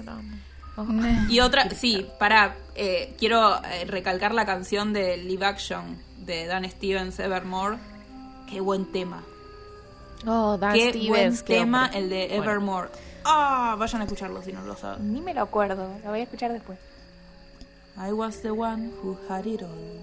[0.78, 0.86] Oh.
[1.30, 6.70] Y otra, sí, para, eh, quiero eh, recalcar la canción de Live Action de Dan
[6.70, 7.78] Stevens, Evermore.
[8.50, 9.22] Qué buen tema.
[10.26, 12.00] Oh, Dan Qué Stevens, buen qué tema hombre.
[12.00, 12.36] el de.
[12.36, 12.90] Evermore.
[13.24, 15.14] Ah, vayan a escucharlo si no lo saben.
[15.14, 15.88] Ni me lo acuerdo.
[16.04, 16.78] Lo voy a escuchar después.
[17.98, 20.00] I was the one who had it all.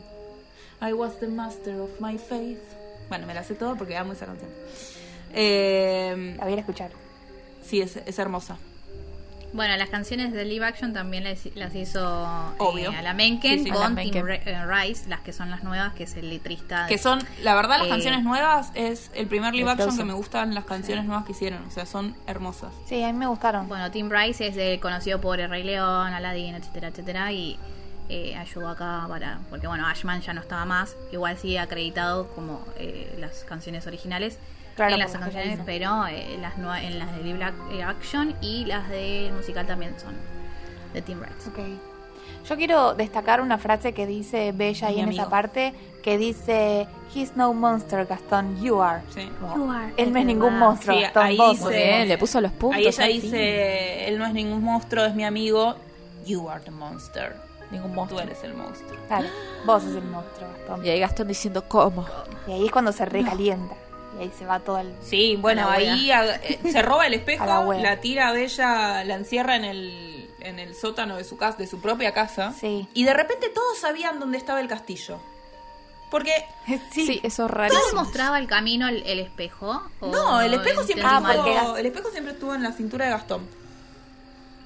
[0.80, 2.60] I was the master of my faith.
[3.08, 4.50] Bueno, me la sé todo porque amo esa canción.
[5.32, 6.90] Eh, La voy a escuchar.
[7.62, 8.56] sí, es, es hermosa.
[9.52, 12.92] Bueno, las canciones de live action también las, las hizo Obvio.
[12.92, 14.42] eh, Alan Menken Sí, sí, con Alan Tim Menken.
[14.46, 16.82] Eh, Rice, las que son las nuevas, que es el letrista.
[16.82, 20.04] de- Que son, la verdad, las Eh, canciones nuevas es el primer live action que
[20.04, 21.64] me gustan las canciones nuevas que hicieron.
[21.66, 22.72] O sea, son hermosas.
[22.86, 23.68] Sí, a mí me gustaron.
[23.68, 27.58] Bueno, Tim Rice es de- conocido por El Rey León, Aladdin, etcétera, etcétera, y
[28.10, 29.38] eh, ayudó acá para.
[29.50, 34.38] Porque bueno, Ashman ya no estaba más, igual sigue acreditado como eh, las canciones originales.
[34.78, 38.88] Claro, en las canciones, pero eh, las en las de live eh, action y las
[38.88, 40.14] de musical también son
[40.94, 41.50] de Tim Rice.
[41.50, 41.58] Ok.
[42.48, 45.20] Yo quiero destacar una frase que dice Bella ahí en amigo.
[45.22, 49.02] esa parte, que dice, He's no monster, Gastón, you are.
[49.14, 49.28] Sí.
[49.40, 50.58] Como, You are, Él no es ningún verdad.
[50.66, 52.04] monstruo, Sí, Gastón, ahí vos dice- monstruo".
[52.06, 52.76] le puso los puntos.
[52.78, 53.20] Ahí ella al fin.
[53.22, 55.74] dice, él no es ningún monstruo, es mi amigo.
[56.24, 57.34] You are the monster.
[57.70, 58.20] Ningún Tú monstruo.
[58.20, 58.96] eres el monstruo.
[59.08, 59.26] Claro,
[59.66, 60.86] vos sos el monstruo, Gastón.
[60.86, 62.06] Y ahí Gastón diciendo, ¿cómo?
[62.46, 63.74] Y ahí es cuando se recalienta.
[64.16, 64.94] Y ahí se va todo el...
[65.02, 67.44] Sí, bueno, ahí a- eh, se roba el espejo,
[67.74, 71.66] la tira a Bella, la encierra en el, en el sótano de su casa, de
[71.66, 72.52] su propia casa.
[72.58, 72.88] Sí.
[72.94, 75.18] Y de repente todos sabían dónde estaba el castillo.
[76.10, 76.32] Porque
[76.90, 78.02] Sí, eso es ¿Todo rarísimo.
[78.02, 79.82] mostraba el camino el, el espejo?
[80.00, 83.10] ¿O no, el espejo siempre Ah, estuvo, el espejo siempre estuvo en la cintura de
[83.10, 83.46] Gastón.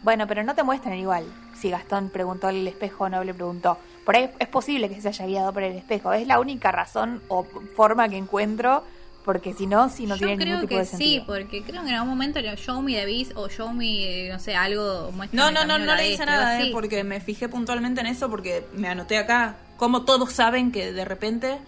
[0.03, 1.25] Bueno, pero no te muestran igual
[1.61, 3.79] si Gastón preguntó al espejo o no le preguntó.
[4.05, 6.13] Por ahí es posible que se haya guiado por el espejo.
[6.13, 7.45] Es la única razón o
[7.77, 8.83] forma que encuentro,
[9.25, 11.27] porque si no, si no Yo tiene creo ningún tipo que de sí, sentido.
[11.27, 14.39] porque creo que en algún momento el show me the beast o show me, no
[14.39, 18.01] sé, algo muestra No, no, no, no le bestia, nada, eh, porque me fijé puntualmente
[18.01, 19.57] en eso, porque me anoté acá.
[19.77, 21.59] Como todos saben que de repente.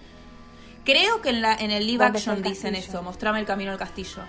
[0.84, 2.92] Creo que en, la, en el live ¿Dónde está action el dicen castillo?
[2.98, 4.22] eso, mostrame el camino al castillo.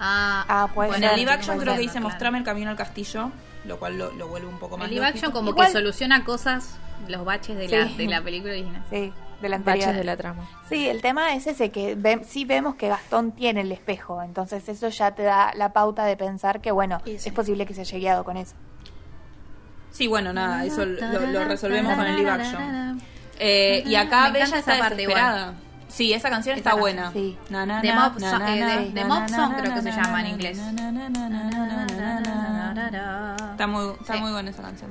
[0.00, 1.10] Ah, Ah, puede En ser.
[1.12, 2.08] el live action creo que dice claro.
[2.08, 3.30] mostrame el camino al castillo,
[3.64, 6.24] lo cual lo, lo vuelve un poco más el live action como Igual- que soluciona
[6.24, 6.76] cosas,
[7.06, 7.94] los baches de, la, Sí.
[7.96, 8.82] de la película original.
[8.90, 9.86] Sí, de la anterior.
[9.86, 10.48] Baches de la trama.
[10.68, 14.68] Sí, el tema es ese que ve- sí vemos que Gastón tiene el espejo, entonces
[14.68, 17.16] eso ya te da la pauta de pensar que bueno, sí.
[17.16, 18.54] es posible que se haya guiado con eso.
[19.90, 23.00] Sí, bueno, nada, eso lo, lo resolvemos con el live action.
[23.38, 25.54] Eh, y acá Me Bella está esa parte desesperada.
[25.88, 27.12] Sí, esa canción Esa está canción, buena.
[27.12, 27.38] sí.
[27.50, 29.56] Na, na, The na, Mob na, Song- na, eh, na, de- The Mob Song na,
[29.60, 30.58] creo que se na, llama en na, inglés.
[33.54, 34.20] Está muy, está Sí.
[34.20, 34.90] muy buena esa canción.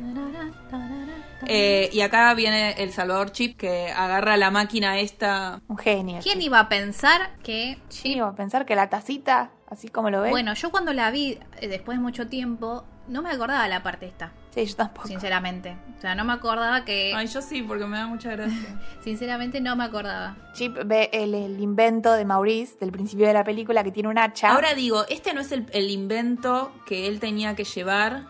[1.46, 5.62] Eh, y acá viene el Salvador Chip que agarra la máquina esta.
[5.68, 6.20] Un genio.
[6.24, 10.22] ¿Quién iba a pensar que ¿Quién iba a pensar que la tacita, así como lo
[10.22, 10.32] ves?
[10.32, 14.06] Bueno, yo cuando la vi eh, después de mucho tiempo, no me acordaba la parte
[14.06, 15.06] esta, sí, yo tampoco.
[15.10, 15.76] sinceramente.
[15.98, 17.12] O sea, no me acordaba que...
[17.14, 18.80] Ay, yo sí, porque me da mucha gracia.
[19.04, 20.38] Sinceramente no me acordaba.
[20.54, 24.18] Chip ve el, el invento de Maurice del principio de la película que tiene un
[24.18, 24.54] hacha.
[24.54, 28.24] Ahora digo, este no es el, el invento que él tenía que llevar.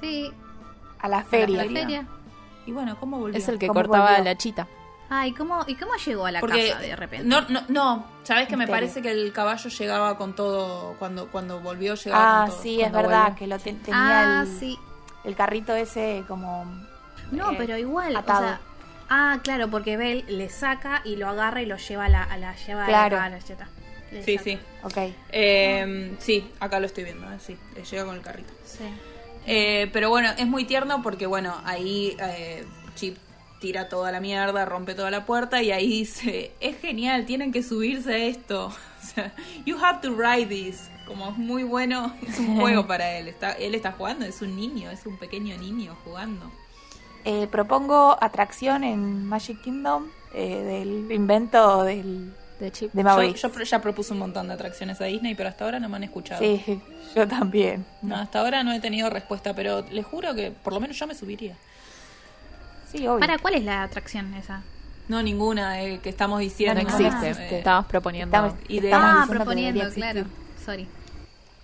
[0.00, 0.30] Sí,
[1.00, 1.64] a la a feria.
[1.64, 2.06] la feria.
[2.66, 3.38] Y bueno, ¿cómo volvió?
[3.38, 4.24] Es el que ¿Cómo cortaba volvió?
[4.24, 4.66] la chita.
[5.08, 7.28] Ay, ¿cómo, ¿y cómo llegó a la Porque casa de repente?
[7.28, 8.04] No, no, no.
[8.24, 12.46] sabes que me parece que el caballo llegaba con todo cuando cuando volvió llegaba Ah,
[12.46, 12.62] con todo.
[12.62, 13.36] sí, es verdad, volvió.
[13.38, 14.76] que lo te- tenía ah, el, sí.
[15.22, 16.64] el carrito ese como...
[17.30, 18.40] No, eh, pero igual, atado.
[18.40, 18.60] o sea...
[19.08, 22.36] Ah, claro, porque Bell le saca y lo agarra y lo lleva a la, a
[22.38, 23.20] la lleva Claro.
[23.20, 23.68] a la cheta.
[24.24, 24.42] Sí, saca.
[24.42, 24.58] sí.
[24.82, 25.14] Ok.
[25.30, 28.52] Eh, sí, acá lo estoy viendo, eh, sí, le llega con el carrito.
[28.64, 28.82] Sí.
[29.46, 32.64] Eh, pero bueno, es muy tierno porque bueno, ahí eh,
[32.94, 33.16] Chip
[33.60, 37.62] tira toda la mierda, rompe toda la puerta y ahí dice, es genial, tienen que
[37.62, 38.72] subirse a esto.
[39.06, 39.32] O sea,
[39.64, 40.90] you have to ride this.
[41.06, 43.28] Como es muy bueno, es un juego para él.
[43.28, 46.50] Está, él está jugando, es un niño, es un pequeño niño jugando.
[47.24, 52.92] Eh, propongo atracción en Magic Kingdom eh, del invento del, De chip.
[52.92, 55.88] de Yo, yo ya propuse un montón de atracciones a Disney, pero hasta ahora no
[55.88, 56.40] me han escuchado.
[56.40, 56.80] Sí,
[57.14, 57.84] yo también.
[58.02, 61.06] No, hasta ahora no he tenido respuesta, pero les juro que por lo menos yo
[61.06, 61.54] me subiría.
[62.90, 63.20] Sí, obvio.
[63.20, 64.62] ¿Para cuál es la atracción esa?
[65.08, 66.82] No, ninguna eh, que estamos diciendo.
[66.82, 67.30] No no existe.
[67.56, 68.36] Eh, Estamos proponiendo.
[68.36, 68.94] Estamos- ideas.
[68.94, 70.24] estamos Ah, proponiendo, claro.
[70.64, 70.88] Sorry.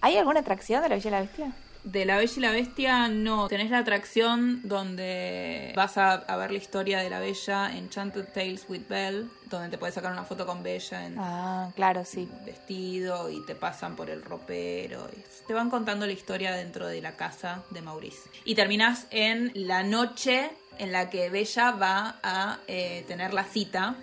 [0.01, 1.53] ¿Hay alguna atracción de la Bella y la Bestia?
[1.85, 3.49] De La Bella y la Bestia, no.
[3.49, 8.67] Tenés la atracción donde vas a, a ver la historia de la Bella, Enchanted Tales
[8.69, 12.29] with Belle, donde te puedes sacar una foto con Bella en Ah, claro, sí.
[12.47, 15.09] vestido y te pasan por el ropero.
[15.17, 18.31] y te van contando la historia dentro de la casa de Maurice.
[18.45, 23.97] Y terminás en la noche en la que Bella va a eh, tener la cita.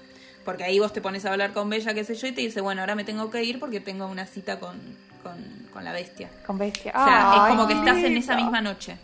[0.46, 2.60] Porque ahí vos te pones a hablar con Bella, qué sé yo, y te dice,
[2.62, 4.80] bueno, ahora me tengo que ir porque tengo una cita con,
[5.24, 6.30] con, con la bestia.
[6.46, 6.92] Con Bestia.
[6.96, 8.98] O sea, Ay, es como que estás en esa misma noche.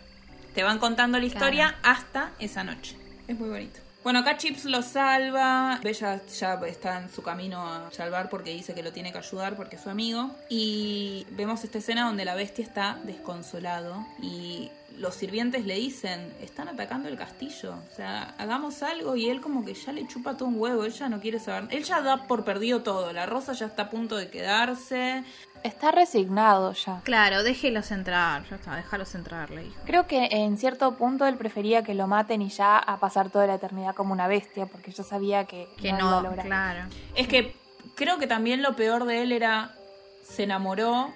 [0.54, 2.96] Te van contando la historia hasta esa noche.
[3.28, 3.80] Es muy bonito.
[4.06, 5.80] Bueno, acá Chips lo salva.
[5.82, 9.56] Bella ya está en su camino a salvar porque dice que lo tiene que ayudar
[9.56, 10.30] porque es su amigo.
[10.48, 16.68] Y vemos esta escena donde la bestia está desconsolado y los sirvientes le dicen, están
[16.68, 17.74] atacando el castillo.
[17.92, 20.84] O sea, hagamos algo y él como que ya le chupa todo un huevo.
[20.84, 21.68] Él ya no quiere saber.
[21.70, 23.12] Él ya da por perdido todo.
[23.12, 25.24] La rosa ya está a punto de quedarse.
[25.62, 27.00] Está resignado ya.
[27.02, 28.44] Claro, déjelos entrar.
[28.48, 29.76] Ya está, déjalos entrar, le dijo.
[29.84, 33.46] Creo que en cierto punto él prefería que lo maten y ya a pasar toda
[33.46, 36.28] la eternidad como una bestia, porque yo sabía que, Que no, lo iba a no,
[36.28, 36.46] lograr.
[36.46, 36.80] claro.
[37.16, 37.54] Es que
[37.96, 39.74] creo que también lo peor de él era
[40.22, 41.12] se enamoró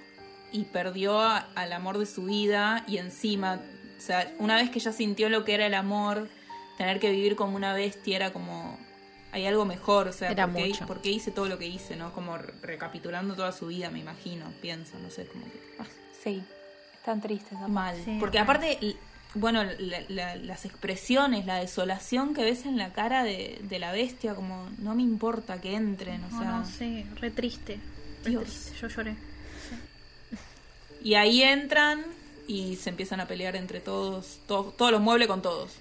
[0.52, 3.60] y perdió a- al amor de su vida y encima,
[3.98, 6.28] o sea, una vez que ya sintió lo que era el amor,
[6.76, 8.78] tener que vivir como una bestia era como
[9.32, 10.86] hay algo mejor, o sea, Era porque, mucho.
[10.86, 12.12] porque hice todo lo que hice, ¿no?
[12.12, 15.86] Como re- recapitulando toda su vida, me imagino, pienso, no sé, como que ah,
[16.22, 16.42] Sí,
[16.94, 18.96] es tan triste esa mal, Sí, porque aparte
[19.34, 23.92] bueno, la- la- las expresiones, la desolación que ves en la cara de, de la
[23.92, 26.50] bestia, como no me importa que entren, o No, sea.
[26.50, 27.78] no, sí, re triste.
[28.24, 28.42] Re Dios.
[28.42, 29.14] triste, yo lloré.
[31.02, 32.04] Y ahí entran
[32.46, 35.72] y se empiezan a pelear entre todos, todos, todos los muebles con todos.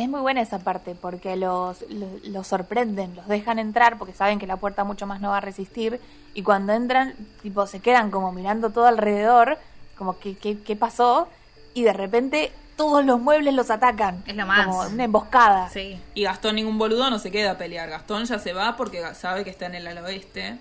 [0.00, 4.38] Es muy buena esa parte porque los, los, los sorprenden, los dejan entrar porque saben
[4.38, 6.00] que la puerta mucho más no va a resistir
[6.32, 9.58] y cuando entran, tipo, se quedan como mirando todo alrededor,
[9.98, 11.28] como que qué, qué pasó
[11.74, 14.22] y de repente todos los muebles los atacan.
[14.26, 14.66] Es lo más.
[14.66, 15.68] Como una emboscada.
[15.68, 16.00] Sí.
[16.14, 17.90] Y Gastón, ningún boludo, no se queda a pelear.
[17.90, 20.56] Gastón ya se va porque sabe que está en el ala oeste.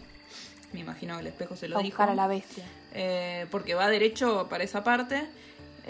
[0.74, 1.92] Me imagino que el espejo se lo a dijo.
[1.96, 2.66] buscar a la bestia.
[2.94, 5.30] Eh, porque va derecho para esa parte.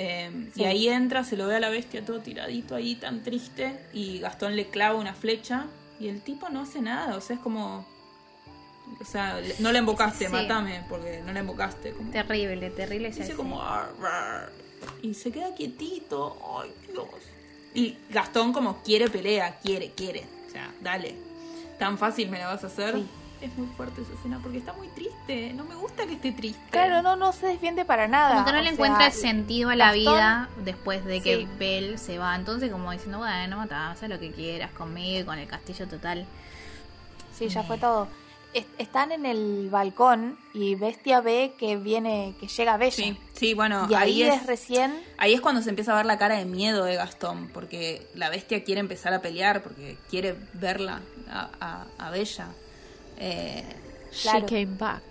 [0.01, 0.61] Eh, Sí.
[0.61, 3.77] Y ahí entra, se lo ve a la bestia todo tiradito ahí, tan triste.
[3.93, 5.67] Y Gastón le clava una flecha.
[5.99, 7.15] Y el tipo no hace nada.
[7.17, 7.85] O sea, es como.
[9.01, 10.31] O sea, no le embocaste, Sí.
[10.31, 11.91] matame, porque no le embocaste.
[11.91, 13.11] Como, Terrible, terrible.
[13.11, 13.61] dice como.
[13.61, 14.49] "Ar, ar",
[15.01, 16.37] Y se queda quietito.
[16.61, 17.07] Ay, Dios.
[17.75, 20.23] Y Gastón, como quiere pelea, quiere, quiere.
[20.47, 21.15] O sea, dale.
[21.77, 22.95] Tan fácil me la vas a hacer.
[22.95, 23.05] Sí.
[23.41, 25.53] Es muy fuerte esa escena porque está muy triste.
[25.53, 26.61] No me gusta que esté triste.
[26.71, 28.33] Claro, no, no se defiende para nada.
[28.33, 31.21] Como que no o le sea, encuentra el sentido a la Gastón- vida después de
[31.21, 31.47] que Sí.
[31.57, 32.35] Belle se va.
[32.35, 36.25] Entonces, como diciendo, bueno, mata, haz lo que quieras conmigo, con el castillo total.
[37.33, 38.09] Sí, ya fue todo.
[38.53, 42.91] Es- Están en el balcón y Bestia ve que viene, que llega Bella.
[42.91, 45.95] Sí, sí, bueno, y ahí, ahí es, es, recién ahí es cuando se empieza a
[45.97, 49.97] ver la cara de miedo de Gastón, porque la bestia quiere empezar a pelear, porque
[50.09, 50.99] quiere verla
[51.31, 52.47] a, a, a Bella.
[53.19, 53.63] Eh,
[54.23, 54.47] Claro.
[54.47, 55.03] She came back.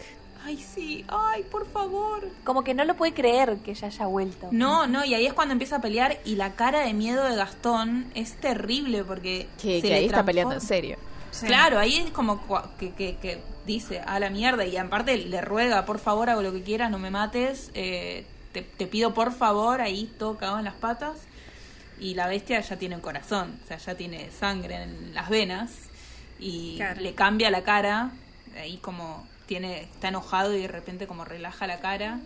[0.44, 2.28] ay, sí, ay, por favor.
[2.43, 4.48] como que no lo puede creer que ella haya vuelto.
[4.51, 7.36] No, no, y ahí es cuando empieza a pelear y la cara de miedo de
[7.36, 9.47] Gastón es terrible porque...
[9.60, 10.97] Que, se que le ahí está peleando en serio.
[11.44, 12.40] Claro, ahí es como
[12.78, 16.52] que, que, que dice a la mierda y aparte le ruega, por favor, hago lo
[16.52, 20.64] que quieras, no me mates, eh, te, te pido por favor, ahí todo cagado en
[20.64, 21.18] las patas.
[22.01, 25.88] Y la bestia ya tiene un corazón, o sea, ya tiene sangre en las venas
[26.39, 27.01] y Claro.
[27.01, 28.10] le cambia la cara,
[28.60, 32.20] ahí como tiene está enojado y de repente como relaja la cara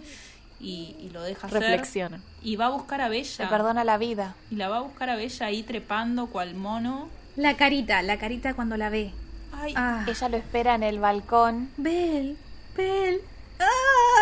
[0.60, 1.60] y, y lo deja hacer.
[1.62, 2.20] Reflexiona.
[2.43, 3.48] Y va a buscar a Le Bella.
[3.48, 4.34] perdona la vida.
[4.51, 7.09] Y la va a buscar a Bella ahí trepando cual mono.
[7.36, 9.12] La carita, la carita cuando la ve.
[9.52, 11.70] Ay, Ah, Ella lo espera en el balcón.
[11.76, 12.36] Belle,
[12.76, 13.20] Belle.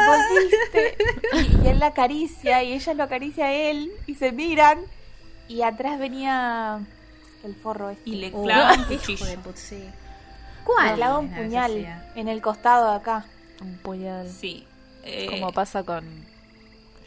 [0.07, 0.97] Volviste.
[1.62, 4.79] y, y él la acaricia y ella lo acaricia a él y se miran.
[5.49, 6.81] Y atrás venía
[7.45, 8.11] el forro este.
[8.11, 9.27] y le Oh, clava un hijo cuchillo.
[9.27, 9.77] de put- sí.
[9.79, 10.95] Le ¿Cuál?
[10.95, 12.05] clava un puñal necesidad?
[12.17, 13.25] en el costado de acá.
[13.61, 14.29] Un puñal.
[14.29, 14.67] Sí.
[15.05, 16.05] Eh, Como pasa con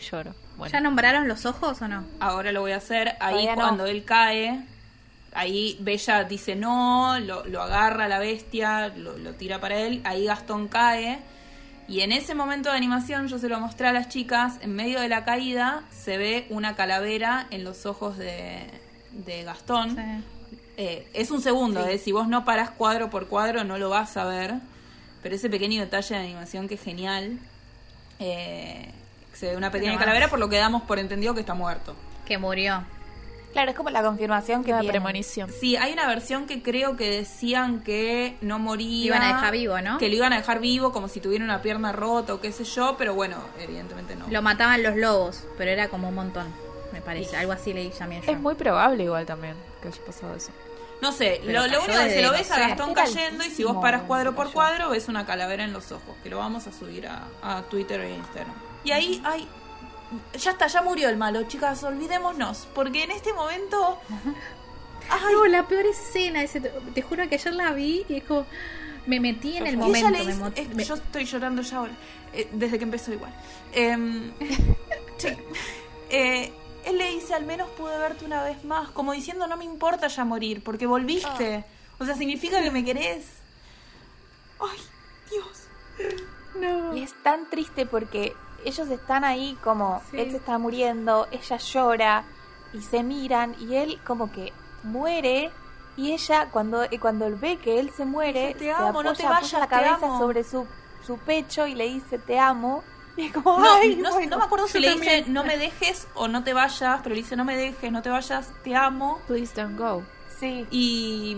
[0.10, 0.34] Lloro.
[0.58, 2.04] Bueno, ¿Ya nombraron los ojos o no?
[2.20, 3.10] ahora lo voy a hacer.
[3.20, 3.62] Ahí Todavía no.
[3.62, 4.60] cuando él cae,
[5.34, 10.02] ahí Bella dice no, lo, lo agarra a la bestia, lo, lo tira para él.
[10.04, 11.20] Ahí Gastón cae.
[11.88, 15.00] Y en ese momento de animación, yo se lo mostré a las chicas, en medio
[15.02, 18.68] de la caída se ve una calavera en los ojos de,
[19.14, 20.24] de Gastón.
[20.76, 24.18] Eh, es un segundo, eh, si vos no parás cuadro por cuadro no lo vas
[24.18, 24.56] a ver,
[25.22, 27.38] pero ese pequeño detalle de animación que es genial.
[28.20, 28.92] Eh,
[29.34, 31.96] se ve una pequeña calavera por lo que damos por entendido que está muerto.
[32.26, 32.84] Que murió.
[33.52, 34.94] Claro, es como la confirmación que una viene.
[34.94, 35.52] premonición.
[35.52, 39.06] Sí, hay una versión que creo que decían que no moría.
[39.06, 40.00] Iban a dejar vivo, ¿no?
[40.00, 42.64] Que lo iban a dejar vivo como si tuviera una pierna rota o qué sé
[42.64, 44.28] yo, pero bueno, evidentemente no.
[44.28, 46.48] Lo mataban los lobos, pero era como un montón,
[47.04, 47.38] parece.
[47.38, 48.32] Algo así leí también yo.
[48.32, 50.52] Es muy probable igual también que haya pasado eso.
[51.02, 52.60] No sé, lo, lo único que se lo ves a.
[52.60, 56.16] Gastón cayendo y si vos paras cuadro por cuadro ves una calavera en los ojos,
[56.24, 58.54] que lo vamos a subir a, a Twitter e Instagram.
[58.86, 59.48] Y ahí, ay,
[60.40, 64.00] ya está, ya murió el malo, chicas, olvidémonos, porque en este momento...
[65.10, 68.46] Ay, No, la peor escena, ese, te juro que ayer la vi y es como,
[69.06, 70.10] me metí en el y ella momento.
[70.12, 71.92] le dice- mo- es- me- yo estoy llorando ya ahora,
[72.32, 73.34] eh, desde que empezó igual.
[73.74, 74.32] Em,
[75.18, 75.28] sí.
[76.10, 76.54] Eh,
[76.86, 80.08] él le dice, al menos pude verte una vez más, como diciendo, no me importa
[80.08, 81.64] ya morir, porque volviste.
[82.00, 83.26] O sea, significa que me querés.
[84.60, 84.80] Ay,
[85.30, 85.68] Dios.
[86.96, 88.36] Y es tan triste porque
[88.66, 90.20] ellos están ahí como Sí.
[90.20, 92.24] él se está muriendo, ella llora
[92.74, 94.54] y se miran y él como que
[94.84, 95.52] muere
[95.98, 99.10] y ella cuando cuando él ve que él se muere Dice, "Te se amo, no
[99.10, 100.20] apoya, te apoya vayas, la te cabeza amo".
[100.20, 100.66] sobre su,
[101.06, 102.84] su pecho y le dice te amo
[103.18, 104.30] y es como No, "Ay, no, bueno".
[104.32, 105.20] no me acuerdo si le también.
[105.20, 108.02] dice no me dejes o no te vayas, pero le dice no me dejes, no
[108.02, 109.20] te vayas, te amo.
[109.28, 110.04] Please don't go.
[110.40, 111.38] sí Y,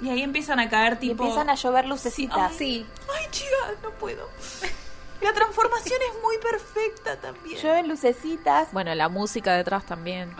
[0.00, 1.22] y ahí empiezan a caer y tipo...
[1.24, 2.84] empiezan a llover lucecitas Sí,
[3.14, 4.28] Ay, chicas, no puedo.
[5.20, 7.56] La transformación es muy perfecta también.
[7.60, 10.34] llueven lucecitas Bueno, la música detrás también.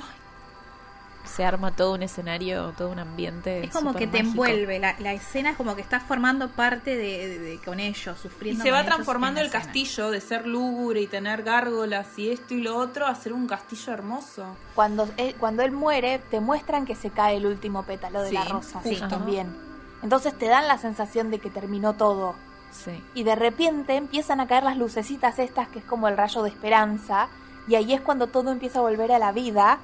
[1.34, 3.64] Se arma todo un escenario, todo un ambiente.
[3.64, 4.44] Es como que te mágico.
[4.44, 8.18] envuelve, la, la escena es como que estás formando parte de, de- de- con ellos,
[8.18, 8.62] Y sufriendo.
[8.62, 9.64] se va transformando el escena.
[9.64, 13.46] castillo de ser lúgubre y tener gárgolas y esto y lo otro a ser un
[13.46, 14.44] castillo hermoso.
[14.74, 18.34] Cuando él, cuando él muere, te muestran que se cae el último pétalo de Sí,
[18.34, 18.80] la rosa.
[18.80, 19.09] justo.
[19.09, 19.54] También.
[20.02, 22.34] Entonces te dan la sensación de que terminó todo.
[22.72, 23.02] Sí.
[23.14, 26.48] Y de repente empiezan a caer las lucecitas estas, que es como el rayo de
[26.50, 27.28] esperanza.
[27.68, 29.78] Y ahí es cuando todo empieza a volver a la vida.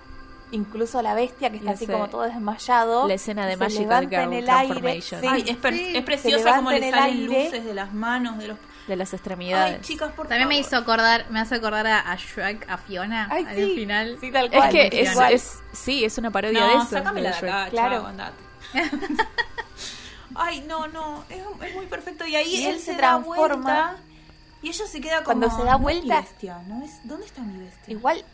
[0.51, 3.07] Incluso la bestia, que está así como todo desmayado.
[3.07, 5.03] La escena de se Magical levanta en Girl el aire.
[5.03, 5.93] Sí, Ay, es, per- sí.
[5.97, 7.45] es preciosa como le salen aire.
[7.45, 8.59] luces de las manos, de los...
[8.87, 9.75] De las extremidades.
[9.75, 13.29] Ay, chicas, por También me hizo acordar, me hace acordar a, a Shrek, a Fiona,
[13.31, 13.75] Ay, al sí.
[13.75, 14.17] final.
[14.19, 14.71] Sí, tal es cual.
[14.71, 15.33] que es, igual.
[15.35, 16.87] es- sí, es una parodia de eso.
[16.87, 17.51] sácamela de Shrek.
[17.53, 18.11] acá, Claro.
[18.17, 18.31] chao.
[20.35, 22.27] Ay, no, no, es, es muy perfecto.
[22.27, 23.57] Y ahí Y él, él se, se da transforma.
[23.57, 23.97] vuelta
[24.63, 25.41] y ella se queda como...
[25.41, 26.83] Cuando se da "No es mi vuelta- bestia, ¿no?
[26.85, 27.93] Es, ¿Dónde está mi bestia?
[27.93, 28.25] Igual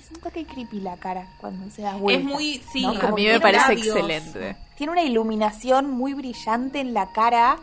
[0.00, 2.20] es un toque creepy la cara cuando se da vuelta.
[2.20, 2.62] es muy...
[2.72, 2.90] Sí, ¿no?
[2.90, 3.96] A mí me parece labios.
[3.96, 4.56] excelente.
[4.76, 7.58] Tiene una iluminación muy brillante en la cara,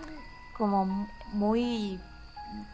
[0.58, 2.00] como muy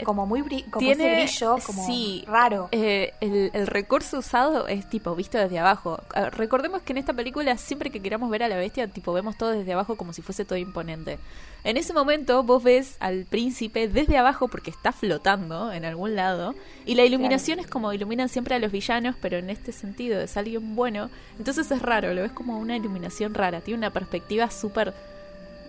[0.04, 2.24] como muy bri- como Tiene- ese brillo como sí.
[2.28, 2.68] raro.
[2.74, 6.00] Eh, el, el recurso usado es tipo visto desde abajo.
[6.32, 9.52] Recordemos que en esta película siempre que queramos ver a la bestia, tipo vemos todo
[9.52, 11.18] desde abajo como si fuese todo imponente.
[11.64, 16.54] En ese momento vos ves al príncipe desde abajo porque está flotando en algún lado
[16.86, 20.36] y la iluminación es como iluminan siempre a los villanos, pero en este sentido es
[20.38, 21.10] alguien bueno.
[21.40, 24.94] Entonces es raro, lo ves como una iluminación rara, tiene una perspectiva súper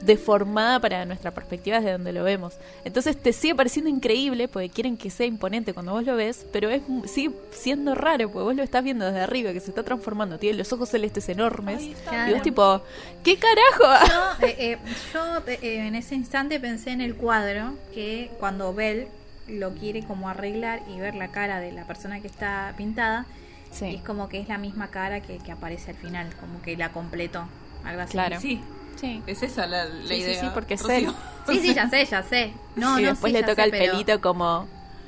[0.02, 2.54] deformada para nuestra perspectiva desde donde lo vemos.
[2.84, 6.68] Entonces te sigue pareciendo increíble porque quieren que sea imponente cuando vos lo ves, pero
[6.70, 10.38] es sigue siendo raro porque vos lo estás viendo desde arriba que se está transformando,
[10.38, 12.82] tiene los ojos celestes enormes y vos tipo,
[13.24, 14.06] ¿qué carajo?
[14.40, 14.78] Yo, eh, eh,
[15.12, 19.08] yo eh, en ese instante pensé en el cuadro que cuando Belle
[19.48, 23.26] lo quiere como arreglar y ver la cara de la persona que está pintada,
[23.70, 23.96] Sí.
[23.96, 26.92] es como que es la misma cara que, que aparece al final, como que la
[26.92, 27.46] completó,
[27.84, 28.12] algo así.
[28.12, 28.40] Claro.
[28.40, 28.60] Sí,
[29.00, 29.22] Sí.
[29.26, 30.40] es esa la, la Sí, sí, idea.
[30.40, 30.96] sí, porque es Rocío.
[31.10, 31.14] él.
[31.46, 32.52] Sí, sí, ya sé, ya sé.
[32.74, 34.66] No, y no, después sí, le toca sé, el pero- pelito como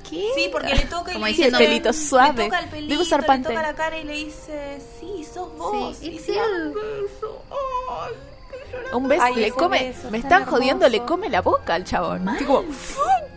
[0.08, 0.24] ¿Qué?
[0.36, 1.48] Sí, porque le toca y Como le dice...
[1.48, 2.44] El pelito suave.
[2.44, 4.80] Le toca el pelito, usar le toca la cara y le dice...
[5.00, 5.96] Sí, sos vos.
[5.98, 7.44] Sí, y se da un beso.
[7.90, 8.14] Ay.
[8.94, 12.24] Un beso, Ay, le come, beso me están jodiendo, le come la boca al chabón.
[12.24, 12.38] Mal.
[12.38, 12.64] Tipo,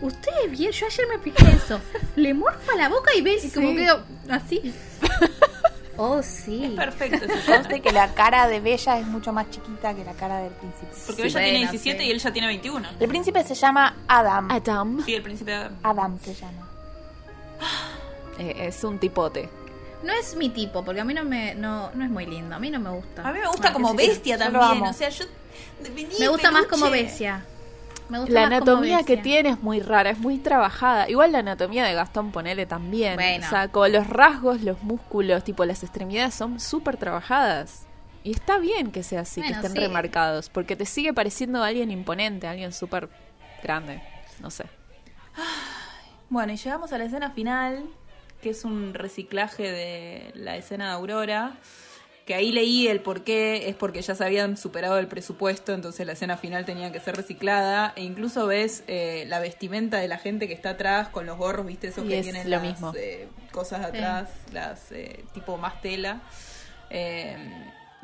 [0.00, 1.80] Ustedes bien, yo ayer me fijé eso.
[2.16, 3.76] Le morfa la boca y ve y como Sí.
[3.76, 4.74] quedó así.
[5.96, 6.72] Oh, sí.
[6.76, 7.24] Perfecto.
[7.26, 7.56] esa escena.
[7.58, 10.86] Conste que la cara de Bella es mucho más chiquita que la cara del príncipe.
[11.06, 12.08] Porque Sí, ella tiene bueno, 17 sí.
[12.08, 12.88] y él ya tiene 21.
[12.98, 14.50] El príncipe se llama Adam.
[14.50, 15.76] Adam Sí, el príncipe Adam.
[15.82, 16.68] Adam se llama.
[18.38, 19.48] eh, es un tipote.
[20.02, 22.58] No es mi tipo, porque a mí no me no, no es muy lindo, a
[22.58, 23.22] mí no me gusta.
[23.28, 24.82] A mí me gusta Ah, como bestia también.
[24.82, 25.24] O sea, yo...
[25.94, 27.44] vení, Me gusta más como bestia.
[28.08, 31.08] Me gusta La anatomía que tiene es muy rara, es muy trabajada.
[31.08, 33.14] Igual la anatomía de Gastón Ponele también.
[33.14, 33.46] Bueno.
[33.46, 37.86] O sea, como los rasgos, los músculos, tipo las extremidades son súper trabajadas.
[38.24, 39.78] Y está bien que sea así, que estén sí.
[39.78, 43.08] remarcados, porque te sigue pareciendo alguien imponente, alguien súper
[43.62, 44.02] grande.
[44.40, 44.64] No sé.
[46.28, 47.84] Bueno, y llegamos a la escena final,
[48.40, 51.54] que es un reciclaje de la escena de Aurora.
[52.26, 56.06] Que ahí leí el por qué, es porque ya se habían superado el presupuesto, entonces
[56.06, 57.92] la escena final tenía que ser reciclada.
[57.96, 61.66] E incluso ves eh, la vestimenta de la gente que está atrás con los gorros,
[61.66, 62.92] viste, esos Y que es tienen lo las mismo.
[62.96, 66.20] eh, cosas de atrás, las eh, tipo más tela.
[66.90, 67.36] Eh,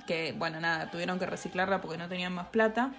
[0.07, 2.93] que bueno, nada, tuvieron que reciclarla porque no tenían más plata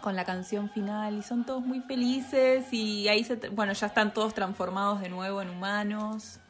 [0.00, 4.12] con la canción final y son todos muy felices y ahí se, bueno, ya están
[4.12, 6.40] todos transformados de nuevo en humanos.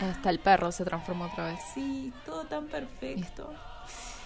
[0.00, 1.60] Hasta el perro se transformó otra vez.
[1.74, 3.52] Sí, todo tan perfecto.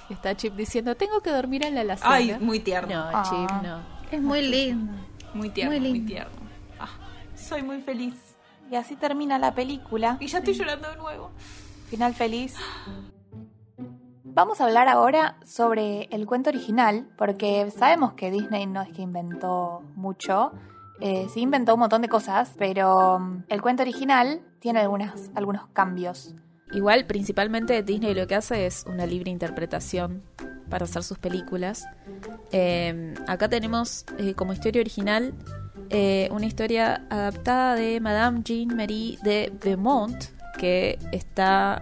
[0.08, 2.12] Y está Chip diciendo, tengo que dormir en la alacena.
[2.14, 2.94] Ay, muy tierno.
[2.94, 3.22] No, Ah.
[3.28, 3.80] Chip, no.
[4.10, 4.92] Es muy lindo.
[5.34, 6.30] Muy tierno, Muy tierno.
[6.78, 6.88] Ah,
[7.34, 8.14] soy muy feliz.
[8.70, 10.16] Y así termina la película.
[10.20, 11.30] Y ya estoy llorando de nuevo.
[11.88, 12.54] Final feliz.
[14.24, 19.02] Vamos a hablar ahora sobre el cuento original, porque sabemos que Disney no es que
[19.02, 20.52] inventó mucho,
[21.00, 25.68] eh, sí inventó un montón de cosas, pero mm, el cuento original tiene algunas, algunos
[25.68, 26.34] cambios.
[26.72, 30.24] Igual, principalmente Disney lo que hace es una libre interpretación
[30.68, 31.86] para hacer sus películas.
[32.50, 35.34] Eh, acá tenemos eh, como historia original
[35.90, 40.16] eh, una historia adaptada de Madame Jean Marie de Beaumont,
[40.58, 41.80] que está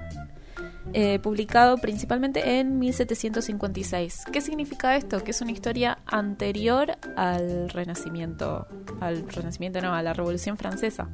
[0.93, 4.25] eh, publicado principalmente en 1756.
[4.31, 5.25] ¿Qué significa esto?
[5.25, 8.67] Que es una historia anterior al Renacimiento,
[9.01, 11.09] al Renacimiento no, a la Revolución Francesa.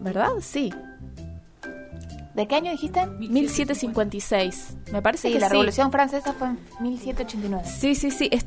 [0.00, 0.30] ¿Verdad?
[0.40, 0.72] Sí.
[2.34, 3.06] ¿De qué año dijiste?
[3.06, 4.76] 1756.
[4.92, 5.52] Me parece Sí, que la sí.
[5.52, 7.64] Revolución Francesa fue en 1789.
[7.66, 8.44] Sí, sí, sí, es,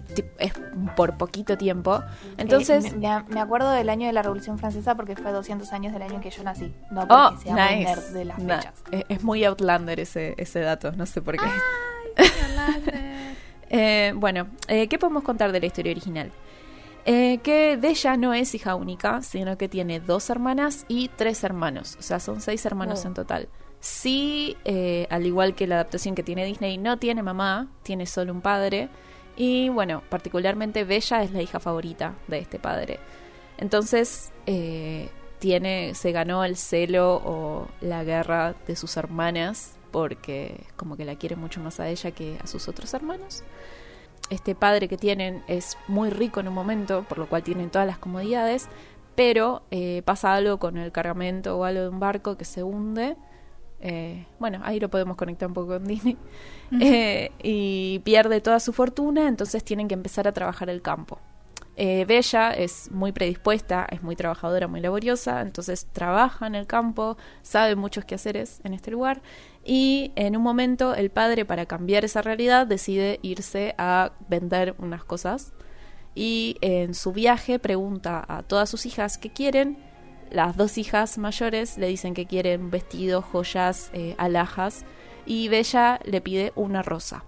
[0.96, 2.04] por poquito tiempo.
[2.38, 5.92] Entonces, Eh, me, me acuerdo del año de la Revolución Francesa porque fue 200 años
[5.92, 6.72] del año en que yo nací.
[6.92, 7.96] No porque oh, sea muy nice.
[7.96, 8.74] nerd de las fechas.
[8.92, 11.46] es, es muy Outlander ese, ese dato, no sé por qué.
[13.72, 16.32] Eh, bueno, eh, ¿qué podemos contar de la historia original?
[17.06, 21.96] Eh, que Bella no es hija única, sino que tiene dos hermanas y tres hermanos.
[22.00, 23.08] O sea, son seis hermanos Oh.
[23.08, 23.50] en total.
[23.80, 28.34] Sí, eh, al igual que la adaptación que tiene Disney, no tiene mamá, tiene solo
[28.34, 28.90] un padre.
[29.38, 33.00] Y bueno, particularmente Bella es la hija favorita de este padre.
[33.58, 35.10] Entonces, eh,
[35.40, 41.16] tiene, se ganó el celo o la guerra de sus hermanas porque como que la
[41.16, 43.44] quiere mucho más a ella que a sus otros hermanos.
[44.30, 47.88] Este padre que tienen es muy rico en un momento, por lo cual tienen todas
[47.88, 48.70] las comodidades,
[49.16, 53.18] pero eh, pasa algo con el cargamento o algo de un barco que se hunde.
[53.82, 56.18] Eh, bueno, ahí lo podemos conectar un poco con Disney.
[56.80, 61.18] Eh, y pierde toda su fortuna, entonces tienen que empezar a trabajar el campo.
[61.82, 67.16] Eh, Bella es muy predispuesta, es muy trabajadora, muy laboriosa, entonces trabaja en el campo,
[67.42, 69.22] sabe muchos quehaceres en este lugar
[69.64, 75.06] y en un momento el padre para cambiar esa realidad decide irse a vender unas
[75.06, 75.54] cosas
[76.16, 79.78] y en su viaje pregunta a todas sus hijas qué quieren.
[80.32, 84.84] Las dos hijas mayores le dicen que quieren vestidos, joyas, eh, alhajas
[85.26, 87.24] y Bella le pide una rosa.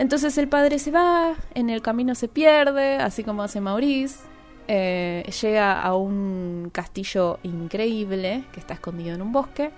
[0.00, 4.20] Entonces el padre se va, en el camino se pierde, así como hace Maurice.
[4.66, 9.70] Eh, llega a un castillo increíble que está escondido en un bosque.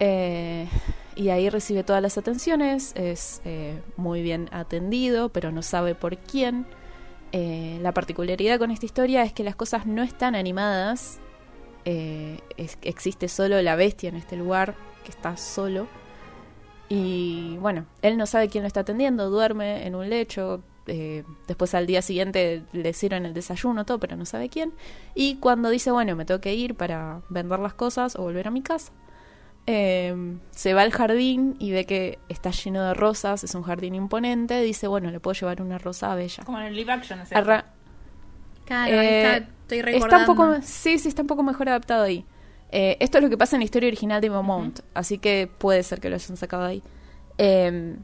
[0.00, 0.68] eh,
[1.16, 2.92] y ahí recibe todas las atenciones.
[2.94, 6.66] Es eh, muy bien atendido, pero no sabe por quién.
[7.32, 11.20] La particularidad con esta historia es que las cosas no están animadas.
[11.86, 14.74] Existe solo la bestia en este lugar,
[15.04, 15.88] que está solo.
[16.94, 20.62] Y bueno, él no sabe quién lo está atendiendo, duerme en un lecho.
[20.86, 24.74] eh, después al día siguiente le sirven el desayuno, todo, pero no sabe quién.
[25.14, 28.50] Y cuando dice, bueno, me tengo que ir para vender las cosas o volver a
[28.50, 28.92] mi casa,
[29.66, 30.14] eh,
[30.50, 34.60] se va al jardín y ve que está lleno de rosas, es un jardín imponente.
[34.60, 36.44] Dice, bueno, le puedo llevar una rosa a Bella.
[36.44, 37.18] Como en el live action.
[37.32, 37.64] Arra-
[38.66, 40.32] Claro, Eh, está- estoy Está recordando.
[40.32, 42.26] un poco, sí, sí, está un poco mejor adaptado ahí.
[42.70, 45.82] Eh, esto es lo que pasa en la historia original de Beaumont, así que puede
[45.82, 46.82] ser que lo hayan sacado ahí.
[47.38, 47.96] Eh,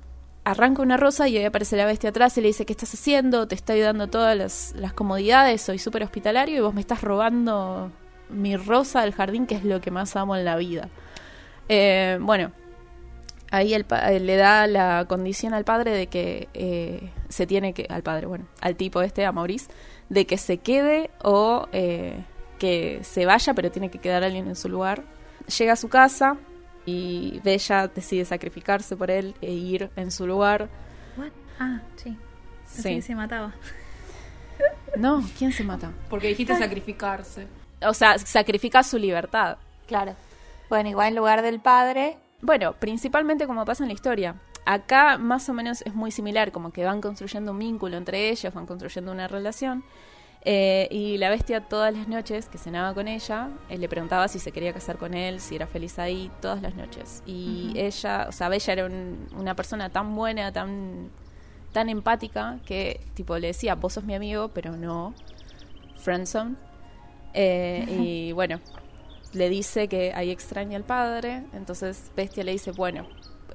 [0.44, 3.46] arranca una rosa y ahí aparece la bestia atrás y le dice, ¿qué estás haciendo?
[3.46, 7.90] Te estoy dando todas las, las comodidades, soy súper hospitalario y vos me estás robando
[8.28, 10.88] mi rosa del jardín, que es lo que más amo en la vida.
[11.68, 12.52] Eh, bueno,
[13.50, 17.86] ahí el eh, le da la condición al padre de que eh, se tiene que,
[17.88, 19.70] al padre, bueno, al tipo este, a Maurice,
[20.08, 22.24] de que se quede o eh,
[22.60, 25.02] que se vaya, pero tiene que quedar alguien en su lugar.
[25.58, 26.36] Llega a su casa
[26.86, 30.68] y Bella decide sacrificarse por él e ir en su lugar.
[31.16, 31.30] What?
[31.58, 32.16] Ah, sí.
[32.66, 32.94] Así Sí.
[32.96, 33.52] que se mataba.
[34.96, 35.92] No, ¿quién se mata?
[36.10, 37.46] Porque dijiste sacrificarse.
[37.86, 39.56] O sea, sacrifica su libertad.
[39.86, 40.14] Claro.
[40.68, 44.34] Bueno, igual en lugar del padre, Bueno, principalmente como pasa en la historia.
[44.66, 48.52] Acá más o menos es muy similar, como que van construyendo un vínculo entre ellos,
[48.54, 49.84] van construyendo una relación.
[50.42, 54.38] Eh, y la bestia todas las noches que cenaba con ella, él le preguntaba si
[54.38, 57.22] se quería casar con él, si era feliz ahí, todas las noches.
[57.26, 61.10] Y ella, o sea, Bella era un- una persona tan buena, tan,
[61.72, 65.14] tan empática, que tipo le decía, vos sos mi amigo, pero no
[65.96, 66.54] friendzone.
[67.34, 68.60] Eh, y bueno,
[69.34, 73.06] le dice que ahí extraña al padre, entonces Bestia le dice, bueno,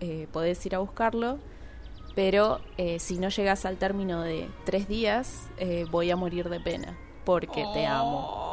[0.02, 1.40] eh, podés ir a buscarlo,
[2.16, 6.60] pero eh, si no llegas al término de tres días, eh, voy a morir de
[6.60, 8.44] pena, porque te amo.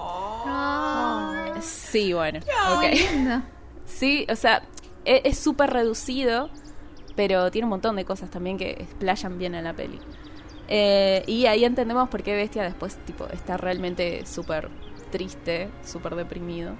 [1.63, 2.41] Sí, bueno.
[3.87, 4.63] Sí, o sea,
[5.05, 6.49] e- es súper reducido,
[7.15, 9.99] pero tiene un montón de cosas también que explayan bien en la peli.
[10.69, 14.71] Eh, y ahí entendemos por qué Bestia después tipo está realmente súper
[15.11, 16.73] triste, súper deprimido.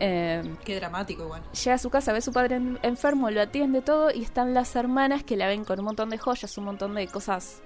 [0.00, 1.42] Eh, Qué dramático igual.
[1.52, 4.54] llega a su casa, ve a su padre en- enfermo, lo atiende todo y están
[4.54, 7.62] las hermanas que la ven con un montón de joyas, un montón de cosas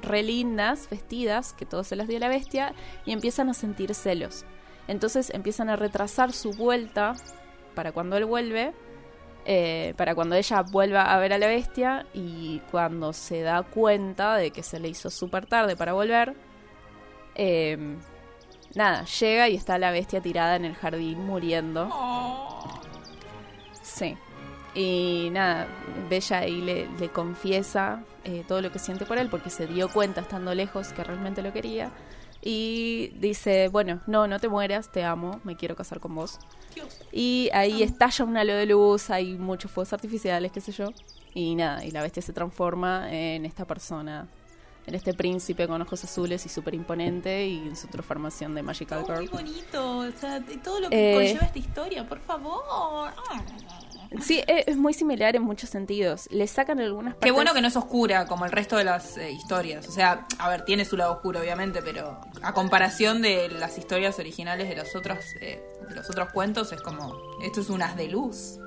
[0.00, 2.74] re lindas, vestidas, que todo se las dio la bestia,
[3.04, 4.44] y empiezan a sentir celos.
[4.86, 7.14] Entonces empiezan a retrasar su vuelta
[7.74, 8.72] para cuando él vuelve,
[9.44, 14.36] eh, para cuando ella vuelva a ver a la bestia, y cuando se da cuenta
[14.36, 16.34] de que se le hizo súper tarde para volver,
[17.34, 17.96] eh,
[18.74, 21.94] nada, llega y está la bestia tirada en el jardín muriendo.
[23.82, 24.16] Sí.
[24.74, 25.66] Y nada,
[26.08, 29.88] Bella ahí le, le confiesa eh, todo lo que siente por él porque se dio
[29.88, 31.90] cuenta estando lejos que realmente lo quería.
[32.40, 36.38] y dice, bueno, no, no te mueras, te amo, me quiero casar con vos.
[37.12, 40.90] Y ahí estalla un halo de luz, hay muchos fuegos artificiales, qué sé yo.
[41.34, 44.28] Y nada, y la bestia se transforma en esta persona,
[44.88, 49.04] en este príncipe con ojos azules y súper imponente y en su transformación de Magical
[49.06, 49.28] muy Girl.
[49.30, 53.12] bonito, o sea, todo lo que Eh, conlleva esta historia, por favor.
[54.22, 56.26] Sí, e- es muy similar en muchos sentidos.
[56.30, 57.26] Le sacan algunas partes...
[57.26, 59.86] Qué bueno que no es oscura como el resto de las eh, historias.
[59.86, 64.18] O sea, a ver, tiene su lado oscuro, obviamente, pero a comparación de las historias
[64.18, 67.94] originales de los otros, eh, de los otros cuentos, es como, esto es un haz
[67.96, 68.58] de luz.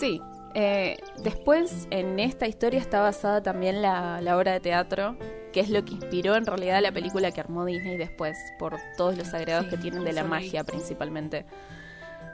[0.00, 0.22] Sí.
[0.54, 5.16] Eh, después, en esta historia está basada también la, la obra de teatro,
[5.52, 9.16] que es lo que inspiró en realidad la película que armó Disney después, por todos
[9.18, 11.44] los agregados Sí, que tienen de la magia principalmente.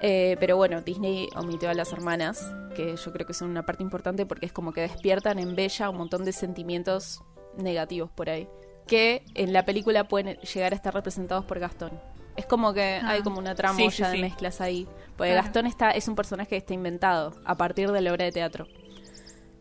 [0.03, 3.83] Eh, pero bueno, Disney omitió a las hermanas, que yo creo que son una parte
[3.83, 7.23] importante porque es como que despiertan en Bella un montón de sentimientos
[7.57, 8.49] negativos por ahí,
[8.87, 12.01] que en la película pueden llegar a estar representados por Gastón.
[12.36, 13.11] Es como que Ah.
[13.11, 14.20] hay como una trama Sí, sí, de sí.
[14.20, 14.86] mezclas ahí.
[15.16, 15.43] Porque Claro.
[15.44, 18.66] Gastón está, es un personaje que está inventado a partir de la obra de teatro.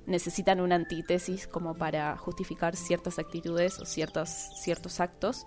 [0.05, 4.29] Necesitan una antítesis como para justificar ciertas actitudes o ciertos,
[4.61, 5.45] ciertos actos.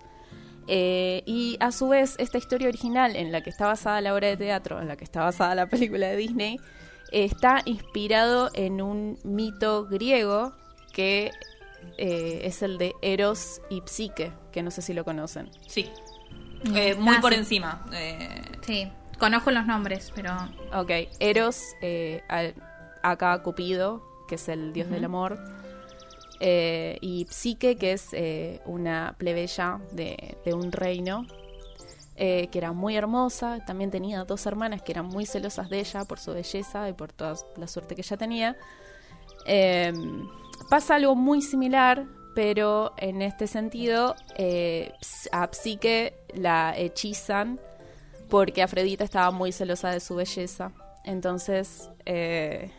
[0.67, 4.27] Eh, y a su vez, esta historia original en la que está basada la obra
[4.29, 6.57] de teatro, en la que está basada la película de Disney,
[7.11, 10.53] eh, está inspirado en un mito griego
[10.93, 11.31] que
[11.97, 15.49] eh, es el de Eros y Psique, que no sé si lo conocen.
[15.67, 15.89] Sí.
[16.75, 17.39] Eh, muy Ah, por sí.
[17.39, 17.85] encima.
[17.93, 20.31] eh, Sí, conozco los nombres, pero
[20.73, 22.55] Ok, Eros, eh, al-
[23.01, 25.37] acá Cupido, que es el dios del amor,
[26.39, 31.25] eh, y Psique, que es eh, una plebeya de, de un reino,
[32.15, 36.05] eh, que era muy hermosa, también tenía dos hermanas que eran muy celosas de ella
[36.05, 38.55] por su belleza y por toda la suerte que ella tenía.
[39.45, 39.93] Eh,
[40.69, 44.93] pasa algo muy similar, pero en este sentido eh,
[45.31, 47.59] a Psique la hechizan
[48.29, 50.71] porque Afrodita estaba muy celosa de su belleza.
[51.03, 52.71] Entonces eh,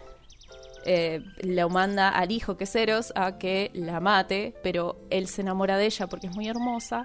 [0.85, 5.43] eh, lo manda al hijo que es Eros a que la mate, pero él se
[5.43, 7.05] enamora de ella porque es muy hermosa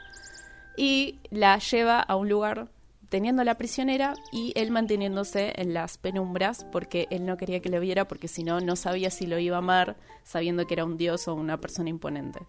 [0.76, 2.68] y la lleva a un lugar
[3.10, 8.08] teniéndola prisionera y él manteniéndose en las penumbras porque él no quería que lo viera
[8.08, 11.28] porque si no no sabía si lo iba a amar sabiendo que era un dios
[11.28, 12.40] o una persona imponente.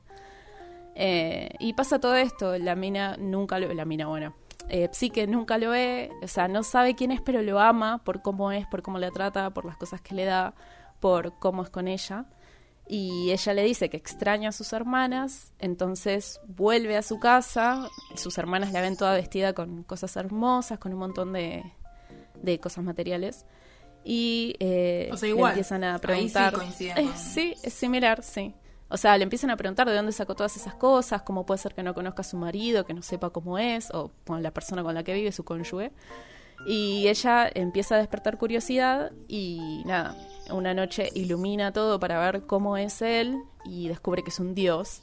[0.95, 4.35] Eh, y pasa todo esto, la mina nunca lo la mina bueno,
[4.69, 8.23] eh, Psique nunca lo ve, o sea, no sabe quién es, pero lo ama por
[8.23, 10.55] cómo es, por cómo la trata, por las cosas que le da,
[11.01, 12.27] por cómo es con ella.
[12.93, 18.37] Y ella le dice que extraña a sus hermanas, entonces vuelve a su casa, sus
[18.37, 21.63] hermanas la ven toda vestida con cosas hermosas, con un montón de,
[22.43, 23.47] de cosas materiales.
[24.03, 26.55] Y eh, O sea, le igual, empiezan a ahí sí preguntar.
[26.97, 28.57] Eh, sí, es similar, sí.
[28.89, 31.75] O sea, le empiezan a preguntar de dónde sacó todas esas cosas, cómo puede ser
[31.75, 34.83] que no conozca a su marido, que no sepa cómo es, o con la persona
[34.83, 35.93] con la que vive, su cónyuge.
[36.67, 40.17] Y ella empieza a despertar curiosidad y nada,
[40.53, 45.03] una noche ilumina todo para ver cómo es él y descubre que es un dios.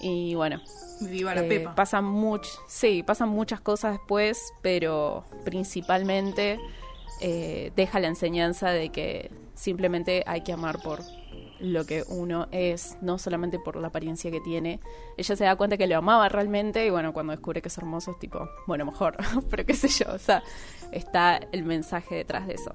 [0.00, 0.60] Y bueno,
[1.00, 1.74] Viva la eh, Pepa.
[1.74, 6.58] Pasan much sí, pasan muchas cosas después, pero principalmente
[7.20, 11.00] eh, deja la enseñanza de que simplemente hay que amar por
[11.60, 14.80] lo que uno es, no solamente por la apariencia que tiene.
[15.16, 18.10] Ella se da cuenta que lo amaba realmente y bueno, cuando descubre que es hermoso
[18.10, 19.16] es tipo, bueno, mejor,
[19.50, 20.42] pero qué sé yo, o sea,
[20.90, 22.74] está el mensaje detrás de eso.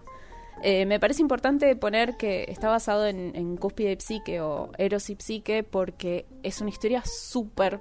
[0.63, 5.09] Eh, me parece importante poner que está basado en, en Cúspide y Psique o Eros
[5.09, 7.79] y Psique porque es una historia súper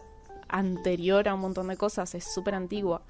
[0.48, 3.02] anterior a un montón de cosas, es súper antigua.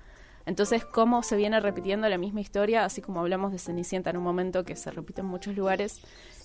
[0.47, 4.23] Entonces, cómo se viene repitiendo la misma historia, así como hablamos de Cenicienta en un
[4.23, 6.01] momento que se repite en muchos lugares,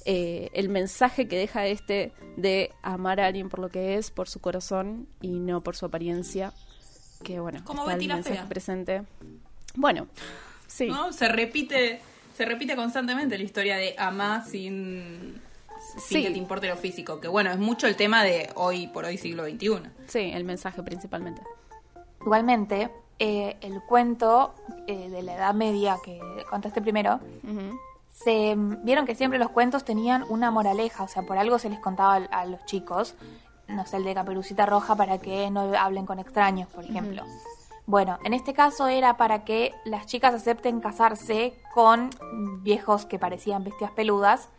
[0.06, 4.28] eh, el mensaje que deja este de amar a alguien por lo que es, por
[4.28, 6.52] su corazón y no por su apariencia,
[7.24, 8.50] que bueno, Como está Betty el la mensaje Fea.
[8.50, 9.04] presente.
[9.76, 10.08] Bueno,
[10.66, 10.88] sí.
[10.88, 11.14] ¿no?
[11.14, 12.02] Se repite,
[12.34, 15.42] se repite constantemente la historia de amar sin,
[15.98, 16.24] sin Sí.
[16.24, 17.20] que te importe lo físico.
[17.20, 19.82] Que bueno, es mucho el tema de hoy por hoy siglo XXI.
[20.08, 21.42] Sí, el mensaje principalmente.
[22.22, 22.90] Igualmente,
[23.20, 24.54] eh, el cuento
[24.88, 27.20] eh, de la Edad Media que contaste primero,
[28.12, 31.80] se vieron que siempre los cuentos tenían una moraleja, o sea, por algo se les
[31.80, 33.16] contaba a, a los chicos,
[33.68, 37.24] no sé, el de Caperucita Roja para que no hablen con extraños, por ejemplo.
[37.86, 42.10] Bueno, en este caso era para que las chicas acepten casarse con
[42.62, 44.50] viejos que parecían bestias peludas,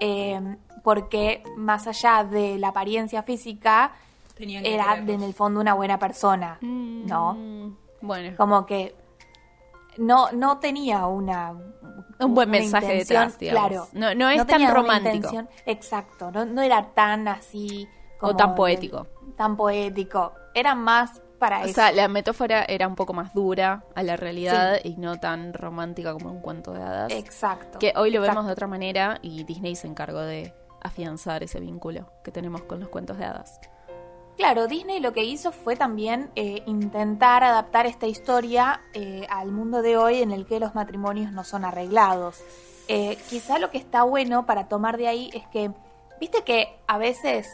[0.00, 3.92] eh, porque más allá de la apariencia física,
[4.34, 7.34] Tenían que era en el fondo una buena persona, ¿no?
[7.34, 8.94] Mm, Bueno, Como que
[9.98, 11.52] no, no tenía una...
[12.18, 13.68] Un buen una mensaje detrás, digamos.
[13.68, 13.88] Claro.
[13.92, 15.30] No- no es tan romántico.
[15.66, 17.86] exacto, no, no era tan así...
[18.22, 19.06] O tan de- poético.
[19.36, 20.32] tan poético.
[20.54, 21.74] Era más para O eso.
[21.74, 26.12] sea, la metáfora era un poco más dura a la realidad y no tan romántica
[26.12, 27.12] como un cuento de hadas.
[27.12, 27.80] Exacto.
[27.80, 28.30] Que hoy lo exacto.
[28.30, 32.78] vemos de otra manera y Disney se encargó de afianzar ese vínculo que tenemos con
[32.78, 33.58] los cuentos de hadas.
[34.36, 39.82] Claro, Disney lo que hizo fue también eh, intentar adaptar esta historia eh, al mundo
[39.82, 42.42] de hoy en el que los matrimonios no son arreglados.
[42.88, 45.70] Eh, quizá lo que está bueno para tomar de ahí es que,
[46.20, 47.48] viste que a veces,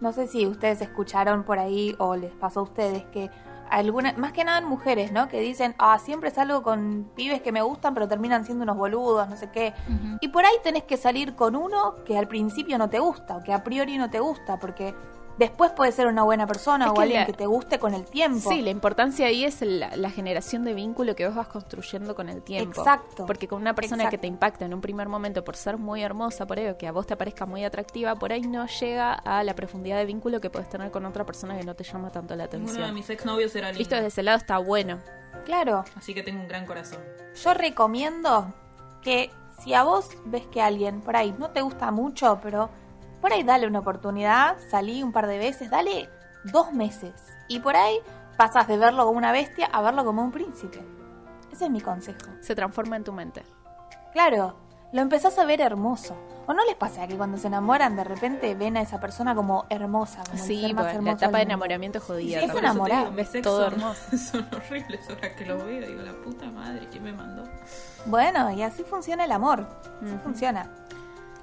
[0.00, 3.30] no sé si ustedes escucharon por ahí o les pasó a ustedes que
[3.70, 5.28] algunas, más que nada en mujeres, ¿no?
[5.28, 9.28] Que dicen, ah, siempre salgo con pibes que me gustan pero terminan siendo unos boludos,
[9.28, 9.74] no sé qué.
[10.20, 13.42] Y por ahí tenés que salir con uno que al principio no te gusta o
[13.42, 14.94] que a priori no te gusta porque
[15.38, 17.94] después puede ser una buena persona Es o que alguien la- que te guste con
[17.94, 18.48] el tiempo.
[18.50, 22.28] Sí, la importancia ahí es la, la generación de vínculo que vos vas construyendo con
[22.28, 22.80] el tiempo.
[22.80, 23.26] Exacto.
[23.26, 26.46] Porque con una persona que te impacta en un primer momento por ser muy hermosa,
[26.46, 29.54] por ello que a vos te parezca muy atractiva, por ahí no llega a la
[29.54, 32.44] profundidad de vínculo que puedes tener con otra persona que no te llama tanto la
[32.46, 32.94] Ninguno de atención.
[32.94, 33.78] mis exnovios era lindo.
[33.78, 34.98] Visto desde ese lado está bueno.
[35.44, 35.84] Claro.
[35.96, 36.98] Así que tengo un gran corazón.
[37.42, 38.52] Yo recomiendo
[39.02, 39.30] que
[39.62, 42.68] si a vos ves que alguien por ahí no te gusta mucho, pero
[43.20, 46.08] por ahí dale una oportunidad, salí un par de veces, dale
[46.44, 47.12] dos meses.
[47.48, 47.98] Y por ahí
[48.36, 50.82] pasas de verlo como una bestia a verlo como un príncipe.
[51.52, 52.18] Ese es mi consejo.
[52.40, 53.42] Se transforma en tu mente.
[54.12, 54.56] Claro,
[54.92, 56.16] lo empezás a ver hermoso.
[56.48, 59.64] ¿O no les pasa que cuando se enamoran de repente ven a esa persona como
[59.68, 60.22] hermosa?
[60.22, 62.40] Como el Sí, ser más pues, la etapa de enamoramiento es jodida.
[62.40, 63.10] Es enamorado.
[63.42, 64.16] Todo son- hermoso.
[64.16, 65.86] Son horribles ahora que lo veo.
[65.86, 67.42] Digo, la puta madre, ¿quién me mandó?
[68.06, 69.66] Bueno, y así funciona el amor.
[70.04, 70.70] Así funciona.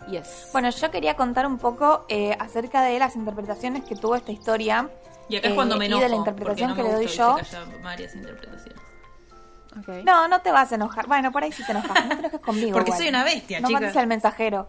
[0.10, 0.50] Yes.
[0.52, 4.90] Bueno, yo quería contar un poco eh, acerca de las interpretaciones que tuvo esta historia.
[5.30, 7.36] Y acá es Eh, cuando me y de la interpretación no que le doy haya
[7.82, 8.82] varias interpretaciones.
[9.80, 9.88] Ok.
[10.06, 11.08] No, no te vas a enojar.
[11.08, 12.06] Bueno, por ahí sí te enojas.
[12.06, 12.74] No te enojes conmigo.
[12.74, 13.00] Porque igual.
[13.00, 13.80] soy una bestia, no chica.
[13.80, 14.68] mandes al mensajero.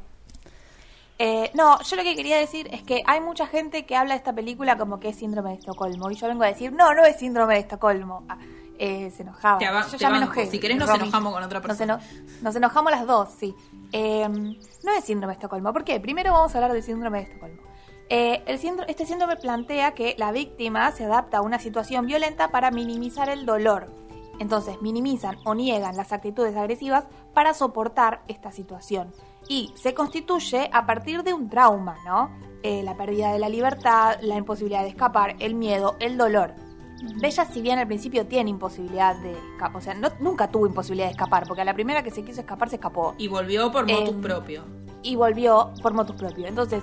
[1.19, 4.19] Eh, no, yo lo que quería decir es que hay mucha gente que habla de
[4.19, 6.11] esta película como que es síndrome de Estocolmo.
[6.11, 8.25] Y yo vengo a decir, no, no es síndrome de Estocolmo.
[8.29, 8.39] Ah,
[8.79, 9.59] eh, se enojaba.
[9.59, 10.47] Te yo te ya me enojé.
[10.47, 11.03] Si querés nos Romy.
[11.03, 11.95] enojamos con otra Nos, persona.
[11.95, 12.03] eno-
[12.43, 13.55] nos enojamos las dos, sí.
[13.93, 15.73] Eh, no es síndrome de Estocolmo.
[15.73, 16.01] ¿Por qué?
[16.01, 17.63] Primero vamos a hablar del síndrome de Estocolmo.
[18.11, 22.49] Eh, el síndrome- este síndrome plantea que la víctima se adapta a una situación violenta
[22.49, 23.87] para minimizar el dolor.
[24.41, 29.13] Entonces minimizan o niegan las actitudes agresivas para soportar esta situación.
[29.49, 32.31] Y se constituye a partir de un trauma, ¿no?
[32.63, 36.55] Eh, la pérdida de la libertad, la imposibilidad de escapar, el miedo, el dolor.
[37.21, 41.07] Bella, si bien al principio tiene imposibilidad de escapar, o sea, no- nunca tuvo imposibilidad
[41.07, 43.87] de escapar, porque a la primera que se quiso escapar se escapó Y volvió por
[43.91, 44.65] motus Em, propio.
[45.03, 46.47] y volvió por motus propio.
[46.47, 46.83] Entonces,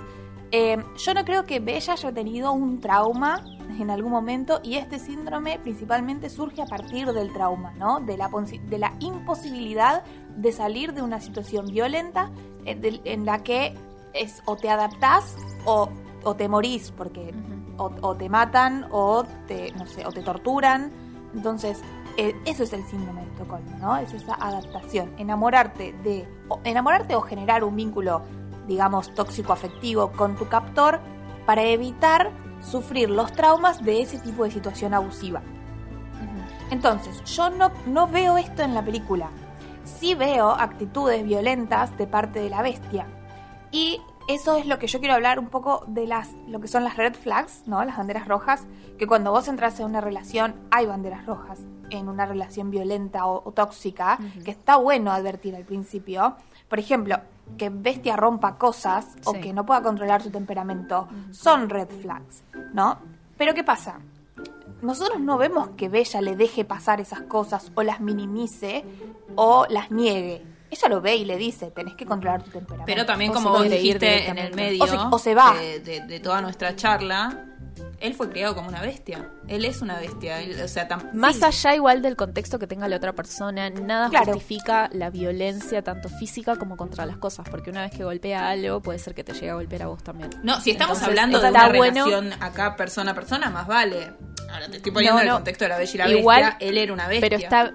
[0.52, 3.42] eh, yo no creo que Bella haya tenido un trauma
[3.80, 8.00] en algún momento y este síndrome principalmente surge a partir del trauma, ¿no?
[8.00, 8.28] De la,
[8.68, 10.04] de la imposibilidad
[10.36, 12.30] de salir de una situación violenta
[12.66, 13.74] eh, en la que
[14.12, 15.88] es o te adaptás o,
[16.22, 17.32] o te morís porque
[17.76, 20.90] o, o te matan o te, no sé, o te torturan.
[21.34, 21.82] Entonces,
[22.16, 23.96] eh, eso es el síndrome de Estocolmo, ¿no?
[23.96, 28.22] Es esa adaptación, enamorarte de, o, enamorarte o generar un vínculo,
[28.68, 31.00] digamos, tóxico afectivo con tu captor
[31.46, 32.30] para evitar
[32.60, 35.42] sufrir los traumas de ese tipo de situación abusiva.
[36.70, 39.30] Entonces, yo no, no veo esto en la película.
[39.84, 43.06] Sí veo actitudes violentas de parte de la bestia.
[43.70, 46.84] Y eso es lo que yo quiero hablar un poco de las lo que son
[46.84, 47.84] las red flags, ¿no?
[47.84, 48.66] Las banderas rojas,
[48.98, 53.42] que cuando vos entras en una relación hay banderas rojas en una relación violenta o,
[53.44, 56.36] o tóxica, que está bueno advertir al principio.
[56.68, 57.16] Por ejemplo,
[57.58, 62.98] que bestia rompa cosas o que no pueda controlar su temperamento, son red flags, ¿no?
[63.36, 64.00] Pero ¿qué pasa?
[64.82, 68.84] nosotros no vemos que Bella le deje pasar esas cosas o las minimice
[69.36, 70.44] o las niegue.
[70.72, 72.86] Ella lo ve y le dice, tenés que controlar tu temperamento.
[72.86, 75.54] Pero también, O como vos dijiste en el medio O se- o se va.
[75.54, 77.44] De, de- de toda nuestra charla,
[78.00, 79.28] él fue criado como una bestia.
[79.48, 80.40] Él es una bestia.
[80.40, 83.68] él- o sea, tam- Más sí, allá igual del contexto que tenga la otra persona,
[83.68, 84.32] nada Claro.
[84.32, 88.80] justifica la violencia tanto física como contra las cosas, porque una vez que golpea algo
[88.80, 90.30] puede ser que te llegue a golpear a vos también.
[90.42, 94.10] No, si estamos Entonces, hablando de una bueno- relación acá persona a persona, más vale.
[94.50, 96.66] Ahora te estoy poniendo No, en el contexto de la bella y la Igual, bestia.
[96.68, 97.28] Él era una bestia.
[97.28, 97.72] Pero está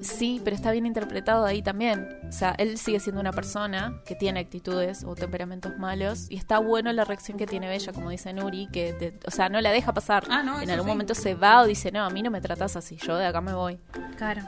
[0.00, 2.08] sí, pero está bien interpretado ahí también.
[2.28, 6.58] O sea, él sigue siendo una persona que tiene actitudes o temperamentos malos y está
[6.58, 9.70] bueno la reacción que tiene Bella, como dice Nuri, que te- o sea, no la
[9.70, 10.24] deja pasar.
[10.30, 10.92] Ah, no, en algún sí.
[10.92, 13.40] momento se va o dice, "No, a mí no me tratas así, yo de acá
[13.40, 13.78] me voy."
[14.16, 14.42] Claro.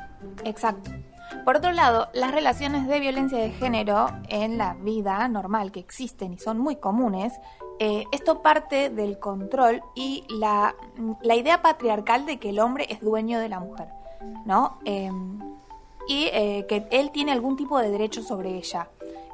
[0.44, 0.90] Exacto.
[1.44, 6.32] Por otro lado, las relaciones de violencia de género en la vida normal que existen
[6.34, 7.32] y son muy comunes,
[7.78, 10.74] eh, esto parte del control y la,
[11.22, 13.88] la idea patriarcal de que el hombre es dueño de la mujer,
[14.44, 14.78] ¿no?
[14.84, 15.10] Eh,
[16.08, 18.88] y eh, que él tiene algún tipo de derecho sobre ella.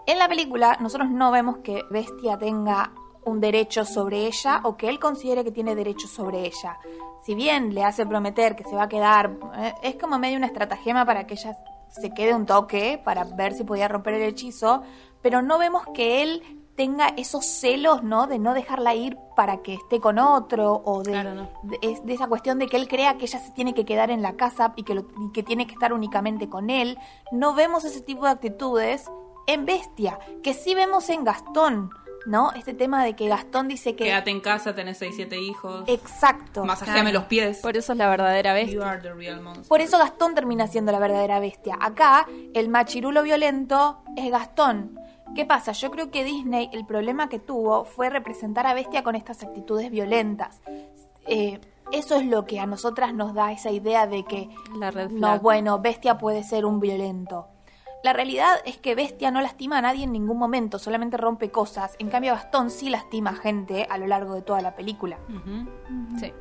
[0.06, 2.92] En la película nosotros no vemos que Bestia tenga
[3.24, 6.78] un derecho sobre ella o que él considere que tiene derecho sobre ella.
[7.22, 10.46] Si bien le hace prometer que se va a quedar, eh, es como medio una
[10.46, 11.56] estratagema para que ella
[11.88, 14.82] se quede un toque, para ver si podía romper el hechizo,
[15.22, 18.26] pero no vemos que él tenga esos celos, ¿no?
[18.26, 21.50] De no dejarla ir para que esté con otro o de, Claro, no.
[21.62, 24.10] de, es de esa cuestión de que él crea que ella se tiene que quedar
[24.10, 26.98] en la casa y que, lo- y que tiene que estar únicamente con él.
[27.32, 29.10] No vemos ese tipo de actitudes
[29.46, 31.90] en Bestia, que sí vemos en Gastón,
[32.26, 32.50] ¿no?
[32.52, 34.04] Este tema de que Gastón dice que...
[34.04, 35.84] Quédate en casa, tenés 6, 7 hijos.
[35.86, 36.64] Exacto.
[36.64, 37.58] Masajeame los pies.
[37.58, 38.90] Por eso es la verdadera You bestia.
[38.90, 39.68] are the real monster.
[39.68, 41.78] Por eso Gastón termina siendo la verdadera bestia.
[41.80, 44.98] Acá, el machirulo violento es Gastón.
[45.34, 45.72] ¿Qué pasa?
[45.72, 49.90] Yo creo que Disney, el problema que tuvo fue representar a Bestia con estas actitudes
[49.90, 50.60] violentas.
[51.26, 51.60] Eh,
[51.92, 54.48] eso es lo que a nosotras nos da esa idea de que,
[54.78, 57.48] La no, bueno, Bestia puede ser un violento.
[58.02, 61.96] La realidad es que Bestia no lastima a nadie en ningún momento, solamente rompe cosas.
[61.98, 65.18] En cambio, Gastón sí lastima a gente a lo largo de toda la película.
[66.18, 66.32] Sí.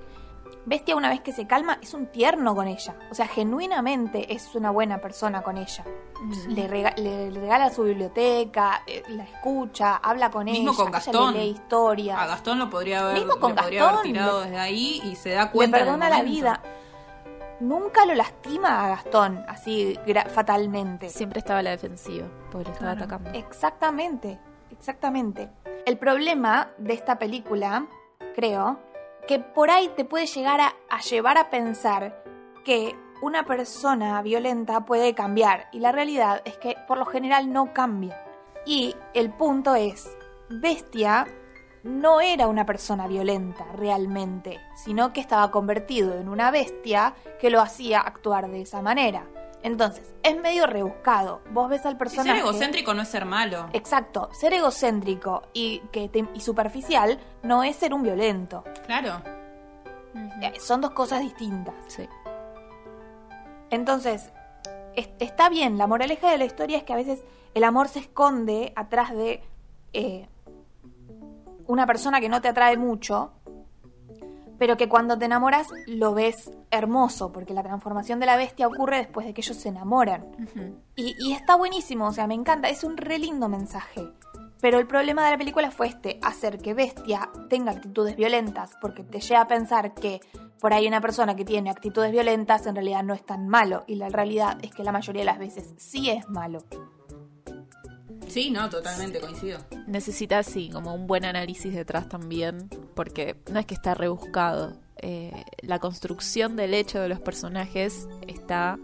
[0.67, 2.95] Bestia una vez que se calma es un tierno con ella.
[3.11, 5.85] O sea, genuinamente es una buena persona con ella.
[6.47, 10.87] Le, rega- le- le regala su biblioteca, eh, la escucha, habla con Mismo ella, con
[10.87, 11.33] ella Gastón.
[11.33, 12.17] le lee historias.
[12.19, 15.15] A Gastón lo podría haber, Mismo con le podría haber tirado le- desde ahí y
[15.15, 15.77] se da le cuenta.
[15.77, 16.61] en el perdona la vida.
[17.59, 19.97] Nunca lo lastima a Gastón así
[20.29, 21.09] fatalmente.
[21.09, 23.05] Siempre estaba a la defensiva, porque lo estaba Claro.
[23.15, 23.37] atacando.
[23.39, 24.39] Exactamente,
[24.71, 25.49] exactamente.
[25.85, 27.85] El problema de esta película,
[28.35, 28.79] creo,
[29.27, 32.23] que por ahí te puede llegar a, a llevar a pensar
[32.64, 37.73] que una persona violenta puede cambiar y la realidad es que por lo general no
[37.73, 38.22] cambia.
[38.65, 40.15] Y el punto es,
[40.49, 41.26] Bestia
[41.85, 47.61] no era una persona violenta realmente, sino que estaba convertido en una bestia que lo
[47.61, 49.27] hacía actuar de esa manera.
[49.65, 51.41] Entonces, es medio rebuscado.
[51.49, 52.29] Vos ves al Y personaje...
[52.29, 53.67] ser egocéntrico no es ser malo.
[53.73, 58.63] Exacto, ser egocéntrico y, que te- y superficial no es ser un violento.
[58.85, 59.23] Claro.
[60.43, 61.73] Eh, Son dos cosas distintas.
[61.87, 62.07] Sí.
[63.71, 64.31] Entonces,
[64.95, 67.23] es- está bien, la moraleja de la historia es que a veces
[67.55, 69.41] el amor se esconde atrás de
[69.93, 70.27] eh,
[71.65, 73.31] una persona que no te atrae mucho,
[74.57, 78.98] pero que cuando te enamoras lo ves hermoso, porque la transformación de la bestia ocurre
[78.98, 80.26] después de que ellos se enamoran.
[80.95, 84.02] Y está buenísimo, o sea, me encanta, es un re lindo mensaje.
[84.61, 89.03] Pero el problema de la película fue este, hacer que Bestia tenga actitudes violentas, porque
[89.03, 90.22] te lleva a pensar que
[90.60, 93.95] por ahí una persona que tiene actitudes violentas en realidad no es tan malo, y
[93.95, 96.64] la realidad es que la mayoría de las veces sí es malo.
[98.27, 99.60] Sí, no, totalmente coincido.
[99.88, 104.73] Necesita, sí, como un buen análisis detrás también, porque no es que está rebuscado.
[104.97, 105.31] Eh,
[105.61, 108.80] la construcción del hecho de los personajes está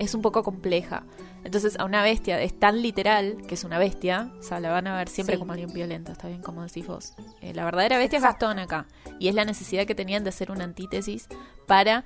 [0.00, 1.04] es un poco compleja.
[1.44, 4.86] Entonces, a una bestia es tan literal que es una bestia, o sea, la van
[4.86, 5.38] a ver siempre Sí.
[5.38, 7.14] como alguien violento, está bien como decís vos.
[7.42, 8.46] Eh, la verdadera bestia Exacto.
[8.50, 8.86] es Gastón acá,
[9.20, 11.28] y es la necesidad que tenían de hacer una antítesis
[11.66, 12.02] para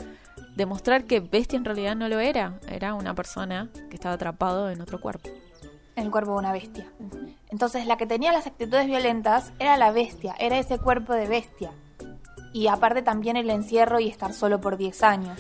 [0.57, 4.81] demostrar que bestia en realidad no lo era, era una persona que estaba atrapado en
[4.81, 5.31] otro cuerpo.
[5.99, 6.87] En el cuerpo de una bestia.
[7.51, 11.73] Entonces la que tenía las actitudes violentas era la bestia, era ese cuerpo de bestia.
[12.53, 15.39] Y aparte también el encierro y estar solo por 10 años.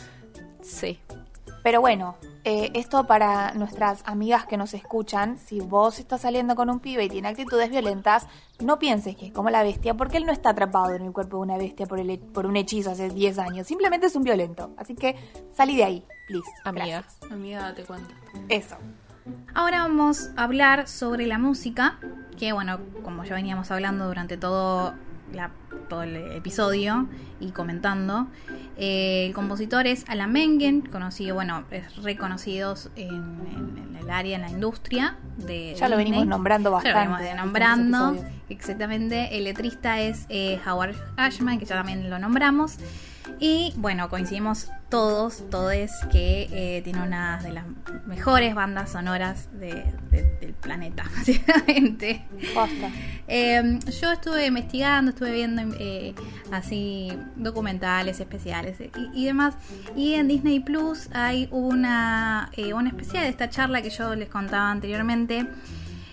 [0.60, 1.01] Sí,
[1.62, 6.70] Pero bueno, eh, esto para nuestras amigas que nos escuchan, si vos estás saliendo con
[6.70, 8.26] un pibe y tiene actitudes violentas,
[8.60, 11.36] no pienses que es como la bestia, porque él no está atrapado en el cuerpo
[11.39, 14.70] de una bestia por, el, por un hechizo hace 10 años, simplemente es un violento.
[14.76, 15.16] Así que
[15.55, 16.51] salí de ahí, please.
[16.64, 16.86] Amiga.
[16.86, 17.32] Gracias.
[17.32, 18.14] Amiga, date cuenta.
[18.48, 18.76] Eso.
[19.55, 21.98] Ahora vamos a hablar sobre la música,
[22.38, 24.94] que bueno, como ya veníamos hablando durante todo,
[25.32, 25.50] la-
[25.88, 27.09] todo el episodio
[27.40, 28.28] y comentando,
[28.76, 34.36] eh, el compositor es Alan Menken, conocido, bueno, es reconocido en, en- en el área,
[34.36, 37.05] en la industria de Ya lo venimos nombrando Ya bastante.
[37.09, 38.16] lo venimos nombrando,
[38.48, 39.36] exactamente.
[39.36, 42.76] El letrista es eh, Howard Ashman, que ya también lo nombramos.
[43.40, 47.64] Y bueno, coincidimos todos, todes, que eh, tiene una de las
[48.06, 52.24] mejores bandas sonoras de- de- del planeta, básicamente.
[53.28, 56.14] Eh, yo estuve investigando, estuve viendo eh,
[56.50, 59.55] así documentales especiales y, y demás.
[59.94, 64.28] Y en Disney Plus hay una, eh, una especial de esta charla que yo les
[64.28, 65.46] contaba anteriormente.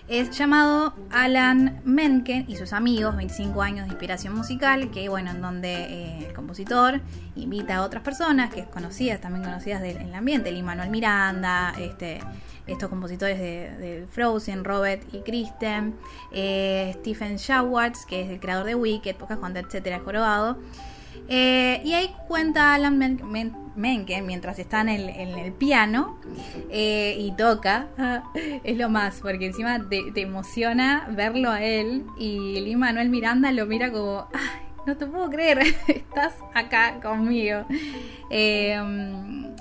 [0.08, 5.42] Es llamado Alan Menken y sus amigos, 25 años de inspiración musical, que bueno, en
[5.42, 7.00] donde eh, el compositor
[7.34, 11.74] invita a otras personas que es conocidas, también conocidas del, el ambiente, Lin Manuel Miranda,
[11.76, 12.20] este,
[12.68, 15.96] estos compositores de, Frozen, Robert y Kristen,
[16.30, 20.56] eh, Stephen Schwartz, que es el creador de Wicked, Pocahontas, etcétera, Jorobado.
[21.28, 26.18] Eh, y ahí cuenta Alan Men- Men- Menken mientras está en el, piano
[26.70, 27.88] eh, y toca.
[28.64, 33.66] es lo más, porque encima te, emociona verlo a él y Lin Manuel Miranda lo
[33.66, 35.58] mira como, "Ay, no te puedo creer,
[35.88, 37.66] estás acá conmigo.
[38.30, 38.80] Eh,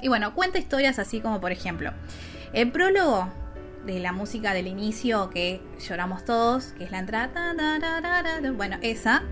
[0.01, 1.91] y bueno, cuenta historias así como por ejemplo,
[2.53, 3.27] el prólogo
[3.85, 7.53] de la música del inicio que lloramos todos, que es la entrada,
[8.53, 9.23] bueno, esa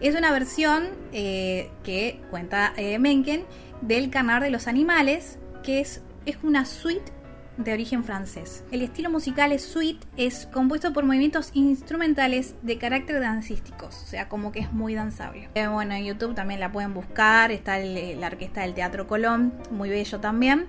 [0.00, 3.44] es una versión eh, que cuenta eh, Mencken
[3.80, 7.12] del Carnaval de los Animales, que es, es una suite
[7.58, 8.64] de origen francés.
[8.70, 14.28] El estilo musical es suite, es compuesto por movimientos instrumentales de carácter dancísticos, o sea,
[14.28, 15.50] como que es muy danzable.
[15.54, 19.90] Eh, bueno, en YouTube también la pueden buscar, está la orquesta del Teatro Colón, muy
[19.90, 20.66] bello también,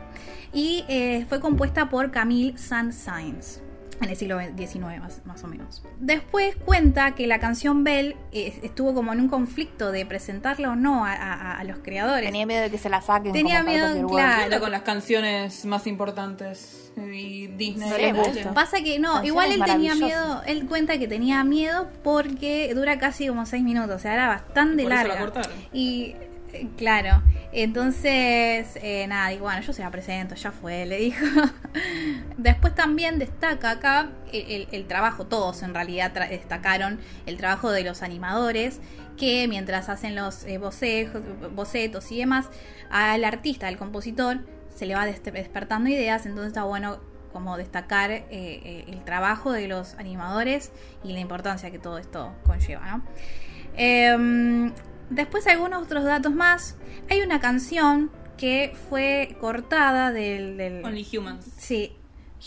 [0.52, 3.62] y eh, fue compuesta por Camille Saint-Saëns
[4.02, 5.84] en el siglo XIX más, más o menos.
[6.00, 10.76] Después cuenta que la canción Belle eh, estuvo como en un conflicto de presentarla o
[10.76, 12.26] no a, a- a los creadores.
[12.26, 13.34] Tenía miedo de que se la saquen.
[13.34, 14.38] Tenía como miedo, claro.
[14.40, 18.14] ¿Qué onda con las canciones más importantes y Disney?
[18.14, 18.54] No.
[18.54, 22.98] Pasa que no, Canciones igual él tenía miedo, él cuenta que tenía miedo porque dura
[23.00, 25.32] casi como seis minutos, o sea, era bastante la larga.
[25.74, 26.16] Y
[26.78, 27.22] claro,
[27.52, 31.26] entonces, eh, nada, y bueno, yo se la presento, ya fue, le dijo.
[32.38, 38.02] Después también destaca acá el, el- trabajo, todos en realidad destacaron el trabajo de los
[38.04, 38.80] animadores,
[39.18, 42.50] que mientras hacen los eh, bocetos y demás,
[42.90, 44.40] al artista, al compositor,
[44.76, 47.00] se le va des- despertando ideas, entonces está bueno
[47.34, 50.72] como destacar eh, eh, el trabajo de los animadores
[51.04, 53.04] y la importancia que todo esto conlleva, ¿no?
[53.76, 54.74] Em,
[55.10, 56.78] después algunos otros datos más.
[57.10, 60.58] Hay una canción que fue cortada del...
[60.58, 61.46] del- Only Humans.
[61.58, 61.94] sí,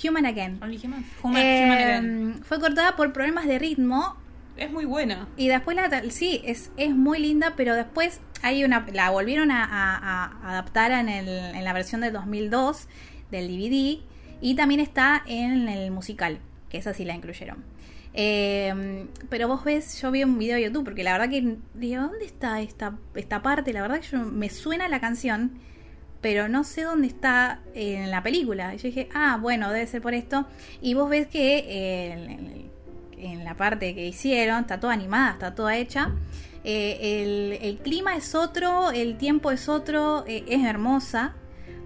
[0.04, 0.58] Human Again.
[0.62, 1.06] Only Humans.
[1.22, 2.40] Human, Em, Human Again.
[2.44, 4.16] fue cortada por problemas de ritmo
[4.56, 5.28] Es muy buena.
[5.36, 9.64] y después la sí es, es muy linda pero después hay una la volvieron a,
[9.64, 12.88] a- a adaptar en, el, en la versión del 2002
[13.30, 14.00] del DVD
[14.40, 16.38] y también está en el musical
[16.70, 17.62] que esa sí la incluyeron
[18.14, 22.02] Eh, pero vos ves yo vi un video de YouTube porque la verdad que digo
[22.02, 25.58] dónde está esta esta parte la verdad que yo me suena la canción
[26.22, 28.74] pero no sé dónde está en la película.
[28.74, 30.46] Y yo dije, ah, bueno, debe ser por esto.
[30.80, 32.70] Y vos ves que eh,
[33.18, 36.12] en, la parte que hicieron está toda animada, está toda hecha.
[36.64, 41.34] Eh, el, clima es otro, el tiempo es otro, eh, es hermosa,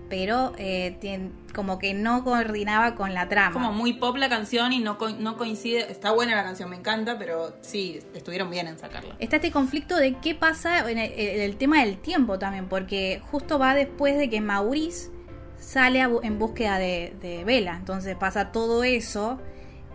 [0.08, 3.52] pero eh, como que no coordinaba con la trama.
[3.52, 5.90] Como muy pop la canción y no, co- no coincide.
[5.90, 9.16] Está buena la canción, me encanta, pero sí, estuvieron bien en sacarla.
[9.18, 13.20] está este conflicto de qué pasa en el, en el tema del tiempo también, porque
[13.30, 15.10] justo va después de que Maurice
[15.58, 19.38] sale a en búsqueda de, de Vela, entonces pasa todo eso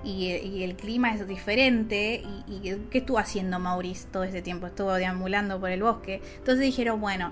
[0.04, 4.66] y, y el clima es diferente y, y ¿qué estuvo haciendo Maurice todo ese tiempo?
[4.66, 7.32] Estuvo deambulando por el bosque, entonces dijeron, bueno,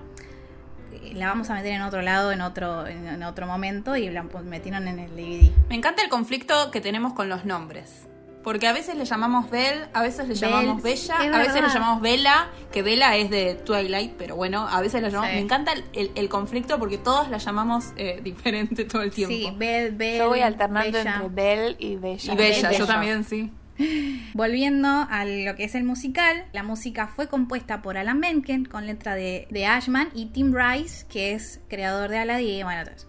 [1.14, 4.22] la vamos a meter en otro lado, en otro, en, en otro momento y la
[4.24, 5.50] pu- metieron en el DVD.
[5.68, 8.06] Me encanta el conflicto que tenemos con los nombres.
[8.42, 11.68] Porque a veces le llamamos Belle, a veces le Belle, llamamos Bella, a veces le
[11.68, 15.28] llamamos Bella, que Bella es de Twilight, pero bueno, a veces la llamamos...
[15.28, 15.36] Sí.
[15.36, 19.34] Me encanta el, el- el conflicto porque todos la llamamos eh, diferente todo el tiempo.
[19.36, 21.14] Sí, Bell, Bell, Yo voy alternando Bella.
[21.16, 22.32] entre Belle y Bella.
[22.32, 22.78] y Bella, Bella.
[22.78, 23.52] yo también, sí.
[24.34, 28.86] Volviendo a lo que es el musical, la música fue compuesta por Alan Menken con
[28.86, 32.94] letra de, de Ashman y Tim Rice, que es creador de Aladdin y bueno, todo
[32.94, 33.08] eso.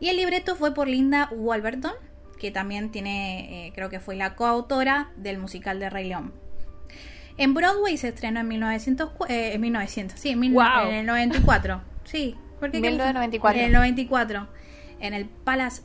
[0.00, 1.92] Y el libreto fue por Linda Wolverton,
[2.38, 6.32] que también tiene, eh, creo que fue la coautora del musical de Rey León.
[7.36, 10.88] En Broadway se estrenó en 1900, cu- eh, en 1900, sí, en, mil- Wow.
[10.88, 11.82] en el 94.
[12.04, 12.80] Sí, ¿por qué?
[12.80, 13.58] 1994.
[13.60, 14.48] En el 94,
[15.00, 15.82] en el Palace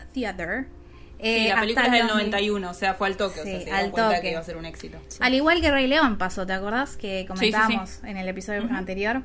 [1.18, 1.40] Theatre.
[1.40, 2.26] Sí, Eh, la película es el del 2000.
[2.32, 4.22] 91, o sea, fue al toque, o sea, se al cuenta toque.
[4.22, 4.98] que iba a ser un éxito.
[5.20, 6.98] Al igual que Rey León pasó, ¿te acordás?
[6.98, 9.22] Que comentábamos en el episodio anterior.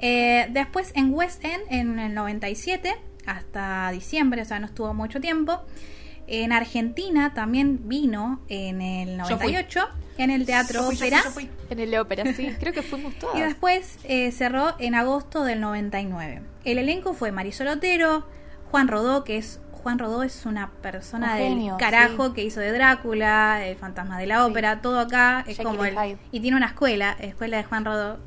[0.00, 2.94] Eh, después en West End, en el 97,
[3.26, 5.60] hasta diciembre, o sea, no estuvo mucho tiempo.
[6.26, 9.52] En Argentina también vino en el Yo fui.
[9.52, 9.88] 98,
[10.18, 11.22] en el Teatro Yo fui, yo fui, Ópera.
[11.24, 11.50] yo fui.
[11.70, 12.54] En el ópera, sí.
[12.60, 13.40] Creo que fuimos Y todas.
[13.40, 16.42] después eh, cerró en agosto del 99.
[16.64, 18.26] El elenco fue Marisol Otero,
[18.70, 22.72] Juan Rodó, que es Juan Rodó es una persona Un del carajo que hizo de
[22.72, 27.16] Drácula, el fantasma de la ópera, todo acá es como el, y tiene una escuela,
[27.18, 28.18] escuela de Juan Rodó,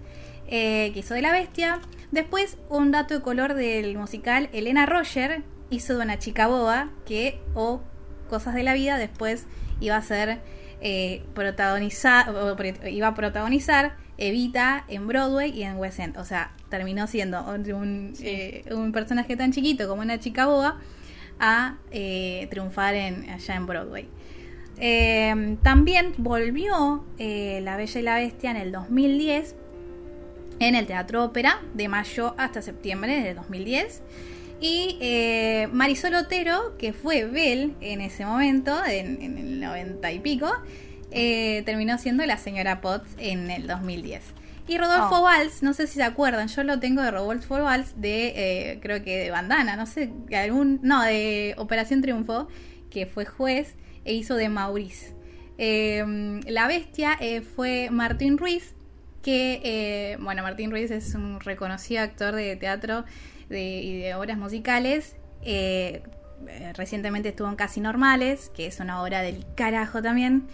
[0.48, 1.80] eh, que hizo de la bestia.
[2.10, 7.40] Después un dato de color del musical, Elena Roger hizo de una chica boba que
[7.54, 7.82] o
[8.28, 9.46] cosas de la vida después
[9.80, 10.40] iba a ser
[10.82, 12.34] eh, protagonizar
[12.90, 16.18] iba a protagonizar Evita en Broadway y en West End.
[16.18, 20.80] O sea, terminó siendo un, un, eh, un personaje tan chiquito como una chica boba
[21.42, 24.08] a eh, triunfar en, allá en Broadway.
[24.78, 29.56] Eh, también volvió eh, La Bella y la Bestia en el 2010
[30.60, 34.04] en el Teatro Ópera de mayo hasta septiembre de 2010.
[34.64, 40.52] Y Marisol Otero, que fue Belle en ese momento, en, en el 90 y pico,
[41.10, 44.22] terminó siendo la señora Potts en el 2010.
[44.68, 45.24] Y Rodolfo Oh.
[45.24, 48.34] Valls, no sé si se acuerdan, yo lo tengo de Rodolfo Valls de,
[48.72, 52.48] eh, creo que de Bandana, no sé, algún, no, de Operación Triunfo,
[52.90, 53.76] que fue juez
[54.06, 55.14] e hizo de Maurice.
[55.58, 56.04] Eh,
[56.48, 58.76] la bestia eh, fue Martín Ruiz,
[59.22, 63.06] que, eh, bueno, Martín Ruiz es un reconocido actor de teatro
[63.50, 65.16] de- y de obras musicales.
[65.44, 66.02] Eh,
[66.76, 70.48] recientemente estuvo en Casi Normales, que es una obra del carajo también,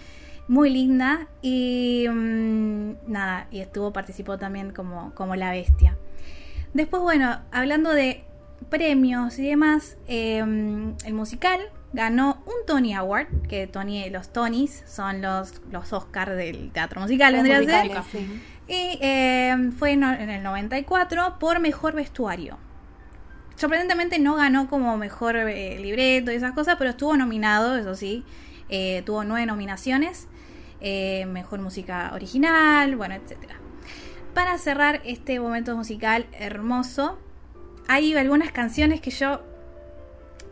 [0.48, 1.28] muy linda.
[1.42, 5.98] Y mm, nada, y estuvo, participó también como, como la bestia.
[6.74, 8.24] Después, bueno, hablando de
[8.70, 11.60] premios y demás, eh, el musical
[11.94, 17.34] ganó un Tony Award, que Tony, los Tonys son los, los Oscars del teatro musical,
[17.34, 18.22] vendría a ser.
[18.68, 22.58] Y eh, fue en, en el 94 por mejor vestuario.
[23.58, 28.24] Sorprendentemente no ganó como mejor eh, libreto y esas cosas, pero estuvo nominado, eso sí.
[28.70, 30.28] Eh, tuvo nueve nominaciones.
[30.82, 33.56] Eh, mejor música original, bueno, etcétera.
[34.34, 37.18] Para cerrar este momento musical hermoso,
[37.88, 39.42] hay algunas canciones que yo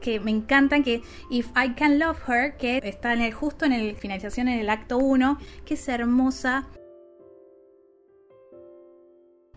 [0.02, 3.74] que me encantan que If I Can Love Her que está en el justo en
[3.74, 6.68] el finalización en el acto 1 que es hermosa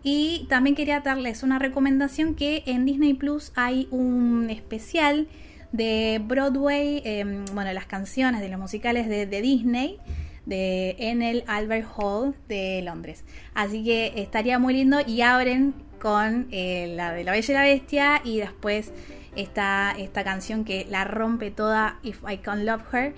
[0.01, 5.27] y también quería darles una recomendación que en Disney Plus hay un especial
[5.71, 9.99] de Broadway, eh, bueno, las canciones de los musicales de Disney
[10.45, 13.23] de, en el Albert Hall de Londres.
[13.53, 17.61] Así que estaría muy lindo y abren con eh, la de La Bella y la
[17.61, 18.91] Bestia y después
[19.35, 23.13] está esta canción que la rompe toda, If I Can Love Her.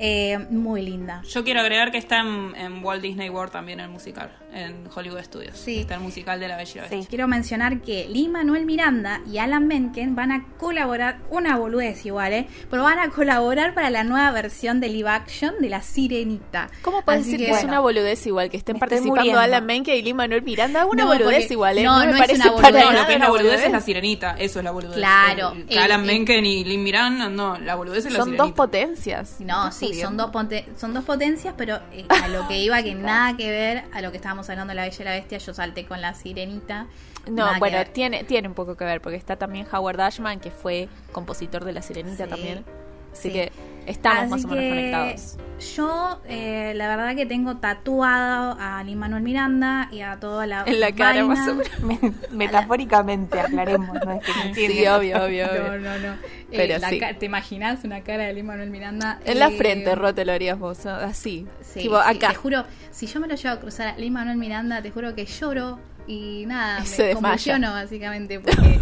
[0.00, 1.22] Eh, muy linda.
[1.22, 5.20] Yo quiero agregar que está en, en Walt Disney World también el musical, en Hollywood
[5.22, 5.56] Studios.
[5.58, 5.80] Sí.
[5.80, 7.00] Está el musical de la Bella y la Bestia.
[7.02, 7.06] Sí.
[7.08, 12.32] Quiero mencionar que Lee Manuel Miranda y Alan Menken van a colaborar, una boludez igual,
[12.32, 12.46] ¿eh?
[12.70, 16.70] Pero van a colaborar para la nueva versión de live action de La Sirenita.
[16.82, 18.50] ¿Cómo puedes Así decir que, que, es bueno, una boludez igual?
[18.50, 19.40] Que estén me participando muriendo.
[19.40, 20.86] Alan Menke y Lee Manuel Miranda.
[20.86, 21.82] Una No, boludez porque- igual, ¿eh?
[21.84, 22.84] no, me no es parece una para boludez.
[22.84, 24.94] No, lo que es una la boludez es la sirenita, eso es la boludez.
[24.96, 28.26] Claro, El- el- Alan el- Menken y Lin Miranda, no, la boludez es la Son
[28.26, 28.44] sirenita.
[28.44, 29.36] dos potencias.
[29.40, 30.30] No, ¿Estás sí, son dos,
[30.78, 34.10] son dos potencias, pero eh, a lo que iba, que nada que ver a lo
[34.10, 36.86] que estábamos hablando de La Bella y la Bestia, yo salté con La Sirenita.
[37.26, 40.50] No, Nada bueno, tiene, tiene un poco que ver, porque está también Howard Ashman, que
[40.50, 42.64] fue compositor de La Sirenita Sí, también.
[43.12, 43.32] Así sí.
[43.32, 43.52] que
[43.86, 45.36] estamos Así más o menos que conectados.
[45.76, 50.64] Yo, eh, la verdad que tengo tatuado a Lin Manuel Miranda y a toda la.
[50.66, 51.26] En la cara, vaina.
[51.26, 51.80] más o menos.
[52.02, 54.24] Me- Metafóricamente, aclaremos, no es
[54.54, 55.64] que Sí, obvio, obvio, obvio.
[55.64, 56.16] No, no, no.
[56.50, 57.00] Pero Eh, la sí.
[57.18, 59.20] ¿Te imaginas una cara de Lin Manuel Miranda?
[59.24, 60.90] En la Eh, frente, Ro, te lo harías vos, ¿no?
[60.92, 61.46] así.
[61.60, 62.28] Sí, tipo, sí, acá.
[62.30, 65.14] te juro, si yo me lo llevo a cruzar a Lin Manuel Miranda, te juro
[65.14, 67.14] que lloro y nada, se me desmaya.
[67.22, 68.80] convulsiono básicamente porque.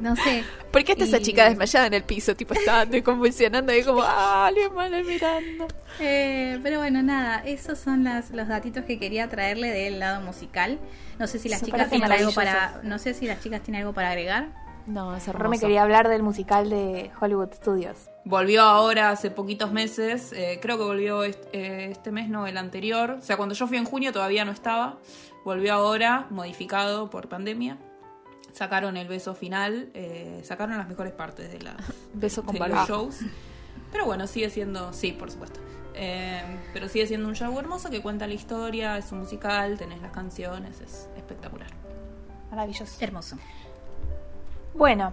[0.00, 0.44] No sé.
[0.72, 2.36] ¿Por qué está esa Y- chica desmayada en el piso?
[2.36, 5.66] Tipo, estaba convulsionando y como, ah, Lee Manuel Miranda.
[6.00, 10.78] Eh, pero bueno, nada, esos son las, los datitos que quería traerle del lado musical.
[11.18, 13.80] No sé si las Eso chicas tienen algo para, no sé si las chicas tienen
[13.82, 14.68] algo para agregar.
[14.86, 18.08] No, es me quería hablar del musical de Hollywood Studios.
[18.24, 23.16] Volvió ahora hace poquitos meses, eh, creo que volvió eh, este mes, no el anterior.
[23.18, 24.96] O sea, cuando yo fui en junio todavía no estaba.
[25.44, 27.76] Volvió ahora, modificado por pandemia.
[28.58, 31.76] Sacaron el beso final, eh, sacaron las mejores partes de, la,
[32.14, 33.20] Beso con de los shows.
[33.92, 35.60] Pero bueno, sigue siendo, sí, por supuesto.
[35.94, 40.02] Eh, pero sigue siendo un show hermoso que cuenta la historia, es un musical, tenés
[40.02, 41.68] las canciones, es espectacular.
[42.50, 42.96] Maravilloso.
[42.98, 43.36] Hermoso.
[44.74, 45.12] Bueno,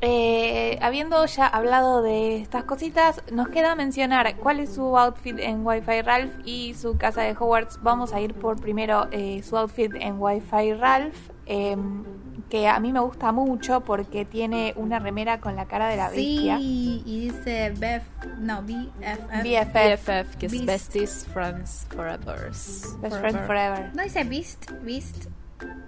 [0.00, 5.66] eh, habiendo ya hablado de estas cositas, nos queda mencionar cuál es su outfit en
[5.66, 7.82] Wi-Fi Ralph y su casa de Hogwarts.
[7.82, 11.76] Vamos a ir por primero eh, su outfit en Wi-Fi Ralph, eh,
[12.50, 16.08] que a mí me gusta mucho porque tiene una remera con la cara de la
[16.10, 16.58] bestia.
[16.58, 18.04] Sí, y dice Bef,
[18.38, 19.42] no, BFF.
[19.42, 20.66] BFF, BFF, que es Beast.
[20.66, 22.50] Besties Friends Forever.
[22.50, 23.90] Best Friend Forever.
[23.94, 24.70] ¿No dice Beast?
[24.82, 25.26] Beast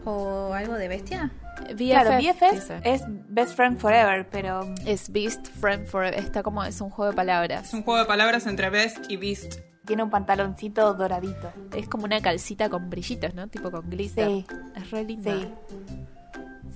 [0.05, 1.31] o algo de bestia?
[1.77, 2.81] Claro, BFF dice.
[2.85, 6.19] es Best Friend Forever, pero Es Beast Friend Forever.
[6.19, 7.69] Está como, es un juego de palabras.
[7.69, 9.57] Es un juego de palabras entre Best y Beast.
[9.89, 11.51] Tiene un pantaloncito doradito.
[11.75, 13.49] Es como una calcita con brillitos, ¿no?
[13.49, 14.29] Tipo con glitter.
[14.29, 14.47] Sí.
[14.77, 15.33] Es re linda.
[15.33, 15.49] Sí.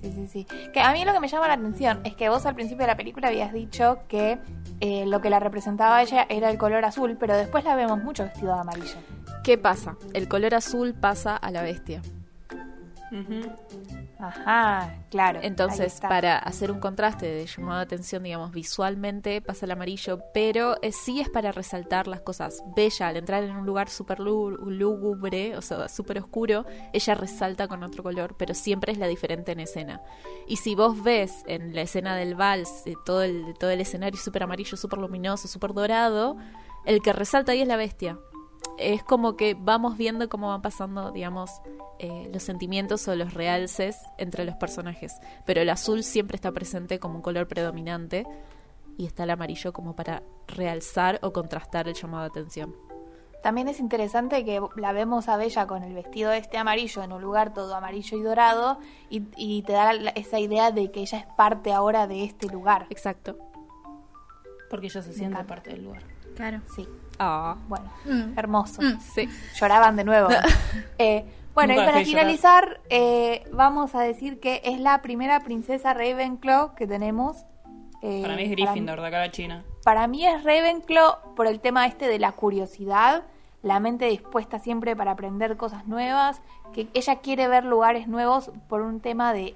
[0.00, 0.46] Sí, sí, sí.
[0.72, 2.86] Que a mí lo que me llama la atención es que vos al principio de
[2.88, 4.38] la película habías dicho que
[4.80, 8.02] eh, lo que la representaba a ella era el color azul, pero después la vemos
[8.02, 8.96] mucho vestida de amarillo.
[9.44, 9.96] ¿Qué pasa?
[10.14, 12.00] El color azul pasa a la bestia.
[13.12, 13.42] Ujú.
[14.22, 15.40] Ajá, claro.
[15.42, 20.76] Entonces, para hacer un contraste de llamado de atención, digamos, visualmente pasa el amarillo, pero
[20.80, 22.62] eh, sí es para resaltar las cosas.
[22.76, 27.66] Bella, al entrar en un lugar súper lú- lúgubre, o sea, súper oscuro, ella resalta
[27.68, 30.00] con otro color, pero siempre es la diferente en escena.
[30.46, 34.20] Y si vos ves en la escena del vals eh, todo, el, todo el escenario
[34.20, 36.36] súper amarillo, súper luminoso, súper dorado,
[36.84, 38.18] el que resalta ahí es la bestia.
[38.78, 41.50] Es como que vamos viendo cómo van pasando, digamos,
[41.98, 45.12] eh, los sentimientos o los realces entre los personajes.
[45.46, 48.26] Pero el azul siempre está presente como un color predominante
[48.98, 52.74] y está el amarillo como para realzar o contrastar el llamado de atención.
[53.42, 57.20] También es interesante que la vemos a Bella con el vestido este amarillo en un
[57.22, 58.78] lugar todo amarillo y dorado
[59.10, 62.46] y, y te da la- esa idea de que ella es parte ahora de este
[62.48, 62.86] lugar.
[62.90, 63.36] Exacto.
[64.70, 66.02] Porque ella se siente parte del lugar.
[66.36, 66.60] Claro.
[66.74, 68.38] Sí, Ah, bueno, Mm.
[68.38, 68.82] hermoso.
[68.82, 68.98] Mm.
[69.00, 69.28] sí.
[69.60, 70.28] Lloraban de nuevo.
[70.98, 71.24] Eh,
[71.54, 76.74] bueno, Nunca y para finalizar, eh, vamos a decir que es la primera princesa Ravenclaw
[76.74, 77.44] que tenemos.
[78.00, 79.62] Eh, Para mí es Gryffindor, de acá a la China.
[79.84, 83.24] Para mí es Ravenclaw por el tema este de la curiosidad,
[83.62, 86.40] la mente dispuesta siempre para aprender cosas nuevas,
[86.72, 89.54] que ella quiere ver lugares nuevos por un tema de,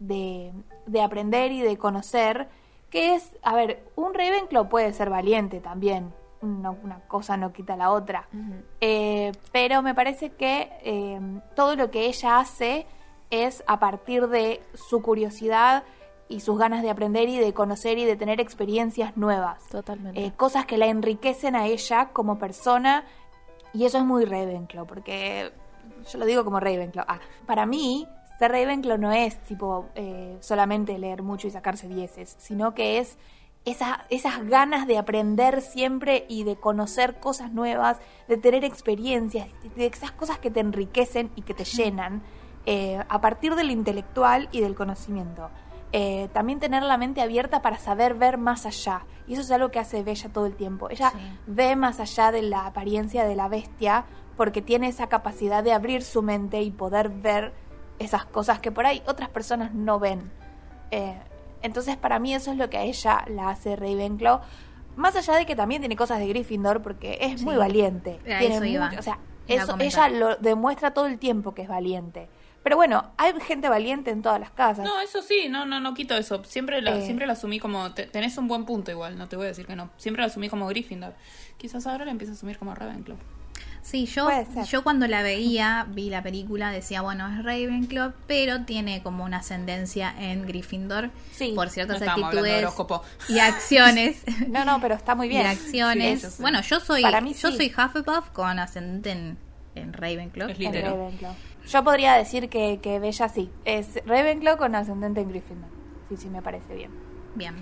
[0.00, 0.52] de,
[0.86, 2.48] de aprender y de conocer,
[2.90, 6.12] que es, a ver, un Ravenclaw puede ser valiente también,
[6.42, 8.28] no- una cosa no quita la otra,
[8.80, 11.20] Eh, pero me parece que eh,
[11.56, 12.86] todo lo que ella hace
[13.30, 15.82] es a partir de su curiosidad
[16.28, 19.66] y sus ganas de aprender y de conocer y de tener experiencias nuevas.
[19.68, 20.24] Totalmente.
[20.24, 23.04] Eh, cosas que la enriquecen a ella como persona
[23.72, 25.52] y eso es muy Ravenclaw, porque
[26.10, 27.04] yo lo digo como Ravenclaw.
[27.08, 28.06] Ah, para mí,
[28.38, 29.86] ser Ravenclaw no es tipo
[30.40, 33.18] solamente leer mucho y sacarse dieces, sino que es
[33.70, 39.86] esa- esas ganas de aprender siempre y de conocer cosas nuevas, de tener experiencias, de
[39.86, 42.22] esas cosas que te enriquecen y que te llenan
[42.66, 45.48] eh, a partir del intelectual y del conocimiento.
[45.92, 49.06] Eh, también tener la mente abierta para saber ver más allá.
[49.26, 50.90] Y eso es algo que hace Bella todo el tiempo.
[50.90, 51.18] Ella Sí.
[51.46, 54.04] ve más allá de la apariencia de la bestia
[54.36, 57.54] porque tiene esa capacidad de abrir su mente y poder ver
[57.98, 60.30] esas cosas que por ahí otras personas no ven.
[60.90, 61.18] Eh,
[61.62, 64.40] entonces para mí eso es lo que a ella la hace Ravenclaw.
[64.96, 67.44] Más allá de que también tiene cosas de Gryffindor porque es Sí.
[67.44, 68.18] muy valiente.
[68.22, 68.86] A Tiene eso iba.
[68.86, 72.28] mucho- o sea, eso, ella lo demuestra todo el tiempo que es valiente.
[72.64, 74.84] Pero bueno, hay gente valiente en todas las casas.
[74.84, 76.42] No, eso sí, no, no, no quito eso.
[76.44, 77.02] Siempre la, Eh.
[77.02, 77.94] siempre la asumí como.
[77.94, 79.90] te- tenés un buen punto igual, no te voy a decir que no.
[79.96, 81.14] Siempre la asumí como Gryffindor.
[81.56, 83.16] Quizás ahora la empiezo a asumir como Ravenclaw.
[83.88, 84.28] Sí, yo,
[84.70, 89.38] yo cuando la veía, vi la película, decía, bueno, es Ravenclaw, pero tiene como una
[89.38, 91.52] ascendencia en Gryffindor Sí.
[91.54, 93.02] por ciertas No estábamos hablando de actitudes horóscopo.
[93.30, 94.22] y acciones.
[94.48, 95.46] No, no, pero está muy y bien.
[95.46, 96.20] acciones.
[96.20, 96.42] Sí, eso sí.
[96.42, 97.56] Bueno, yo soy Para mí yo sí.
[97.56, 99.38] soy Hufflepuff con ascendente en,
[99.74, 100.50] en Ravenclaw.
[100.50, 100.92] Es En Literal.
[100.92, 101.34] Ravenclaw.
[101.66, 103.50] Yo podría decir que, que Bella sí.
[103.64, 105.70] Es Ravenclaw con ascendente en Gryffindor.
[106.10, 106.90] Sí, sí, me parece bien.
[107.36, 107.54] Bien.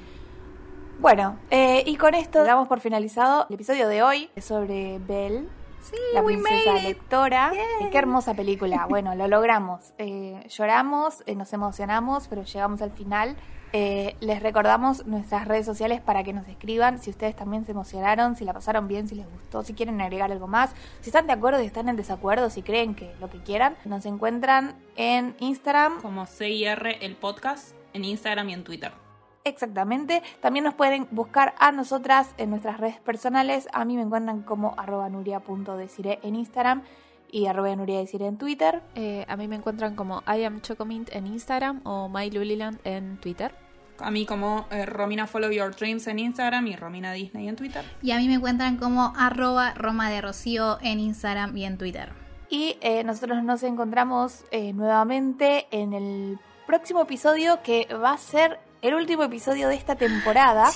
[0.98, 5.46] Bueno, eh, y con esto damos por finalizado el episodio de hoy sobre Belle,
[5.90, 7.52] Sí, la princesa lectora.
[7.54, 8.86] Eh, qué hermosa película.
[8.96, 9.92] Bueno, lo logramos.
[9.98, 13.36] Eh, lloramos, eh, nos emocionamos, pero llegamos al final.
[13.72, 18.36] Eh, les recordamos nuestras redes sociales para que nos escriban si ustedes también se emocionaron,
[18.36, 21.32] si la pasaron bien, si les gustó, si quieren agregar algo más, si están de
[21.32, 23.76] acuerdo, si están en desacuerdo, si creen que lo que quieran.
[23.84, 29.05] Nos encuentran en Instagram Como CIR el podcast en Instagram y en Twitter.
[29.46, 30.24] Exactamente.
[30.40, 33.68] También nos pueden buscar a nosotras en nuestras redes personales.
[33.72, 36.82] A mí me encuentran como arroba nuria.decire en Instagram
[37.30, 38.82] y arroba nuria.decire en Twitter.
[38.96, 43.54] Eh, a mí me encuentran como I am Chocomint en Instagram o MyLuliland en Twitter.
[44.00, 47.84] A mí como eh, Romina Follow Your Dreams en Instagram y Romina Disney en Twitter.
[48.02, 52.12] Y a mí me encuentran como arroba Roma de Rocío en Instagram y en Twitter.
[52.48, 58.58] Y eh, nosotros nos encontramos eh, nuevamente en el próximo episodio que va a ser
[58.88, 60.70] el último episodio de esta temporada.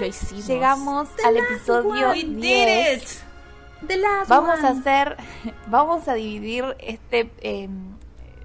[0.00, 0.46] Lo hicimos.
[0.46, 3.24] Llegamos al episodio 10.
[3.86, 4.80] The last Vamos a one.
[4.80, 5.16] hacer,
[5.68, 7.68] vamos a dividir este, eh,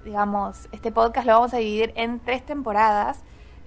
[0.04, 3.20] digamos, este podcast lo vamos a dividir en tres temporadas.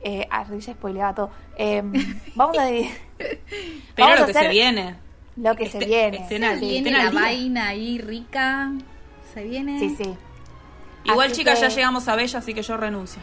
[0.03, 1.31] Eh, ah, ya spoileaba todo.
[1.57, 1.81] Eh,
[2.35, 4.95] vamos a dividir Pero Vamos lo a que hacer se viene.
[5.37, 6.17] lo que se Este- viene.
[6.17, 7.19] estén al- Sí, Viene la día.
[7.21, 8.71] vaina ahí rica.
[9.33, 9.79] Se viene.
[9.79, 10.15] sí, sí.
[11.05, 13.21] Igual, Así chicas, que- ya llegamos a Bella, así que yo renuncio.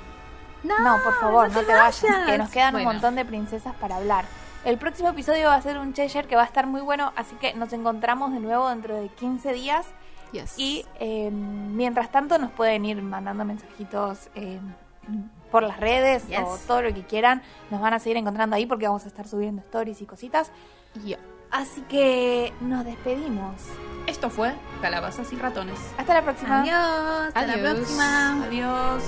[0.62, 2.26] No, No, por favor, no, te vayas, vayas.
[2.26, 2.88] que nos quedan Bueno.
[2.88, 4.24] un montón de princesas para hablar.
[4.64, 7.34] El próximo episodio va a ser un Cheshire que va a estar muy bueno, así
[7.36, 9.86] que nos encontramos de nuevo dentro de 15 días.
[10.32, 10.54] Yes.
[10.58, 14.60] Y eh, mientras tanto nos pueden ir mandando mensajitos eh,
[15.50, 16.40] por las redes Yes.
[16.44, 17.42] o todo lo que quieran.
[17.70, 20.52] Nos van a seguir encontrando ahí porque vamos a estar subiendo stories y cositas.
[21.50, 23.54] Así que nos despedimos.
[24.06, 25.80] Esto fue Calabazas y Ratones.
[25.98, 26.60] Hasta la próxima.
[26.60, 27.32] Adiós.
[27.34, 28.44] Hasta la próxima.
[28.44, 29.02] Adiós.